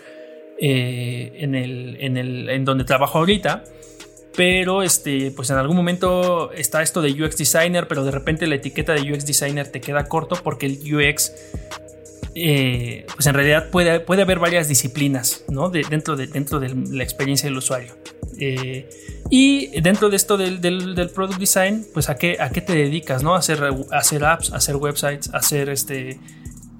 eh, 0.59 1.33
en, 1.35 1.55
el, 1.55 1.97
en, 1.99 2.17
el, 2.17 2.49
en 2.49 2.65
donde 2.65 2.83
trabajo 2.83 3.17
ahorita 3.19 3.63
pero 4.37 4.83
este, 4.83 5.31
pues 5.31 5.49
en 5.49 5.57
algún 5.57 5.75
momento 5.75 6.51
está 6.51 6.83
esto 6.83 7.01
de 7.01 7.11
UX 7.11 7.37
designer, 7.37 7.87
pero 7.87 8.03
de 8.03 8.11
repente 8.11 8.45
la 8.45 8.53
etiqueta 8.53 8.93
de 8.93 9.11
UX 9.11 9.25
designer 9.25 9.67
te 9.67 9.81
queda 9.81 10.07
corto 10.07 10.35
porque 10.43 10.67
el 10.67 10.95
UX, 10.95 11.33
eh, 12.39 13.05
pues 13.13 13.25
en 13.25 13.33
realidad 13.33 13.69
puede, 13.69 13.99
puede 13.99 14.21
haber 14.21 14.39
varias 14.39 14.67
disciplinas, 14.67 15.43
¿no? 15.49 15.69
dentro, 15.69 16.15
de, 16.15 16.27
dentro 16.27 16.59
de 16.59 16.69
la 16.69 17.03
experiencia 17.03 17.49
del 17.49 17.57
usuario. 17.57 17.95
Eh, 18.39 18.89
y 19.29 19.81
dentro 19.81 20.09
de 20.09 20.15
esto 20.15 20.37
del, 20.37 20.61
del, 20.61 21.09
product 21.09 21.39
design, 21.39 21.85
pues 21.93 22.09
a 22.09 22.15
qué, 22.15 22.37
a 22.39 22.49
qué 22.49 22.61
te 22.61 22.73
dedicas, 22.73 23.23
¿no? 23.23 23.35
A 23.35 23.39
hacer, 23.39 23.61
hacer 23.91 24.23
apps, 24.23 24.53
a 24.53 24.57
hacer 24.57 24.75
websites, 24.75 25.33
a 25.33 25.37
hacer 25.37 25.69
este, 25.69 26.19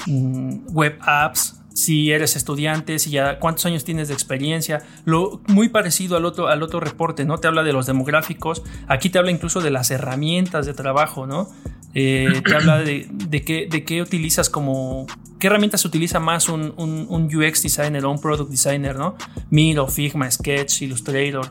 mm, 0.05 0.68
web 0.74 0.97
apps, 1.01 1.55
si 1.78 2.11
eres 2.11 2.36
estudiante, 2.36 2.97
si 2.97 3.11
ya 3.11 3.38
cuántos 3.38 3.67
años 3.67 3.84
tienes 3.84 4.07
de 4.07 4.15
experiencia, 4.15 4.82
lo 5.05 5.41
muy 5.45 5.69
parecido 5.69 6.17
al 6.17 6.25
otro, 6.25 6.47
al 6.47 6.63
otro 6.63 6.80
reporte, 6.80 7.23
¿no? 7.23 7.38
Te 7.38 7.47
habla 7.47 7.61
de 7.61 7.71
los 7.71 7.86
demográficos, 7.86 8.63
aquí 8.88 9.11
te 9.11 9.19
habla 9.19 9.30
incluso 9.30 9.61
de 9.61 9.69
las 9.69 9.91
herramientas 9.91 10.65
de 10.65 10.73
trabajo, 10.73 11.28
¿no? 11.28 11.49
Eh, 11.93 12.41
te 12.43 12.55
habla 12.55 12.80
de, 12.80 13.43
qué, 13.45 13.67
de 13.69 13.86
qué 13.86 14.01
utilizas 14.01 14.49
como, 14.49 15.05
qué 15.38 15.45
herramientas 15.45 15.86
utiliza 15.86 16.19
más 16.19 16.49
un, 16.49 16.73
UX 16.75 17.61
designer 17.61 18.03
o 18.05 18.11
un 18.11 18.19
product 18.19 18.49
designer, 18.49 18.95
¿no? 18.95 19.15
Miro, 19.51 19.88
Figma, 19.88 20.32
Sketch, 20.32 20.82
Illustrator. 20.82 21.47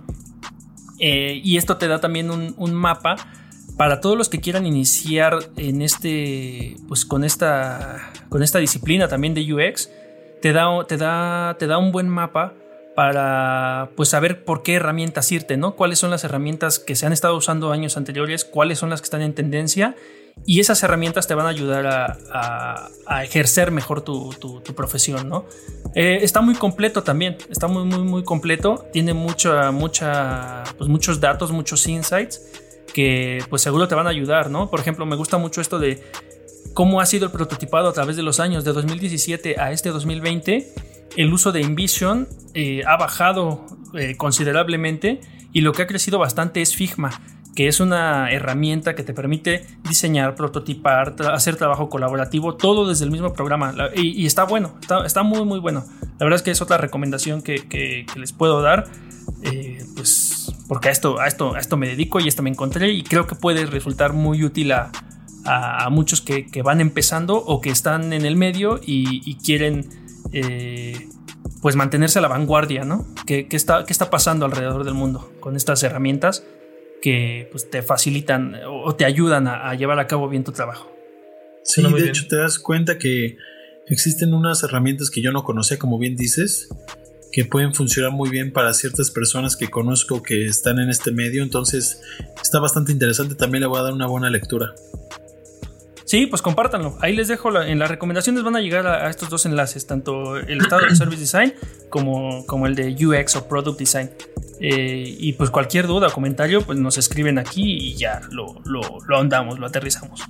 Eh, 0.99 1.41
y 1.45 1.57
esto 1.57 1.77
te 1.77 1.87
da 1.87 2.01
también 2.01 2.33
un, 2.33 2.53
un 2.59 2.75
mapa 2.75 3.15
para 3.77 4.01
todos 4.01 4.19
los 4.19 4.29
que 4.29 4.41
quieran 4.41 4.67
iniciar 4.67 5.39
en 5.57 5.83
este, 5.83 6.77
pues 6.89 7.05
con 7.05 7.23
esta, 7.23 8.11
con 8.29 8.43
esta 8.43 8.59
disciplina 8.59 9.07
también 9.07 9.35
de 9.35 9.53
UX, 9.53 9.89
te 10.47 10.53
da, 10.53 10.85
te 10.87 10.97
da, 10.97 11.57
te 11.59 11.67
da 11.67 11.77
un 11.77 11.91
buen 11.91 12.09
mapa 12.09 12.55
para 12.95 13.91
pues 13.97 14.11
saber 14.11 14.45
por 14.45 14.63
qué 14.63 14.75
herramientas 14.75 15.33
irte, 15.33 15.57
¿no? 15.57 15.75
Cuáles 15.75 15.99
son 15.99 16.11
las 16.13 16.23
herramientas 16.23 16.79
que 16.79 16.95
se 16.95 17.05
han 17.05 17.13
estado 17.13 17.35
usando 17.35 17.73
años 17.73 17.97
anteriores, 17.97 18.45
cuáles 18.45 18.79
son 18.79 18.89
las 18.89 19.01
que 19.01 19.07
están 19.07 19.23
en 19.23 19.35
tendencia 19.35 19.97
y 20.45 20.61
esas 20.61 20.81
herramientas 20.85 21.27
te 21.27 21.35
van 21.35 21.47
a 21.47 21.49
ayudar 21.49 21.85
a, 22.33 23.23
ejercer 23.25 23.73
mejor 23.73 24.03
tu, 24.03 24.63
profesión, 24.77 25.29
¿no? 25.29 25.47
Eh, 25.97 26.21
está 26.23 26.43
muy 26.43 26.55
completo 26.55 27.03
también, 27.03 27.39
está 27.51 27.67
muy, 27.67 27.83
muy, 27.83 28.05
muy 28.05 28.23
completo, 28.23 28.87
tiene 28.93 29.15
mucha, 29.15 29.73
mucha, 29.73 30.63
pues 30.79 30.89
muchos 30.89 31.19
datos, 31.19 31.51
muchos 31.51 31.89
insights 31.89 32.41
que 32.95 33.45
pues 33.51 33.63
seguro 33.63 33.89
te 33.89 33.97
van 33.97 34.07
a 34.07 34.11
ayudar, 34.11 34.49
¿no? 34.49 34.71
Por 34.71 34.79
ejemplo, 34.79 35.07
me 35.07 35.17
gusta 35.17 35.39
mucho 35.39 35.61
esto 35.61 35.81
de 35.81 36.05
cómo 36.77 37.01
ha 37.01 37.07
sido 37.07 37.25
el 37.25 37.33
prototipado 37.33 37.89
a 37.89 37.93
través 37.95 38.17
de 38.17 38.23
los 38.23 38.39
años, 38.39 38.63
de 38.63 38.75
2017 38.75 39.59
a 39.59 39.73
este 39.73 39.89
2020, 39.89 40.75
el 41.17 41.33
uso 41.33 41.51
de 41.51 41.63
InVision 41.63 42.29
eh, 42.53 42.83
ha 42.87 42.99
bajado 42.99 43.65
eh, 43.95 44.15
considerablemente 44.19 45.23
y 45.55 45.63
lo 45.63 45.73
que 45.73 45.81
ha 45.83 45.87
crecido 45.87 46.19
bastante 46.19 46.61
es 46.61 46.77
Figma 46.77 47.19
que 47.55 47.67
es 47.67 47.81
una 47.81 48.31
herramienta 48.31 48.95
que 48.95 49.03
te 49.03 49.15
permite 49.15 49.65
diseñar, 49.89 50.35
prototipar, 50.35 51.15
hacer 51.33 51.57
trabajo 51.57 51.89
colaborativo, 51.89 52.57
todo 52.57 52.87
desde 52.87 53.07
el 53.07 53.11
mismo 53.11 53.33
programa. 53.33 53.75
y, 53.95 54.27
está 54.27 54.45
bueno, 54.45 54.75
está, 55.07 55.23
muy, 55.23 55.43
muy 55.47 55.59
bueno. 55.59 55.83
La 56.19 56.27
verdad 56.27 56.37
es 56.37 56.43
que 56.43 56.51
es 56.51 56.61
otra 56.61 56.77
recomendación 56.77 57.41
que, 57.41 58.05
les 58.15 58.33
puedo 58.35 58.61
dar. 58.61 58.85
Eh, 59.43 59.83
pues 59.97 60.55
porque 60.69 60.91
a 60.91 60.93
esto, 60.93 61.19
a, 61.19 61.27
esto, 61.27 61.55
a 61.55 61.59
esto 61.59 61.79
me 61.79 61.89
dedico 61.89 62.21
y 62.21 62.29
esto 62.29 62.43
me 62.43 62.51
encontré 62.51 62.91
y 62.91 63.03
creo 63.03 63.27
que 63.27 63.37
puede 63.37 63.65
resultar 63.65 64.13
muy 64.13 64.45
útil 64.45 64.73
a, 64.73 64.93
muchos 65.91 66.21
que, 66.21 66.47
van 66.63 66.81
empezando 66.81 67.37
o 67.37 67.61
que 67.61 67.71
están 67.71 68.13
en 68.13 68.25
el 68.25 68.37
medio 68.37 68.81
y, 68.85 69.37
quieren 69.37 69.89
eh, 70.33 71.09
pues 71.63 71.77
mantenerse 71.77 72.19
a 72.19 72.23
la 72.23 72.29
vanguardia, 72.29 72.85
¿no? 72.85 73.07
¿Qué, 73.27 73.47
está, 73.51 73.85
¿Qué 73.85 73.93
está 73.93 74.11
pasando 74.11 74.45
alrededor 74.45 74.85
del 74.85 74.95
mundo 74.95 75.33
con 75.41 75.57
estas 75.57 75.83
herramientas? 75.83 76.45
que 77.07 77.49
pues, 77.53 77.71
te 77.71 77.83
facilitan 77.83 78.57
o 78.69 78.95
te 78.97 79.05
ayudan 79.05 79.47
a, 79.47 79.75
llevar 79.75 79.99
a 79.99 80.07
cabo 80.07 80.29
bien 80.29 80.45
tu 80.45 80.53
trabajo. 80.53 80.91
Sí, 81.63 81.83
de 81.83 82.09
hecho 82.09 82.27
te 82.29 82.37
das 82.37 82.59
cuenta 82.59 82.99
que 82.99 83.37
existen 83.87 84.35
unas 84.35 84.63
herramientas 84.63 85.11
que 85.11 85.21
yo 85.21 85.33
no 85.33 85.43
conocía, 85.43 85.79
como 85.79 85.99
bien 85.99 86.17
dices, 86.17 86.69
que 87.33 87.45
pueden 87.45 87.75
funcionar 87.75 88.13
muy 88.13 88.31
bien 88.31 88.53
para 88.53 88.73
ciertas 88.73 89.11
personas 89.11 89.57
que 89.57 89.69
conozco 89.69 90.23
que 90.23 90.47
están 90.47 90.79
en 90.79 90.91
este 90.91 91.11
medio, 91.11 91.43
entonces 91.43 92.01
está 92.43 92.61
bastante 92.61 92.93
interesante, 92.93 93.35
también 93.35 93.63
le 93.63 93.67
voy 93.67 93.79
a 93.79 93.83
dar 93.83 93.93
una 93.93 94.07
buena 94.07 94.31
lectura. 94.31 94.75
Sí, 96.07 96.27
pues 96.27 96.41
compártanlo. 96.41 96.97
Ahí 97.01 97.17
les 97.17 97.27
dejo 97.27 97.61
en 97.61 97.81
las 97.81 97.91
recomendaciones 97.91 98.45
van 98.45 98.55
a 98.55 98.61
llegar 98.61 98.87
a, 98.87 99.11
estos 99.11 99.29
dos 99.29 99.45
enlaces, 99.45 99.89
tanto 99.89 100.37
el 100.37 100.61
estado 100.61 100.83
de 100.83 100.95
Service 100.95 101.21
Design 101.21 101.53
como, 101.91 102.47
como 102.47 102.69
el 102.69 102.77
de 102.77 102.95
UX 102.95 103.35
o 103.35 103.49
Product 103.49 103.77
Design. 103.77 104.11
Eh, 104.61 105.17
y 105.19 105.33
pues 105.33 105.51
cualquier 105.51 105.89
duda 105.89 106.07
o 106.07 106.13
comentario, 106.13 106.63
pues 106.65 106.79
nos 106.79 106.97
escriben 106.97 107.39
aquí 107.39 107.65
y 107.65 107.97
ya 107.97 108.21
lo, 108.31 108.55
lo, 108.65 108.81
lo 109.05 109.17
ahondamos, 109.17 109.59
lo 109.59 109.67
aterrizamos. 109.67 110.23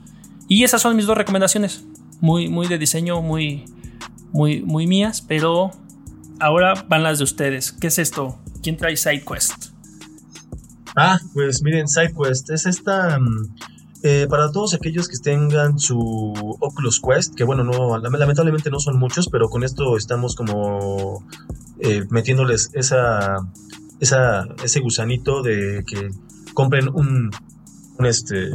Y 0.49 0.64
esas 0.64 0.81
son 0.81 0.97
mis 0.97 1.05
dos 1.05 1.18
recomendaciones. 1.18 1.85
Muy, 2.22 2.49
muy 2.49 2.68
de 2.68 2.79
diseño, 2.79 3.20
muy, 3.20 3.66
muy, 4.33 4.62
muy 4.62 4.87
mías, 4.87 5.20
pero 5.20 5.72
ahora 6.41 6.87
van 6.89 7.03
las 7.03 7.18
de 7.18 7.24
ustedes. 7.24 7.72
¿Qué 7.72 7.89
es 7.89 7.99
esto? 7.99 8.39
¿Quién 8.62 8.79
trae 8.79 8.97
SideQuest? 8.97 9.72
Ah, 10.97 11.18
pues 11.35 11.62
miren, 11.62 11.87
SideQuest 11.87 12.49
es 12.49 12.64
esta... 12.64 13.18
Mm, 13.18 13.55
eh, 14.03 14.26
para 14.28 14.53
todos 14.53 14.74
aquellos 14.74 15.09
que 15.09 15.18
tengan 15.18 15.78
su 15.78 15.99
Oculus 16.61 17.01
Quest, 17.01 17.34
que 17.34 17.44
bueno, 17.44 17.64
no, 17.64 17.99
lamentablemente 17.99 18.70
no 18.70 18.80
son 18.80 18.99
muchos, 18.99 19.28
pero 19.28 19.49
con 19.49 19.64
esto 19.64 19.97
estamos 19.97 20.36
como 20.36 21.24
eh, 21.80 22.05
metiéndoles 22.11 22.70
esa, 22.74 23.36
esa, 24.01 24.47
ese 24.62 24.80
gusanito 24.80 25.42
de 25.42 25.82
que 25.86 26.11
compren 26.55 26.88
un, 26.88 27.30
un, 27.99 28.07
este, 28.07 28.49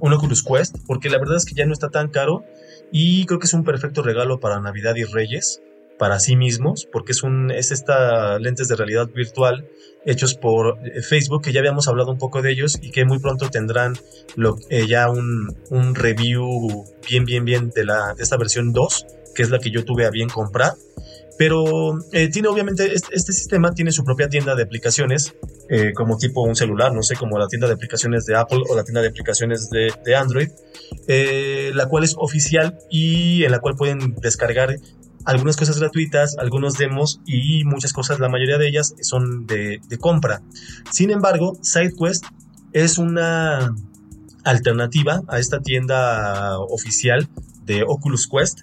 un 0.00 0.12
Oculus 0.12 0.42
Quest, 0.42 0.76
porque 0.86 1.10
la 1.10 1.18
verdad 1.18 1.36
es 1.36 1.44
que 1.44 1.54
ya 1.54 1.66
no 1.66 1.72
está 1.72 1.90
tan 1.90 2.08
caro 2.08 2.42
y 2.92 3.26
creo 3.26 3.38
que 3.38 3.46
es 3.46 3.54
un 3.54 3.64
perfecto 3.64 4.02
regalo 4.02 4.40
para 4.40 4.60
Navidad 4.60 4.96
y 4.96 5.04
Reyes 5.04 5.60
para 5.98 6.20
sí 6.20 6.36
mismos, 6.36 6.86
porque 6.90 7.12
es 7.12 7.22
un 7.22 7.50
es 7.50 7.70
esta 7.72 8.38
lentes 8.38 8.68
de 8.68 8.76
realidad 8.76 9.08
virtual 9.08 9.68
hechos 10.04 10.34
por 10.34 10.78
eh, 10.86 11.02
Facebook, 11.02 11.42
que 11.42 11.52
ya 11.52 11.60
habíamos 11.60 11.88
hablado 11.88 12.10
un 12.10 12.18
poco 12.18 12.40
de 12.42 12.50
ellos 12.50 12.78
y 12.80 12.90
que 12.90 13.04
muy 13.04 13.18
pronto 13.18 13.50
tendrán 13.50 13.94
eh, 14.70 14.86
ya 14.86 15.10
un, 15.10 15.54
un, 15.70 15.94
review 15.94 16.84
bien, 17.08 17.24
bien, 17.24 17.44
bien 17.44 17.70
de, 17.70 17.84
la, 17.84 18.14
de 18.14 18.22
esta 18.22 18.36
versión 18.36 18.72
2, 18.72 19.06
que 19.34 19.42
es 19.42 19.50
la 19.50 19.58
que 19.58 19.70
yo 19.70 19.84
tuve 19.84 20.06
a 20.06 20.10
bien 20.10 20.28
comprar. 20.28 20.72
Pero 21.36 21.98
eh, 22.12 22.28
tiene 22.30 22.48
obviamente, 22.48 22.92
este, 22.92 23.32
sistema 23.32 23.72
tiene 23.72 23.92
su 23.92 24.02
propia 24.02 24.28
tienda 24.28 24.56
de 24.56 24.64
aplicaciones, 24.64 25.34
como 25.94 26.16
tipo 26.16 26.42
un 26.42 26.56
celular, 26.56 26.94
no 26.94 27.02
sé, 27.02 27.14
como 27.14 27.38
la 27.38 27.46
tienda 27.46 27.66
de 27.66 27.74
aplicaciones 27.74 28.24
de 28.24 28.34
Apple 28.34 28.62
o 28.70 28.74
la 28.74 28.84
tienda 28.84 29.02
de 29.02 29.08
aplicaciones 29.08 29.68
de 29.68 30.16
Android, 30.16 30.48
la 31.06 31.86
cual 31.88 32.04
es 32.04 32.14
oficial 32.18 32.78
y 32.90 33.44
en 33.44 33.52
la 33.52 33.60
cual 33.60 33.76
pueden 33.76 34.14
descargar 34.14 34.78
algunas 35.28 35.58
cosas 35.58 35.78
gratuitas, 35.78 36.38
algunos 36.38 36.78
demos 36.78 37.20
y 37.26 37.62
muchas 37.64 37.92
cosas, 37.92 38.18
la 38.18 38.30
mayoría 38.30 38.56
de 38.56 38.66
ellas 38.66 38.94
son 39.02 39.46
de, 39.46 39.78
compra. 40.00 40.40
Sin 40.90 41.10
embargo, 41.10 41.58
SideQuest 41.60 42.24
es 42.72 42.96
una 42.96 43.74
alternativa 44.42 45.20
a 45.28 45.38
esta 45.38 45.60
tienda 45.60 46.58
oficial 46.58 47.28
de 47.66 47.84
Oculus 47.86 48.26
Quest 48.26 48.60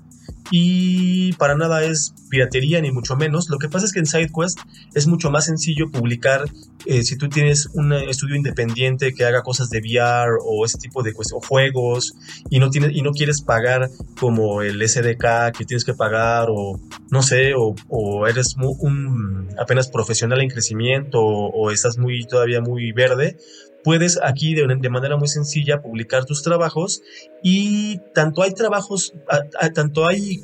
y 0.51 1.34
para 1.34 1.55
nada 1.55 1.84
es 1.84 2.13
piratería 2.30 2.82
ni 2.82 2.91
mucho 2.91 3.15
menos. 3.15 3.49
Lo 3.49 3.57
que 3.57 3.69
pasa 3.69 3.86
es 3.86 3.93
que 3.93 3.99
en 3.99 4.05
SideQuest 4.05 4.59
es 4.93 5.07
mucho 5.07 5.32
más 5.32 5.45
sencillo 5.45 5.89
publicar 5.89 6.45
eh, 6.86 7.03
si 7.03 7.17
tú 7.17 7.30
tienes 7.30 7.67
un 7.73 7.93
estudio 7.93 8.36
independiente 8.36 9.13
que 9.13 9.26
haga 9.26 9.41
cosas 9.41 9.69
de 9.69 9.80
VR 9.80 10.38
o 10.43 10.65
ese 10.65 10.78
tipo 10.78 11.01
de 11.01 11.13
juegos 11.13 12.13
y 12.49 12.59
no 12.59 12.69
tienes 12.69 12.91
y 12.93 13.01
no 13.01 13.11
quieres 13.11 13.41
pagar 13.41 13.89
como 14.19 14.61
el 14.61 14.88
SDK 14.88 15.51
que 15.57 15.65
tienes 15.65 15.84
que 15.84 15.95
pagar 15.95 16.47
o 16.51 16.80
no 17.09 17.23
sé 17.23 17.53
o, 17.57 18.28
eres 18.28 18.55
un 18.57 19.47
apenas 19.59 19.88
profesional 19.88 20.41
en 20.41 20.49
crecimiento 20.49 21.21
o, 21.21 21.71
estás 21.71 21.97
muy 21.97 22.26
todavía 22.26 22.61
muy 22.61 22.91
verde 22.91 23.38
puedes 23.86 24.19
aquí 24.21 24.55
de, 24.55 24.89
manera 24.89 25.15
muy 25.15 25.27
sencilla 25.27 25.81
publicar 25.81 26.25
tus 26.25 26.41
trabajos 26.41 27.03
y 27.43 27.99
tanto 28.15 28.41
hay 28.41 28.51
trabajos, 28.51 29.13
tanto 29.75 30.07
hay 30.07 30.43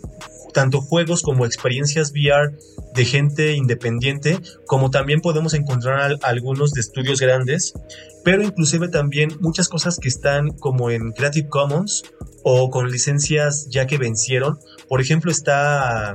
tanto 0.54 0.82
juegos 0.82 1.22
como 1.22 1.46
experiencias 1.46 2.12
VR 2.12 2.58
de 2.94 3.06
gente 3.06 3.54
independiente, 3.54 4.40
como 4.66 4.90
también 4.90 5.22
podemos 5.22 5.54
encontrar 5.54 6.18
algunos 6.24 6.72
de 6.72 6.82
estudios 6.82 7.20
grandes, 7.20 7.74
pero 8.24 8.44
inclusive 8.44 8.90
también 8.90 9.32
muchas 9.40 9.68
cosas 9.68 9.98
que 9.98 10.08
están 10.08 10.50
como 10.52 10.92
en 10.92 11.12
Creative 11.12 11.50
Commons 11.50 12.04
o 12.44 12.70
con 12.70 12.90
licencias 12.90 13.68
ya 13.70 13.88
que 13.88 13.98
vencieron. 13.98 14.60
Por 14.88 15.02
ejemplo, 15.02 15.32
está 15.32 16.14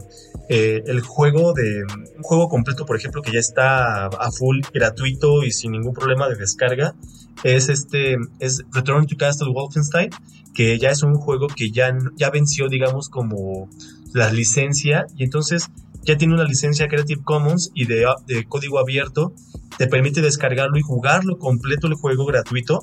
eh, 0.48 0.82
el 0.86 1.00
juego 1.00 1.52
de 1.52 1.84
un 2.16 2.22
juego 2.22 2.48
completo, 2.48 2.86
por 2.86 2.96
ejemplo, 2.96 3.22
que 3.22 3.32
ya 3.32 3.40
está 3.40 4.06
a 4.06 4.30
full 4.30 4.60
gratuito 4.72 5.42
y 5.42 5.50
sin 5.50 5.72
ningún 5.72 5.94
problema 5.94 6.28
de 6.28 6.36
descarga. 6.36 6.94
Es 7.42 7.68
este, 7.68 8.16
es 8.38 8.62
Return 8.72 9.06
to 9.06 9.16
Castle 9.16 9.52
Wolfenstein, 9.52 10.10
que 10.54 10.78
ya 10.78 10.90
es 10.90 11.02
un 11.02 11.14
juego 11.14 11.48
que 11.48 11.70
ya, 11.70 11.96
ya 12.16 12.30
venció, 12.30 12.68
digamos, 12.68 13.08
como 13.08 13.68
la 14.16 14.32
licencia 14.32 15.06
y 15.16 15.24
entonces 15.24 15.68
ya 16.02 16.16
tiene 16.16 16.34
una 16.34 16.44
licencia 16.44 16.88
Creative 16.88 17.22
Commons 17.22 17.70
y 17.74 17.84
de, 17.86 18.06
de, 18.26 18.44
código 18.44 18.78
abierto, 18.78 19.34
te 19.76 19.86
permite 19.86 20.22
descargarlo 20.22 20.78
y 20.78 20.82
jugarlo 20.82 21.38
completo 21.38 21.86
el 21.86 21.94
juego 21.94 22.24
gratuito 22.24 22.82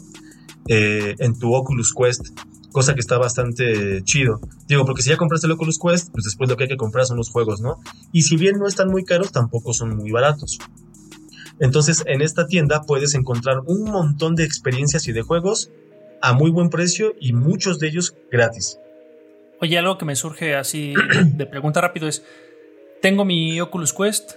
eh, 0.67 1.15
en 1.19 1.37
tu 1.37 1.53
Oculus 1.53 1.93
Quest 1.93 2.27
cosa 2.73 2.95
que 2.95 2.99
está 2.99 3.17
bastante 3.17 4.03
chido. 4.03 4.41
Digo, 4.67 4.83
porque 4.83 5.03
si 5.03 5.11
ya 5.11 5.15
compraste 5.15 5.45
el 5.47 5.53
Oculus 5.53 5.79
Quest, 5.79 6.11
pues 6.11 6.25
después 6.25 6.49
lo 6.49 6.57
que 6.57 6.63
hay 6.63 6.69
que 6.69 6.75
comprar 6.75 7.05
son 7.05 7.17
los 7.17 7.29
juegos, 7.29 7.61
¿no? 7.61 7.79
Y 8.11 8.23
si 8.23 8.35
bien 8.35 8.57
no 8.57 8.67
están 8.67 8.89
muy 8.89 9.05
caros, 9.05 9.31
tampoco 9.31 9.73
son 9.73 9.95
muy 9.95 10.09
baratos. 10.09 10.57
Entonces, 11.59 12.03
en 12.07 12.21
esta 12.21 12.47
tienda 12.47 12.81
puedes 12.81 13.13
encontrar 13.13 13.59
un 13.67 13.83
montón 13.83 14.35
de 14.35 14.43
experiencias 14.43 15.07
y 15.07 15.11
de 15.13 15.21
juegos 15.21 15.69
a 16.21 16.33
muy 16.33 16.49
buen 16.49 16.69
precio 16.69 17.13
y 17.21 17.33
muchos 17.33 17.79
de 17.79 17.89
ellos 17.89 18.15
gratis. 18.31 18.79
Oye, 19.63 19.77
algo 19.77 19.97
que 19.97 20.03
me 20.03 20.17
surge 20.17 20.55
así 20.55 20.93
de 21.25 21.45
pregunta 21.45 21.79
rápido 21.79 22.09
es, 22.09 22.21
tengo 23.01 23.23
mi 23.23 23.61
Oculus 23.61 23.93
Quest, 23.93 24.33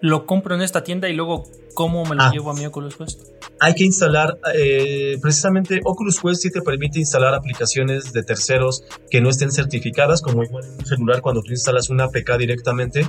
lo 0.00 0.24
compro 0.24 0.54
en 0.54 0.62
esta 0.62 0.84
tienda 0.84 1.08
y 1.08 1.14
luego, 1.14 1.50
¿cómo 1.74 2.04
me 2.04 2.14
lo 2.14 2.22
ah. 2.22 2.30
llevo 2.32 2.52
a 2.52 2.54
mi 2.54 2.64
Oculus 2.64 2.94
Quest? 2.94 3.22
Hay 3.58 3.74
que 3.74 3.82
instalar, 3.82 4.38
eh, 4.54 5.18
precisamente 5.20 5.80
Oculus 5.82 6.20
Quest 6.20 6.42
sí 6.42 6.52
te 6.52 6.62
permite 6.62 7.00
instalar 7.00 7.34
aplicaciones 7.34 8.12
de 8.12 8.22
terceros 8.22 8.84
que 9.10 9.20
no 9.20 9.30
estén 9.30 9.50
certificadas, 9.50 10.22
como 10.22 10.44
igual 10.44 10.64
en 10.64 10.74
un 10.74 10.86
celular 10.86 11.22
cuando 11.22 11.42
tú 11.42 11.50
instalas 11.50 11.90
una 11.90 12.04
APK 12.04 12.36
directamente. 12.38 13.04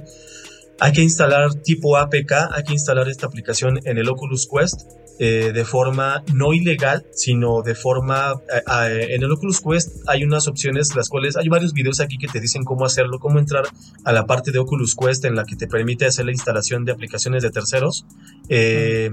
Hay 0.79 0.91
que 0.91 1.03
instalar 1.03 1.53
tipo 1.53 1.97
APK, 1.97 2.31
hay 2.51 2.63
que 2.63 2.73
instalar 2.73 3.09
esta 3.09 3.27
aplicación 3.27 3.79
en 3.83 3.99
el 3.99 4.09
Oculus 4.09 4.47
Quest 4.47 4.89
eh, 5.19 5.51
de 5.53 5.65
forma 5.65 6.23
no 6.33 6.53
ilegal, 6.53 7.05
sino 7.13 7.61
de 7.61 7.75
forma... 7.75 8.33
en 8.67 9.23
el 9.23 9.31
Oculus 9.31 9.61
Quest 9.61 9.97
hay 10.07 10.23
unas 10.23 10.47
opciones, 10.47 10.95
las 10.95 11.09
cuales 11.09 11.37
hay 11.37 11.47
varios 11.47 11.73
videos 11.73 11.99
aquí 11.99 12.17
que 12.17 12.27
te 12.27 12.39
dicen 12.39 12.63
cómo 12.63 12.85
hacerlo, 12.85 13.19
cómo 13.19 13.39
entrar 13.39 13.65
a 14.03 14.11
la 14.11 14.25
parte 14.25 14.51
de 14.51 14.59
Oculus 14.59 14.95
Quest 14.95 15.25
en 15.25 15.35
la 15.35 15.45
que 15.45 15.55
te 15.55 15.67
permite 15.67 16.05
hacer 16.05 16.25
la 16.25 16.31
instalación 16.31 16.85
de 16.85 16.91
aplicaciones 16.91 17.43
de 17.43 17.51
terceros, 17.51 18.05
en, 18.49 19.11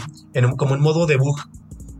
como 0.56 0.74
en 0.74 0.80
modo 0.80 1.06
debug 1.06 1.36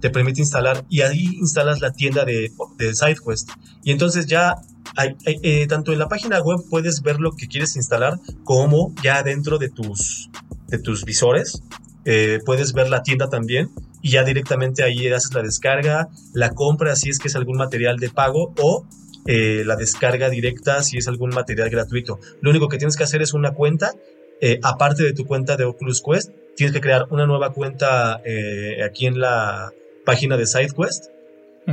te 0.01 0.11
permite 0.11 0.41
instalar 0.41 0.85
y 0.89 1.03
ahí 1.03 1.27
instalas 1.39 1.81
la 1.81 1.93
tienda 1.93 2.25
de, 2.25 2.53
de 2.79 2.95
SideQuest. 2.95 3.51
Y 3.85 3.93
entonces 3.93 4.27
ya 4.27 4.57
eh, 5.25 5.67
tanto 5.69 5.93
en 5.93 5.99
la 5.99 6.09
página 6.09 6.41
web 6.41 6.59
puedes 6.69 7.03
ver 7.03 7.21
lo 7.21 7.33
que 7.33 7.47
quieres 7.47 7.77
instalar 7.77 8.19
como 8.45 8.95
ya 9.03 9.23
dentro 9.23 9.59
de 9.59 9.69
tus, 9.69 10.31
de 10.69 10.79
tus 10.79 11.05
visores. 11.05 11.63
Eh, 12.05 12.39
puedes 12.45 12.73
ver 12.73 12.89
la 12.89 13.03
tienda 13.03 13.29
también 13.29 13.71
y 14.03 14.11
ya 14.13 14.25
directamente 14.25 14.83
ahí 14.83 15.09
haces 15.09 15.35
la 15.35 15.43
descarga, 15.43 16.09
la 16.35 16.51
compra 16.51 16.97
si 16.97 17.11
es 17.11 17.19
que 17.19 17.29
es 17.29 17.37
algún 17.37 17.57
material 17.57 17.99
de 17.99 18.11
pago 18.11 18.53
o 18.59 18.87
eh, 19.27 19.63
la 19.67 19.77
descarga 19.77 20.31
directa 20.31 20.83
si 20.83 20.99
es 20.99 21.09
algún 21.09 21.31
material 21.31 21.71
gratuito. 21.71 22.19
Lo 22.41 22.51
único 22.51 22.69
que 22.69 22.79
tienes 22.79 22.97
que 22.97 23.05
hacer 23.05 23.23
es 23.23 23.35
una 23.35 23.53
cuenta, 23.53 23.93
aparte 24.63 25.03
de 25.03 25.13
tu 25.13 25.27
cuenta 25.27 25.57
de 25.57 25.65
Oculus 25.65 26.03
Quest, 26.03 26.31
tienes 26.57 26.73
que 26.75 26.81
crear 26.81 27.07
una 27.11 27.27
nueva 27.27 27.53
cuenta 27.53 28.23
aquí 28.85 29.07
en 29.07 29.21
la 29.21 29.71
página 30.07 30.39
de 30.39 30.47
SideQuest 30.47 31.20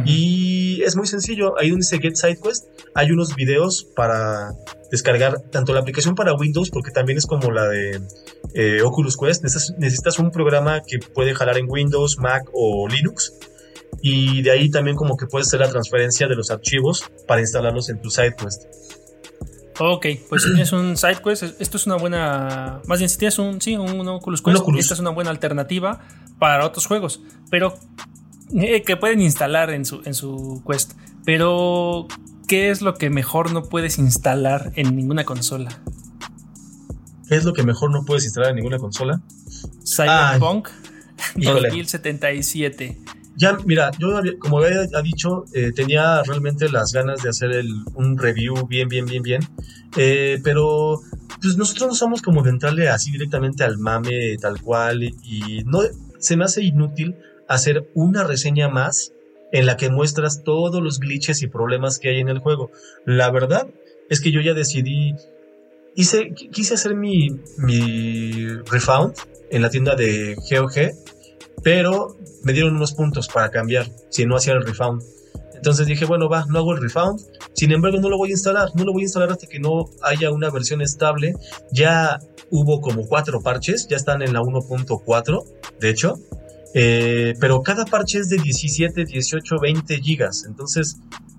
y 0.06 0.82
es 0.84 0.96
muy 0.96 1.08
sencillo, 1.08 1.58
ahí 1.60 1.70
donde 1.70 1.86
dice 1.86 2.00
Get 2.00 2.16
SideQuest, 2.16 2.66
hay 2.94 3.12
unos 3.12 3.36
videos 3.36 3.88
para 3.96 4.52
descargar 4.92 5.42
tanto 5.52 5.74
la 5.74 5.80
aplicación 5.80 6.16
para 6.16 6.34
Windows, 6.34 6.70
porque 6.70 6.92
también 6.92 7.18
es 7.18 7.26
como 7.26 7.52
la 7.52 7.68
de 7.68 8.02
eh, 8.54 8.82
Oculus 8.84 9.18
Quest, 9.18 9.44
necesitas, 9.44 10.20
un 10.20 10.32
programa 10.32 10.82
que 10.86 11.00
puede 11.00 11.34
jalar 11.34 11.58
en 11.58 11.66
Windows, 11.70 12.18
Mac 12.20 12.44
o 12.54 12.88
Linux, 12.88 13.34
y 14.02 14.42
de 14.44 14.52
ahí 14.52 14.70
también 14.70 14.96
como 14.96 15.18
que 15.18 15.26
puedes 15.26 15.48
hacer 15.48 15.62
la 15.62 15.70
transferencia 15.70 16.28
de 16.28 16.36
los 16.36 16.52
archivos 16.52 17.04
para 17.28 17.42
instalarlos 17.42 17.90
en 17.90 18.02
tu 18.02 18.12
SideQuest. 18.12 18.66
Ok, 19.80 20.08
pues 20.28 20.44
si 20.44 20.50
tienes 20.50 20.72
un 20.72 20.98
SideQuest, 20.98 21.44
esto 21.60 21.78
es 21.78 21.86
una 21.86 21.98
buena. 21.98 22.82
Más 22.88 22.98
bien, 22.98 23.10
si 23.10 23.18
tienes 23.18 23.38
un, 23.38 23.62
sí, 23.62 23.78
un 23.78 24.08
Oculus 24.08 24.42
Quest, 24.42 24.64
esta 24.78 24.94
es 24.96 25.00
una 25.00 25.12
buena 25.12 25.30
alternativa 25.30 26.02
para 26.40 26.66
otros 26.66 26.88
juegos. 26.88 27.22
Pero 27.52 27.76
eh, 28.56 28.84
que 28.84 28.98
pueden 28.98 29.22
instalar 29.22 29.72
en 29.72 29.86
su, 29.86 30.02
en 30.06 30.14
su 30.14 30.64
Quest. 30.70 30.94
Pero, 31.26 32.08
¿qué 32.48 32.70
es 32.70 32.82
lo 32.82 32.94
que 32.94 33.10
mejor 33.10 33.52
no 33.52 33.64
puedes 33.64 33.98
instalar 33.98 34.72
en 34.76 34.96
ninguna 34.96 35.26
consola? 35.26 35.82
¿Qué 37.28 37.36
es 37.36 37.44
lo 37.44 37.54
que 37.54 37.64
mejor 37.64 37.92
no 37.92 38.06
puedes 38.06 38.24
instalar 38.24 38.52
en 38.52 38.58
ninguna 38.58 38.78
consola? 38.78 39.22
Cyberpunk 39.86 40.70
2077. 41.36 42.98
Ya, 43.40 43.56
mira, 43.66 43.92
yo 44.00 44.20
como 44.40 44.58
había 44.58 44.88
dicho, 45.04 45.46
eh, 45.54 45.72
tenía 45.72 46.24
realmente 46.24 46.70
las 46.70 46.92
ganas 46.92 47.22
de 47.22 47.30
hacer 47.30 47.52
el, 47.52 47.70
un 47.94 48.18
review 48.18 48.66
bien, 48.66 48.90
bien, 48.90 49.06
bien, 49.06 49.22
bien. 49.22 49.42
Eh, 49.96 50.40
pero 50.44 51.02
pues 51.40 51.56
nosotros 51.56 51.90
no 51.90 51.94
somos 51.94 52.24
como 52.24 52.42
de 52.42 52.50
entrarle 52.50 52.90
así 52.90 53.12
directamente 53.12 53.64
al 53.64 53.78
mame 53.78 54.38
tal 54.42 54.60
cual 54.60 55.04
y 55.04 55.64
no 55.68 55.82
se 56.18 56.36
me 56.36 56.46
hace 56.46 56.64
inútil 56.64 57.16
hacer 57.48 57.90
una 57.94 58.24
reseña 58.24 58.70
más 58.70 59.14
en 59.52 59.66
la 59.66 59.78
que 59.78 59.90
muestras 59.90 60.44
todos 60.44 60.82
los 60.82 61.00
glitches 61.00 61.42
y 61.42 61.48
problemas 61.48 62.00
que 62.00 62.10
hay 62.10 62.20
en 62.20 62.30
el 62.30 62.40
juego. 62.40 62.72
La 63.06 63.32
verdad 63.32 63.68
es 64.10 64.22
que 64.22 64.32
yo 64.32 64.42
ya 64.42 64.54
decidí, 64.54 65.16
hice, 65.96 66.34
quise 66.34 66.74
hacer 66.74 66.96
mi, 66.96 67.30
mi 67.58 68.48
refound 68.70 69.16
en 69.50 69.62
la 69.62 69.70
tienda 69.70 69.96
de 69.96 70.36
GOG, 70.36 70.94
pero 71.64 72.18
me 72.44 72.54
dieron 72.54 72.76
unos 72.76 72.94
puntos 72.94 73.28
para 73.28 73.50
cambiar 73.50 73.88
si 74.10 74.26
no 74.26 74.36
hacía 74.36 74.54
el 74.54 74.64
refound. 74.64 75.04
Entonces 75.56 75.88
dije, 75.88 76.06
bueno, 76.06 76.30
va, 76.30 76.46
no 76.48 76.60
hago 76.60 76.74
el 76.74 76.82
refound. 76.82 77.20
Sin 77.54 77.72
embargo, 77.72 78.00
no 78.00 78.10
lo 78.10 78.18
voy 78.18 78.30
a 78.30 78.34
instalar. 78.34 78.70
No 78.76 78.84
lo 78.84 78.94
voy 78.94 79.02
a 79.02 79.06
instalar 79.06 79.32
hasta 79.32 79.48
que 79.48 79.60
no 79.60 79.90
haya 80.04 80.32
una 80.32 80.52
versión 80.52 80.82
estable. 80.82 81.34
Ya 81.72 82.20
hubo 82.52 82.80
como 82.80 83.08
cuatro 83.08 83.42
parches, 83.42 83.88
ya 83.88 83.98
están 83.98 84.22
en 84.22 84.34
la 84.34 84.42
1.4, 84.42 85.44
de 85.80 85.90
hecho. 85.90 86.20
Eh, 86.74 87.34
pero 87.40 87.62
cada 87.62 87.86
parche 87.86 88.20
es 88.20 88.30
de 88.30 88.38
17, 88.38 89.06
18, 89.06 89.60
20 89.60 90.02
gigas. 90.02 90.46
Entonces, 90.48 90.98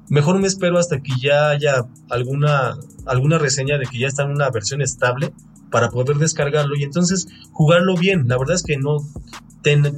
mejor 0.08 0.38
me 0.38 0.46
espero 0.46 0.78
hasta 0.78 1.00
que 1.00 1.12
ya 1.20 1.50
haya 1.50 1.86
alguna, 2.08 2.76
alguna 3.06 3.38
reseña 3.38 3.78
de 3.78 3.86
que 3.86 3.98
ya 3.98 4.08
está 4.08 4.24
en 4.24 4.30
una 4.30 4.50
versión 4.50 4.82
estable 4.82 5.32
para 5.70 5.90
poder 5.90 6.16
descargarlo 6.16 6.76
y 6.76 6.82
entonces 6.82 7.28
jugarlo 7.52 7.96
bien. 7.96 8.26
La 8.26 8.38
verdad 8.38 8.56
es 8.56 8.62
que 8.62 8.76
no, 8.76 8.96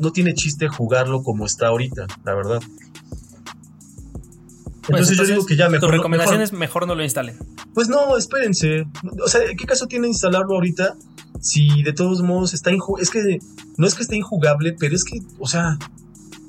no 0.01 0.13
tiene 0.13 0.35
chiste 0.35 0.69
jugarlo 0.69 1.23
como 1.23 1.47
está 1.47 1.69
ahorita, 1.69 2.07
la 2.25 2.35
verdad. 2.35 2.61
Pues 4.91 5.11
entonces, 5.11 5.29
yo 5.29 5.35
digo 5.35 5.47
que 5.47 5.57
ya 5.57 5.69
mejor. 5.69 5.89
Tu 5.89 5.97
recomendación 5.97 6.41
es 6.41 6.53
mejor 6.53 6.87
no 6.87 6.95
lo 6.95 7.03
instalen. 7.03 7.37
Pues 7.75 7.89
no, 7.89 8.17
espérense. 8.17 8.85
O 9.23 9.29
sea, 9.29 9.41
¿qué 9.57 9.65
caso 9.67 9.87
tiene 9.87 10.09
instalarlo 10.09 10.55
ahorita 10.55 10.97
si 11.41 11.83
de 11.83 11.93
todos 11.93 12.23
modos 12.23 12.55
está 12.55 12.71
injugable, 12.71 13.03
es 13.03 13.11
que 13.11 13.39
no 13.77 13.87
es 13.87 13.95
que 13.95 14.03
esté 14.03 14.17
injugable, 14.17 14.75
pero 14.79 14.95
es 14.95 15.05
que, 15.05 15.21
o 15.39 15.47
sea, 15.47 15.79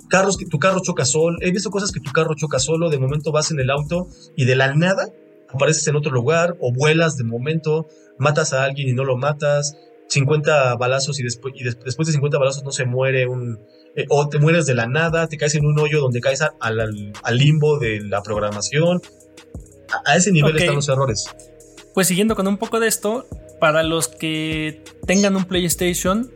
carros 0.09 0.37
que 0.37 0.45
tu 0.45 0.59
carro 0.59 0.81
choca 0.81 1.05
solo, 1.05 1.37
he 1.41 1.51
visto 1.51 1.71
cosas 1.71 1.91
que 1.91 1.99
tu 1.99 2.11
carro 2.11 2.35
choca 2.35 2.59
solo, 2.59 2.89
de 2.89 2.99
momento 2.99 3.31
vas 3.31 3.51
en 3.51 3.59
el 3.59 3.69
auto 3.69 4.07
y 4.35 4.45
de 4.45 4.55
la 4.55 4.73
nada 4.75 5.07
apareces 5.53 5.87
en 5.87 5.95
otro 5.95 6.11
lugar 6.11 6.55
o 6.59 6.73
vuelas 6.73 7.17
de 7.17 7.23
momento, 7.23 7.87
matas 8.17 8.53
a 8.53 8.63
alguien 8.63 8.89
y 8.89 8.93
no 8.93 9.03
lo 9.03 9.17
matas, 9.17 9.75
50 10.11 10.75
balazos 10.75 11.19
y 11.19 11.23
después, 11.23 11.53
y 11.57 11.63
después 11.63 12.05
de 12.05 12.11
50 12.11 12.37
balazos 12.37 12.63
no 12.63 12.71
se 12.71 12.85
muere 12.85 13.27
un... 13.27 13.59
Eh, 13.95 14.05
o 14.09 14.27
te 14.27 14.39
mueres 14.39 14.65
de 14.65 14.75
la 14.75 14.87
nada, 14.87 15.27
te 15.27 15.37
caes 15.37 15.55
en 15.55 15.65
un 15.65 15.79
hoyo 15.79 16.01
donde 16.01 16.19
caes 16.19 16.41
al, 16.41 17.37
limbo 17.37 17.79
de 17.79 18.01
la 18.01 18.21
programación. 18.21 19.01
A, 20.05 20.15
ese 20.15 20.31
nivel 20.31 20.57
están 20.57 20.75
los 20.75 20.89
errores. 20.89 21.29
Pues 21.93 22.07
siguiendo 22.07 22.35
con 22.35 22.47
un 22.47 22.57
poco 22.57 22.79
de 22.79 22.87
esto, 22.87 23.25
para 23.59 23.83
los 23.83 24.07
que 24.09 24.83
tengan 25.05 25.35
un 25.35 25.45
PlayStation 25.45 26.31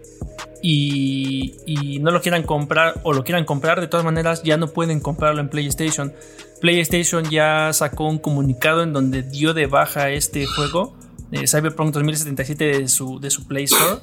y, 0.62 2.00
no 2.02 2.12
lo 2.12 2.22
quieran 2.22 2.44
comprar 2.44 3.02
o 3.04 3.14
lo 3.14 3.24
quieran 3.24 3.46
comprar, 3.46 3.82
de 3.82 3.88
todas 3.88 4.06
maneras 4.06 4.44
ya 4.44 4.58
no 4.58 4.68
pueden 4.68 5.00
comprarlo 5.00 5.42
en 5.42 5.50
PlayStation. 5.50 6.14
PlayStation 6.62 7.30
ya 7.30 7.72
sacó 7.74 8.06
un 8.06 8.20
comunicado 8.20 8.84
en 8.84 8.94
donde 8.94 9.22
dio 9.22 9.54
de 9.54 9.68
baja 9.68 10.10
este 10.12 10.46
juego, 10.46 10.96
Cyberpunk 11.32 11.94
2077 11.94 12.64
de 12.80 12.88
su, 12.88 13.20
de 13.20 13.30
su 13.30 13.48
Play 13.48 13.66
Store 13.66 14.02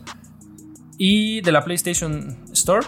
y 0.98 1.40
de 1.40 1.52
la 1.52 1.64
PlayStation 1.64 2.38
Store. 2.52 2.86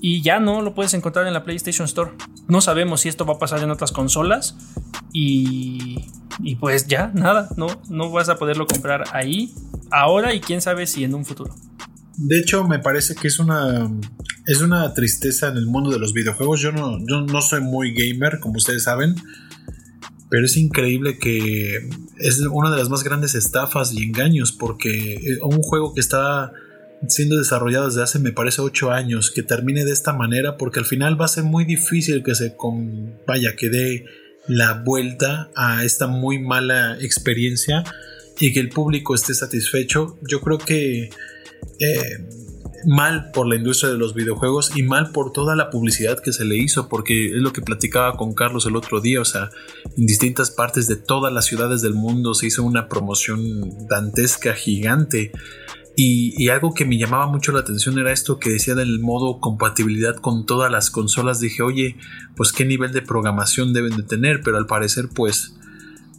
Y 0.00 0.22
ya 0.22 0.40
no 0.40 0.60
lo 0.62 0.74
puedes 0.74 0.94
encontrar 0.94 1.26
en 1.26 1.32
la 1.32 1.42
PlayStation 1.42 1.86
Store. 1.86 2.12
No 2.48 2.60
sabemos 2.60 3.00
si 3.00 3.08
esto 3.08 3.24
va 3.24 3.34
a 3.34 3.38
pasar 3.38 3.62
en 3.62 3.70
otras 3.70 3.92
consolas. 3.92 4.56
Y, 5.12 6.04
y 6.40 6.56
pues 6.56 6.86
ya, 6.86 7.10
nada, 7.14 7.48
no, 7.56 7.66
no 7.88 8.10
vas 8.10 8.28
a 8.28 8.36
poderlo 8.36 8.66
comprar 8.66 9.04
ahí 9.12 9.54
ahora 9.90 10.34
y 10.34 10.40
quién 10.40 10.60
sabe 10.60 10.86
si 10.86 11.04
en 11.04 11.14
un 11.14 11.24
futuro. 11.24 11.54
De 12.18 12.38
hecho, 12.38 12.66
me 12.66 12.78
parece 12.78 13.14
que 13.14 13.28
es 13.28 13.38
una, 13.38 13.90
es 14.46 14.60
una 14.60 14.92
tristeza 14.94 15.48
en 15.48 15.56
el 15.56 15.66
mundo 15.66 15.90
de 15.90 15.98
los 15.98 16.12
videojuegos. 16.12 16.60
Yo 16.60 16.72
no, 16.72 16.98
yo 17.06 17.22
no 17.22 17.40
soy 17.40 17.60
muy 17.60 17.92
gamer, 17.92 18.40
como 18.40 18.56
ustedes 18.56 18.84
saben, 18.84 19.16
pero 20.28 20.44
es 20.44 20.56
increíble 20.56 21.18
que 21.18 21.88
es 22.18 22.40
una 22.40 22.70
de 22.70 22.76
las 22.76 22.88
más 22.88 23.04
grandes 23.04 23.34
estafas 23.34 23.92
y 23.92 24.02
engaños, 24.02 24.52
porque 24.52 25.18
un 25.42 25.62
juego 25.62 25.94
que 25.94 26.00
está 26.00 26.52
siendo 27.08 27.36
desarrollado 27.36 27.86
desde 27.86 28.02
hace, 28.02 28.18
me 28.18 28.32
parece, 28.32 28.60
8 28.62 28.90
años, 28.90 29.30
que 29.30 29.42
termine 29.42 29.84
de 29.84 29.92
esta 29.92 30.12
manera, 30.12 30.56
porque 30.56 30.80
al 30.80 30.86
final 30.86 31.20
va 31.20 31.26
a 31.26 31.28
ser 31.28 31.44
muy 31.44 31.64
difícil 31.64 32.22
que 32.22 32.34
se, 32.34 32.56
vaya, 33.26 33.54
que 33.56 33.68
dé 33.68 34.04
la 34.48 34.82
vuelta 34.84 35.50
a 35.54 35.84
esta 35.84 36.06
muy 36.06 36.38
mala 36.38 36.96
experiencia 37.00 37.84
y 38.38 38.52
que 38.52 38.60
el 38.60 38.68
público 38.68 39.14
esté 39.14 39.34
satisfecho, 39.34 40.18
yo 40.28 40.40
creo 40.40 40.58
que 40.58 41.10
eh, 41.80 42.18
mal 42.86 43.30
por 43.32 43.48
la 43.48 43.56
industria 43.56 43.90
de 43.90 43.98
los 43.98 44.14
videojuegos 44.14 44.76
y 44.76 44.82
mal 44.82 45.10
por 45.10 45.32
toda 45.32 45.56
la 45.56 45.70
publicidad 45.70 46.20
que 46.20 46.32
se 46.32 46.44
le 46.44 46.56
hizo, 46.56 46.88
porque 46.88 47.26
es 47.26 47.42
lo 47.42 47.52
que 47.52 47.60
platicaba 47.60 48.16
con 48.16 48.32
Carlos 48.32 48.64
el 48.66 48.76
otro 48.76 49.00
día, 49.00 49.20
o 49.20 49.24
sea, 49.24 49.50
en 49.96 50.06
distintas 50.06 50.50
partes 50.50 50.86
de 50.86 50.96
todas 50.96 51.32
las 51.32 51.46
ciudades 51.46 51.82
del 51.82 51.94
mundo 51.94 52.34
se 52.34 52.46
hizo 52.46 52.62
una 52.62 52.88
promoción 52.88 53.86
dantesca, 53.88 54.54
gigante. 54.54 55.32
Y, 55.98 56.34
y, 56.36 56.50
algo 56.50 56.74
que 56.74 56.84
me 56.84 56.98
llamaba 56.98 57.26
mucho 57.26 57.52
la 57.52 57.60
atención 57.60 57.98
era 57.98 58.12
esto 58.12 58.38
que 58.38 58.50
decía 58.50 58.74
del 58.74 59.00
modo 59.00 59.40
compatibilidad 59.40 60.14
con 60.16 60.44
todas 60.44 60.70
las 60.70 60.90
consolas. 60.90 61.40
Dije, 61.40 61.62
oye, 61.62 61.96
pues 62.36 62.52
qué 62.52 62.66
nivel 62.66 62.92
de 62.92 63.00
programación 63.00 63.72
deben 63.72 63.96
de 63.96 64.02
tener, 64.02 64.42
pero 64.44 64.58
al 64.58 64.66
parecer 64.66 65.08
pues 65.14 65.56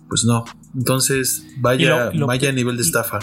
pues 0.10 0.26
no. 0.26 0.46
Entonces, 0.76 1.46
vaya, 1.60 2.12
vaya 2.26 2.50
a 2.50 2.54
nivel 2.54 2.78
de 2.78 2.84
estafa. 2.84 3.20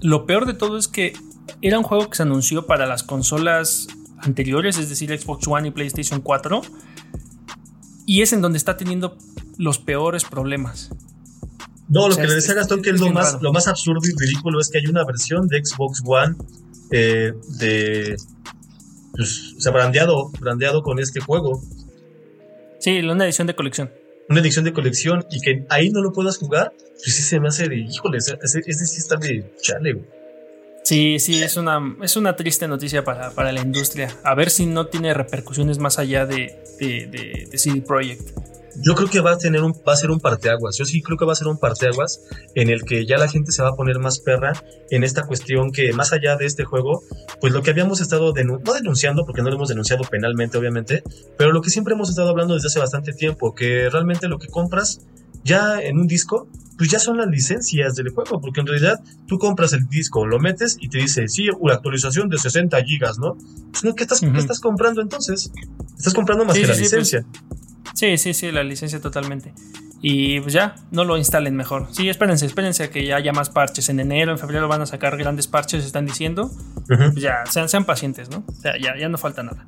Lo 0.00 0.26
peor 0.26 0.46
de 0.46 0.54
todo 0.54 0.78
es 0.78 0.88
que 0.88 1.14
era 1.60 1.78
un 1.78 1.84
juego 1.84 2.08
que 2.10 2.16
se 2.16 2.22
anunció 2.22 2.66
para 2.66 2.86
las 2.86 3.02
consolas 3.02 3.88
anteriores, 4.18 4.78
es 4.78 4.88
decir, 4.88 5.16
Xbox 5.18 5.46
One 5.46 5.68
y 5.68 5.70
PlayStation 5.70 6.20
4. 6.20 6.62
Y 8.06 8.22
es 8.22 8.32
en 8.32 8.40
donde 8.40 8.58
está 8.58 8.76
teniendo 8.76 9.16
los 9.58 9.78
peores 9.78 10.24
problemas. 10.24 10.90
No, 11.88 12.08
lo 12.08 12.16
que 12.16 12.26
le 12.26 12.34
decía 12.34 12.54
Gastón 12.54 12.82
que 12.82 12.90
es, 12.90 13.00
lo, 13.00 13.10
más, 13.10 13.40
lo 13.42 13.52
más 13.52 13.68
absurdo 13.68 14.00
y 14.02 14.18
ridículo 14.18 14.60
es 14.60 14.70
que 14.70 14.78
hay 14.78 14.86
una 14.86 15.04
versión 15.04 15.46
de 15.46 15.62
Xbox 15.62 16.02
One 16.04 16.36
eh, 16.90 17.32
de 17.58 18.16
pues, 19.12 19.54
o 19.56 19.60
sea, 19.60 19.72
brandeado, 19.72 20.30
brandeado 20.40 20.82
con 20.82 20.98
este 20.98 21.20
juego. 21.20 21.62
Sí, 22.80 22.98
una 23.00 23.24
edición 23.24 23.46
de 23.46 23.54
colección. 23.54 23.92
Una 24.28 24.40
edición 24.40 24.64
de 24.64 24.72
colección 24.72 25.26
y 25.30 25.40
que 25.40 25.66
ahí 25.68 25.90
no 25.90 26.00
lo 26.00 26.12
puedas 26.12 26.38
jugar, 26.38 26.72
pues 26.78 27.14
sí 27.14 27.22
se 27.22 27.38
me 27.40 27.48
hace 27.48 27.68
de, 27.68 27.76
híjole, 27.76 28.18
ese, 28.18 28.38
ese 28.42 28.86
sí 28.86 28.98
está 28.98 29.16
de 29.16 29.54
chale, 29.60 29.92
güey. 29.92 30.21
Sí, 30.82 31.20
sí, 31.20 31.42
es 31.42 31.56
una, 31.56 31.96
es 32.02 32.16
una 32.16 32.34
triste 32.34 32.66
noticia 32.66 33.04
para, 33.04 33.30
para, 33.30 33.52
la 33.52 33.60
industria. 33.60 34.16
A 34.24 34.34
ver 34.34 34.50
si 34.50 34.66
no 34.66 34.86
tiene 34.86 35.14
repercusiones 35.14 35.78
más 35.78 35.98
allá 35.98 36.26
de, 36.26 36.58
de, 36.80 37.46
de, 37.48 37.58
CD 37.58 37.82
Projekt. 37.82 38.36
Yo 38.82 38.94
creo 38.94 39.08
que 39.08 39.20
va 39.20 39.32
a 39.32 39.38
tener 39.38 39.62
un, 39.62 39.72
va 39.86 39.92
a 39.92 39.96
ser 39.96 40.10
un 40.10 40.18
parteaguas. 40.18 40.76
Yo 40.76 40.84
sí 40.84 41.00
creo 41.00 41.16
que 41.16 41.24
va 41.24 41.34
a 41.34 41.36
ser 41.36 41.46
un 41.46 41.58
parteaguas 41.58 42.22
en 42.54 42.68
el 42.68 42.84
que 42.84 43.06
ya 43.06 43.16
la 43.16 43.28
gente 43.28 43.52
se 43.52 43.62
va 43.62 43.68
a 43.68 43.74
poner 43.76 44.00
más 44.00 44.18
perra 44.18 44.54
en 44.90 45.04
esta 45.04 45.24
cuestión 45.24 45.70
que 45.70 45.92
más 45.92 46.12
allá 46.12 46.36
de 46.36 46.46
este 46.46 46.64
juego, 46.64 47.04
pues 47.40 47.52
lo 47.52 47.62
que 47.62 47.70
habíamos 47.70 48.00
estado 48.00 48.32
no 48.32 48.72
denunciando, 48.72 49.24
porque 49.24 49.42
no 49.42 49.50
lo 49.50 49.56
hemos 49.56 49.68
denunciado 49.68 50.02
penalmente, 50.04 50.58
obviamente, 50.58 51.04
pero 51.36 51.52
lo 51.52 51.60
que 51.60 51.70
siempre 51.70 51.94
hemos 51.94 52.08
estado 52.08 52.30
hablando 52.30 52.54
desde 52.54 52.68
hace 52.68 52.80
bastante 52.80 53.12
tiempo, 53.12 53.54
que 53.54 53.88
realmente 53.88 54.26
lo 54.26 54.38
que 54.38 54.48
compras 54.48 55.00
ya 55.44 55.80
en 55.80 55.98
un 55.98 56.06
disco 56.06 56.48
pues 56.82 56.90
ya 56.90 56.98
son 56.98 57.18
las 57.18 57.28
licencias 57.28 57.94
del 57.94 58.08
juego, 58.10 58.40
porque 58.40 58.60
en 58.60 58.66
realidad 58.66 59.00
tú 59.28 59.38
compras 59.38 59.72
el 59.72 59.88
disco, 59.88 60.26
lo 60.26 60.40
metes 60.40 60.76
y 60.80 60.88
te 60.88 60.98
dice, 60.98 61.28
sí, 61.28 61.46
una 61.60 61.74
actualización 61.74 62.28
de 62.28 62.38
60 62.38 62.82
gigas, 62.82 63.20
¿no? 63.20 63.36
Pues, 63.70 63.94
¿qué, 63.94 64.02
estás, 64.02 64.20
estás 64.22 64.58
comprando 64.58 65.00
entonces? 65.00 65.52
Estás 65.96 66.12
comprando 66.12 66.44
más 66.44 66.56
que 66.56 66.62
la 66.62 66.68
pues, 66.68 66.80
licencia. 66.80 67.24
sí, 67.94 68.18
sí, 68.18 68.34
sí, 68.34 68.50
la 68.50 68.64
licencia 68.64 69.00
totalmente. 69.00 69.52
Y 70.00 70.40
pues 70.40 70.52
ya, 70.52 70.74
no 70.90 71.04
lo 71.04 71.16
instalen 71.16 71.54
mejor. 71.54 71.86
Sí, 71.92 72.08
espérense, 72.08 72.46
espérense 72.46 72.82
a 72.82 72.90
que 72.90 73.06
ya 73.06 73.14
haya 73.14 73.32
más 73.32 73.50
parches. 73.50 73.88
En 73.88 74.00
enero, 74.00 74.32
en 74.32 74.38
febrero 74.38 74.66
van 74.66 74.82
a 74.82 74.86
sacar 74.86 75.16
grandes 75.16 75.46
parches, 75.46 75.84
están 75.84 76.06
diciendo. 76.06 76.50
Pues 76.88 77.14
ya, 77.14 77.46
sean, 77.48 77.68
sean 77.68 77.84
pacientes, 77.84 78.28
¿no? 78.28 78.42
O 78.48 78.60
sea, 78.60 78.72
ya, 78.76 78.98
ya 78.98 79.08
no 79.08 79.16
falta 79.18 79.44
nada. 79.44 79.64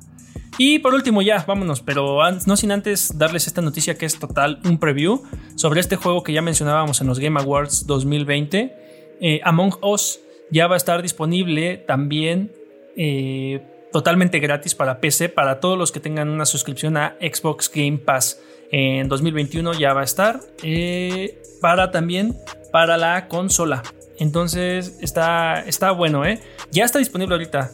Y 0.57 0.79
por 0.79 0.93
último, 0.93 1.21
ya, 1.21 1.43
vámonos, 1.45 1.81
pero 1.81 2.19
no 2.45 2.55
sin 2.55 2.71
antes 2.71 3.17
darles 3.17 3.47
esta 3.47 3.61
noticia 3.61 3.97
que 3.97 4.05
es 4.05 4.17
total 4.17 4.59
un 4.63 4.79
preview 4.79 5.21
sobre 5.55 5.81
este 5.81 5.97
juego 5.97 6.23
que 6.23 6.31
ya 6.31 6.41
mencionábamos 6.41 7.01
en 7.01 7.07
los 7.07 7.19
Game 7.19 7.39
Awards 7.39 7.85
2020. 7.85 8.73
Eh, 9.19 9.41
Among 9.43 9.77
Us 9.81 10.21
ya 10.51 10.67
va 10.67 10.75
a 10.75 10.77
estar 10.77 11.01
disponible 11.01 11.77
también 11.77 12.53
eh, 12.95 13.61
totalmente 13.91 14.39
gratis 14.39 14.75
para 14.75 15.01
PC, 15.01 15.27
para 15.27 15.59
todos 15.59 15.77
los 15.77 15.91
que 15.91 15.99
tengan 15.99 16.29
una 16.29 16.45
suscripción 16.45 16.95
a 16.95 17.17
Xbox 17.19 17.69
Game 17.73 17.97
Pass. 17.97 18.41
En 18.71 19.09
2021 19.09 19.73
ya 19.73 19.93
va 19.93 20.01
a 20.01 20.05
estar 20.05 20.39
eh, 20.63 21.41
para 21.59 21.91
también 21.91 22.37
para 22.71 22.97
la 22.97 23.27
consola. 23.27 23.83
Entonces 24.19 24.97
está, 25.01 25.61
está 25.67 25.91
bueno, 25.91 26.25
¿eh? 26.25 26.39
Ya 26.71 26.85
está 26.85 26.99
disponible 26.99 27.35
ahorita 27.35 27.71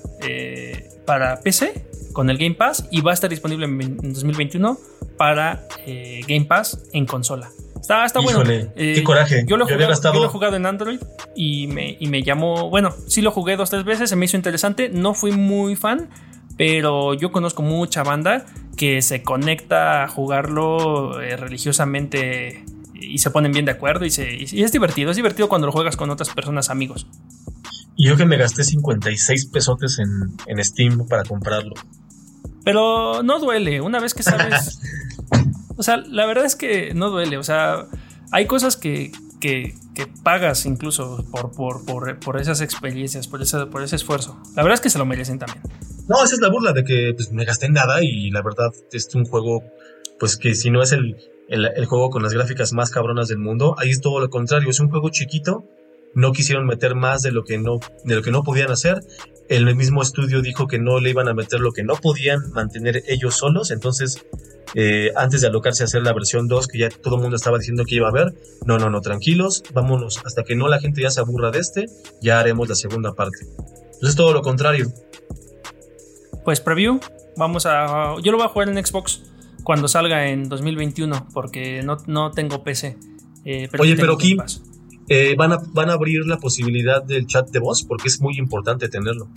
para 1.06 1.40
PC 1.42 1.91
con 2.14 2.30
el 2.30 2.38
Game 2.38 2.56
Pass 2.56 2.88
y 2.92 3.02
va 3.02 3.12
a 3.12 3.14
estar 3.14 3.30
disponible 3.30 3.66
en, 3.66 4.14
2021 4.14 4.78
para 5.18 5.68
eh, 5.86 6.22
Game 6.28 6.46
Pass 6.46 6.84
en 6.94 7.06
consola. 7.06 7.50
Está, 7.80 8.06
está 8.06 8.20
bueno. 8.20 8.44
qué 8.44 8.70
eh, 8.76 9.04
coraje. 9.04 9.44
Yo 9.48 9.58
lo, 9.58 9.68
he 9.68 9.74
jugado, 9.74 10.30
jugado 10.30 10.56
en 10.56 10.66
Android 10.68 11.00
y 11.36 11.68
me, 11.68 11.98
y 12.00 12.08
me 12.08 12.22
llamó. 12.22 12.70
Bueno, 12.70 12.94
sí 13.08 13.22
lo 13.22 13.32
jugué 13.32 13.58
dos 13.58 13.72
tres 13.72 13.84
veces, 13.84 14.10
se 14.10 14.16
me 14.16 14.26
hizo 14.26 14.38
interesante. 14.38 14.90
No 14.90 15.16
fui 15.16 15.32
muy 15.32 15.76
fan, 15.76 16.10
pero 16.58 17.16
yo 17.16 17.32
conozco 17.32 17.64
mucha 17.64 18.04
banda 18.04 18.46
que 18.78 19.02
se 19.02 19.24
conecta 19.24 20.04
a 20.04 20.08
jugarlo 20.08 21.22
eh, 21.22 21.36
religiosamente 21.38 22.64
y 22.94 23.18
se 23.18 23.32
ponen 23.32 23.52
bien 23.52 23.66
de 23.66 23.72
acuerdo 23.72 24.06
y, 24.06 24.12
se, 24.12 24.32
y 24.32 24.64
es 24.64 24.72
divertido. 24.72 25.10
Es 25.10 25.18
divertido 25.18 25.50
cuando 25.50 25.66
lo 25.66 25.74
juegas 25.74 25.98
con 25.98 26.10
otras 26.12 26.30
personas 26.30 26.70
amigos. 26.70 27.08
Y 27.96 28.08
yo 28.08 28.16
que 28.16 28.26
me 28.26 28.38
gasté 28.38 28.64
56 28.64 29.48
pesotes 29.48 30.00
en, 30.00 30.36
en 30.48 30.64
Steam 30.64 31.08
para 31.08 31.24
comprarlo. 31.24 31.74
Pero 32.64 33.24
no 33.24 33.40
duele, 33.40 33.82
una 33.82 34.00
vez 34.00 34.14
que 34.14 34.24
sabes. 34.24 34.80
o 35.78 35.84
sea, 35.84 35.98
la 35.98 36.26
verdad 36.26 36.46
es 36.46 36.56
que 36.56 36.94
no 36.94 37.10
duele. 37.10 37.38
O 37.38 37.44
sea, 37.44 37.88
hay 38.32 38.46
cosas 38.46 38.78
que, 38.78 39.12
que, 39.40 39.74
pagas 40.24 40.66
incluso 40.66 41.24
por, 41.32 41.52
por, 41.52 42.20
por, 42.20 42.42
esas 42.42 42.62
experiencias, 42.62 43.28
por 43.28 43.42
ese, 43.42 43.66
por 43.68 43.84
ese 43.84 43.96
esfuerzo. 43.96 44.40
La 44.56 44.64
verdad 44.64 44.76
es 44.76 44.82
que 44.82 44.90
se 44.90 44.98
lo 44.98 45.06
merecen 45.06 45.40
también. 45.40 45.62
No, 46.08 46.24
esa 46.24 46.36
es 46.36 46.42
la 46.42 46.50
burla 46.50 46.74
de 46.74 46.84
que 46.84 47.14
pues, 47.16 47.32
me 47.32 47.46
gasté 47.46 47.68
en 47.68 47.74
nada 47.74 48.04
y 48.04 48.32
la 48.32 48.42
verdad 48.42 48.72
es 48.92 49.14
un 49.14 49.26
juego, 49.26 49.64
pues 50.20 50.38
que 50.38 50.56
si 50.56 50.72
no 50.72 50.82
es 50.82 50.92
el, 50.92 51.18
el, 51.50 51.70
el 51.76 51.86
juego 51.86 52.10
con 52.10 52.24
las 52.24 52.34
gráficas 52.34 52.74
más 52.74 52.90
cabronas 52.90 53.28
del 53.28 53.38
mundo, 53.38 53.76
ahí 53.78 53.90
es 53.90 54.02
todo 54.02 54.20
lo 54.20 54.30
contrario. 54.30 54.70
Es 54.70 54.80
un 54.80 54.90
juego 54.90 55.10
chiquito 55.10 55.66
no 56.14 56.32
quisieron 56.32 56.66
meter 56.66 56.96
más 56.96 57.22
de 57.22 57.32
lo 57.32 57.44
que 57.44 57.58
no, 57.58 57.80
de 58.04 58.16
lo 58.16 58.22
que 58.22 58.32
no 58.32 58.44
podían 58.44 58.72
hacer. 58.72 59.02
El 59.50 59.76
mismo 59.76 60.02
estudio 60.02 60.42
dijo 60.42 60.68
que 60.68 60.80
no 60.80 61.00
le 61.00 61.10
iban 61.10 61.28
a 61.28 61.34
meter 61.34 61.60
lo 61.60 61.72
que 61.72 61.84
no 61.84 61.96
podían 61.96 62.52
mantener 62.52 63.04
ellos 63.08 63.36
solos. 63.36 63.72
Entonces, 63.72 64.26
eh, 64.76 65.12
antes 65.16 65.42
de 65.42 65.48
alocarse 65.48 65.84
a 65.84 65.86
hacer 65.86 66.04
la 66.04 66.14
versión 66.14 66.48
2, 66.48 66.68
que 66.68 66.80
ya 66.80 66.90
todo 66.90 67.16
el 67.16 67.22
mundo 67.22 67.36
estaba 67.36 67.58
diciendo 67.58 67.84
que 67.86 67.96
iba 67.96 68.08
a 68.08 68.12
haber, 68.12 68.34
no, 68.66 68.78
no, 68.78 68.90
no, 68.90 69.02
tranquilos, 69.02 69.64
vámonos, 69.74 70.22
hasta 70.26 70.44
que 70.44 70.56
no 70.56 70.68
la 70.70 70.80
gente 70.80 71.02
ya 71.02 71.12
se 71.12 71.20
aburra 71.20 71.52
de 71.52 71.60
este, 71.60 71.88
ya 72.22 72.40
haremos 72.40 72.70
la 72.70 72.76
segunda 72.76 73.14
parte. 73.14 73.40
Entonces, 73.44 74.10
es 74.10 74.16
todo 74.16 74.34
lo 74.34 74.42
contrario. 74.42 74.92
Pues 76.46 76.62
preview, 76.62 77.00
vamos 77.36 77.66
a. 77.66 78.16
Yo 78.24 78.32
lo 78.32 78.38
voy 78.38 78.46
a 78.46 78.50
jugar 78.50 78.70
en 78.70 78.84
Xbox 78.84 79.22
cuando 79.64 79.88
salga 79.88 80.30
en 80.30 80.50
2021, 80.50 81.28
porque 81.34 81.84
no, 81.84 81.98
no 82.08 82.32
tengo 82.32 82.64
PC. 82.64 82.98
Eh, 83.46 83.70
Oye, 83.78 83.96
pero 83.96 84.18
Kim, 84.18 84.40
eh, 85.14 85.36
van, 85.36 85.52
a, 85.52 85.58
van 85.74 85.90
a 85.90 85.94
abrir 85.94 86.26
la 86.26 86.38
posibilidad 86.38 87.04
del 87.04 87.28
chat 87.28 87.50
de 87.50 87.60
voz 87.60 87.84
porque 87.84 88.08
es 88.08 88.22
muy 88.22 88.38
importante 88.38 88.88
tenerlo. 88.88 89.28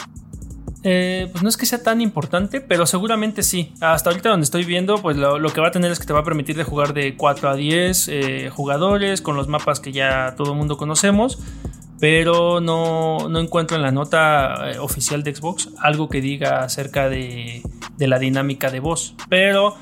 Eh, 0.84 1.28
pues 1.32 1.42
no 1.42 1.48
es 1.48 1.56
que 1.56 1.66
sea 1.66 1.82
tan 1.82 2.00
importante, 2.00 2.60
pero 2.60 2.86
seguramente 2.86 3.42
sí. 3.42 3.72
Hasta 3.80 4.10
ahorita 4.10 4.28
donde 4.28 4.44
estoy 4.44 4.64
viendo, 4.64 5.02
pues 5.02 5.16
lo, 5.16 5.40
que 5.52 5.60
va 5.60 5.68
a 5.68 5.70
tener 5.72 5.90
es 5.90 5.98
que 5.98 6.06
te 6.06 6.12
va 6.12 6.20
a 6.20 6.22
permitir 6.22 6.56
de 6.56 6.62
jugar 6.62 6.94
de 6.94 7.16
4 7.16 7.48
a 7.48 7.56
10 7.56 8.08
eh, 8.08 8.50
jugadores 8.50 9.20
con 9.20 9.34
los 9.34 9.48
mapas 9.48 9.80
que 9.80 9.90
ya 9.90 10.36
todo 10.36 10.52
el 10.52 10.58
mundo 10.58 10.76
conocemos. 10.76 11.40
Pero 11.98 12.60
no, 12.60 13.28
no, 13.28 13.40
encuentro 13.40 13.76
en 13.76 13.82
la 13.82 13.90
nota 13.90 14.76
oficial 14.78 15.24
de 15.24 15.34
Xbox 15.34 15.70
algo 15.78 16.08
que 16.08 16.20
diga 16.20 16.62
acerca 16.62 17.08
de, 17.08 17.62
de 17.96 18.06
la 18.06 18.20
dinámica 18.20 18.70
de 18.70 18.78
voz. 18.78 19.16
Pero 19.28 19.74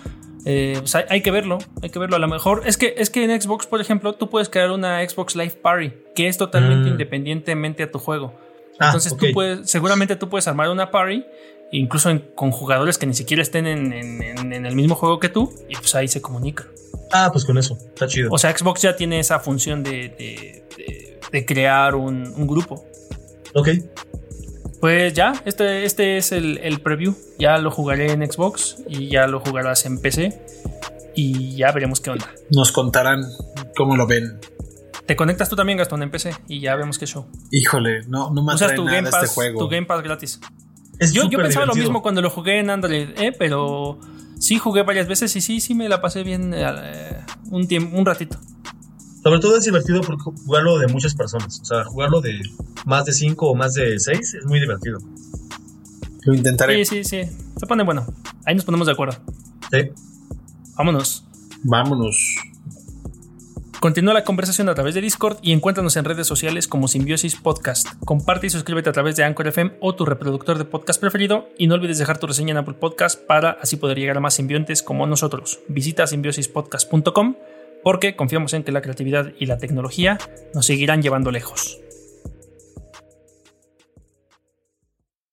eh, 0.44 0.76
pues 0.78 0.94
hay, 0.94 1.20
que 1.22 1.30
verlo, 1.30 1.58
hay 1.82 1.90
que 1.90 1.98
verlo. 1.98 2.16
A 2.16 2.18
lo 2.18 2.28
mejor 2.28 2.62
es 2.66 2.76
que, 2.76 2.94
es 2.96 3.10
que 3.10 3.24
en 3.24 3.40
Xbox, 3.40 3.66
por 3.66 3.80
ejemplo, 3.80 4.14
tú 4.14 4.28
puedes 4.28 4.48
crear 4.48 4.70
una 4.70 5.06
Xbox 5.08 5.36
Live 5.36 5.58
Party 5.62 5.92
que 6.14 6.28
es 6.28 6.36
totalmente 6.36 6.88
mm. 6.88 6.92
independientemente 6.92 7.82
a 7.84 7.90
tu 7.90 7.98
juego. 7.98 8.34
Ah, 8.78 8.86
Entonces 8.86 9.16
tú 9.16 9.26
puedes, 9.32 9.70
seguramente 9.70 10.16
tú 10.16 10.28
puedes 10.28 10.48
armar 10.48 10.68
una 10.68 10.90
party, 10.90 11.24
incluso 11.70 12.10
con 12.34 12.50
jugadores 12.50 12.98
que 12.98 13.06
ni 13.06 13.14
siquiera 13.14 13.42
estén 13.42 13.66
en, 13.66 14.64
el 14.66 14.74
mismo 14.74 14.94
juego 14.94 15.20
que 15.20 15.28
tú, 15.28 15.52
y 15.68 15.76
pues 15.76 15.94
ahí 15.94 16.08
se 16.08 16.20
comunican. 16.20 16.66
Ah, 17.12 17.28
pues 17.30 17.44
con 17.44 17.58
eso, 17.58 17.76
está 17.76 18.06
chido. 18.06 18.30
O 18.32 18.38
sea, 18.38 18.56
Xbox 18.56 18.82
ya 18.82 18.96
tiene 18.96 19.20
esa 19.20 19.38
función 19.38 19.82
de, 19.82 20.64
de, 21.30 21.46
crear 21.46 21.94
un, 21.94 22.32
un 22.36 22.46
grupo. 22.46 22.84
Ok. 23.54 23.68
Pues 24.82 25.14
ya, 25.14 25.32
este, 25.44 25.84
este 25.84 26.16
es 26.16 26.32
el, 26.32 26.80
preview. 26.82 27.14
Ya 27.38 27.56
lo 27.58 27.70
jugaré 27.70 28.10
en 28.10 28.28
Xbox 28.28 28.78
y 28.88 29.06
ya 29.06 29.28
lo 29.28 29.38
jugarás 29.38 29.86
en 29.86 30.00
PC. 30.00 30.42
Y 31.14 31.54
ya 31.54 31.70
veremos 31.70 32.00
qué 32.00 32.10
onda. 32.10 32.28
Nos 32.50 32.72
contarán 32.72 33.22
cómo 33.76 33.94
lo 33.94 34.08
ven. 34.08 34.40
Te 35.06 35.14
conectas 35.14 35.48
tú 35.48 35.54
también, 35.54 35.78
Gastón, 35.78 36.02
en 36.02 36.10
PC 36.10 36.34
y 36.48 36.58
ya 36.58 36.74
vemos 36.74 36.98
qué 36.98 37.06
show. 37.06 37.26
Híjole, 37.52 38.00
no, 38.08 38.30
no 38.30 38.42
me 38.42 38.54
Usas 38.54 38.74
tu 38.74 38.84
Game 38.84 39.08
este 39.08 39.20
Pass, 39.20 39.36
Tu 39.56 39.68
Game 39.68 39.86
Pass 39.86 40.02
gratis. 40.02 40.40
yo, 41.12 41.30
yo 41.30 41.38
pensaba 41.38 41.64
lo 41.64 41.74
mismo 41.74 42.02
cuando 42.02 42.20
lo 42.20 42.28
jugué 42.28 42.58
en 42.58 42.68
Android, 42.68 43.10
¿eh? 43.18 43.32
pero 43.38 44.00
sí 44.40 44.58
jugué 44.58 44.82
varias 44.82 45.06
veces 45.06 45.36
y 45.36 45.40
sí, 45.42 45.60
sí 45.60 45.76
me 45.76 45.88
la 45.88 46.00
pasé 46.00 46.24
bien 46.24 46.54
eh, 46.56 47.24
un, 47.52 47.68
tiempo, 47.68 47.96
un 47.96 48.04
ratito. 48.04 48.36
Sobre 49.22 49.38
todo 49.38 49.56
es 49.56 49.64
divertido 49.64 50.00
porque 50.00 50.22
jugarlo 50.44 50.78
de 50.78 50.88
muchas 50.88 51.14
personas. 51.14 51.60
O 51.60 51.64
sea, 51.64 51.84
jugarlo 51.84 52.20
de 52.20 52.40
más 52.84 53.04
de 53.04 53.12
5 53.12 53.46
o 53.46 53.54
más 53.54 53.74
de 53.74 53.98
6 53.98 54.34
es 54.34 54.46
muy 54.46 54.58
divertido. 54.58 54.98
Lo 56.24 56.34
intentaré. 56.34 56.84
Sí, 56.84 57.04
sí, 57.04 57.24
sí. 57.24 57.36
Se 57.56 57.66
pone 57.66 57.84
bueno. 57.84 58.06
Ahí 58.44 58.54
nos 58.54 58.64
ponemos 58.64 58.86
de 58.86 58.92
acuerdo. 58.92 59.16
Sí. 59.70 59.90
Vámonos. 60.76 61.24
Vámonos. 61.62 62.36
Continúa 63.82 64.14
la 64.14 64.22
conversación 64.22 64.68
a 64.68 64.74
través 64.74 64.94
de 64.94 65.00
Discord 65.00 65.38
y 65.42 65.50
encuéntranos 65.50 65.96
en 65.96 66.04
redes 66.04 66.26
sociales 66.28 66.68
como 66.68 66.86
Simbiosis 66.86 67.34
Podcast. 67.34 67.88
Comparte 68.04 68.46
y 68.46 68.50
suscríbete 68.50 68.90
a 68.90 68.92
través 68.92 69.16
de 69.16 69.24
Anchor 69.24 69.48
FM 69.48 69.72
o 69.80 69.96
tu 69.96 70.04
reproductor 70.04 70.56
de 70.56 70.64
podcast 70.64 71.00
preferido 71.00 71.48
y 71.58 71.66
no 71.66 71.74
olvides 71.74 71.98
dejar 71.98 72.18
tu 72.18 72.28
reseña 72.28 72.52
en 72.52 72.58
Apple 72.58 72.74
Podcast 72.74 73.20
para 73.20 73.50
así 73.60 73.76
poder 73.76 73.98
llegar 73.98 74.16
a 74.16 74.20
más 74.20 74.34
simbiontes 74.34 74.84
como 74.84 75.04
nosotros. 75.08 75.58
Visita 75.68 76.06
simbiosispodcast.com 76.06 77.34
porque 77.82 78.16
confiamos 78.16 78.54
en 78.54 78.64
que 78.64 78.72
la 78.72 78.82
creatividad 78.82 79.32
y 79.38 79.46
la 79.46 79.58
tecnología 79.58 80.18
nos 80.54 80.66
seguirán 80.66 81.02
llevando 81.02 81.30
lejos. 81.30 81.80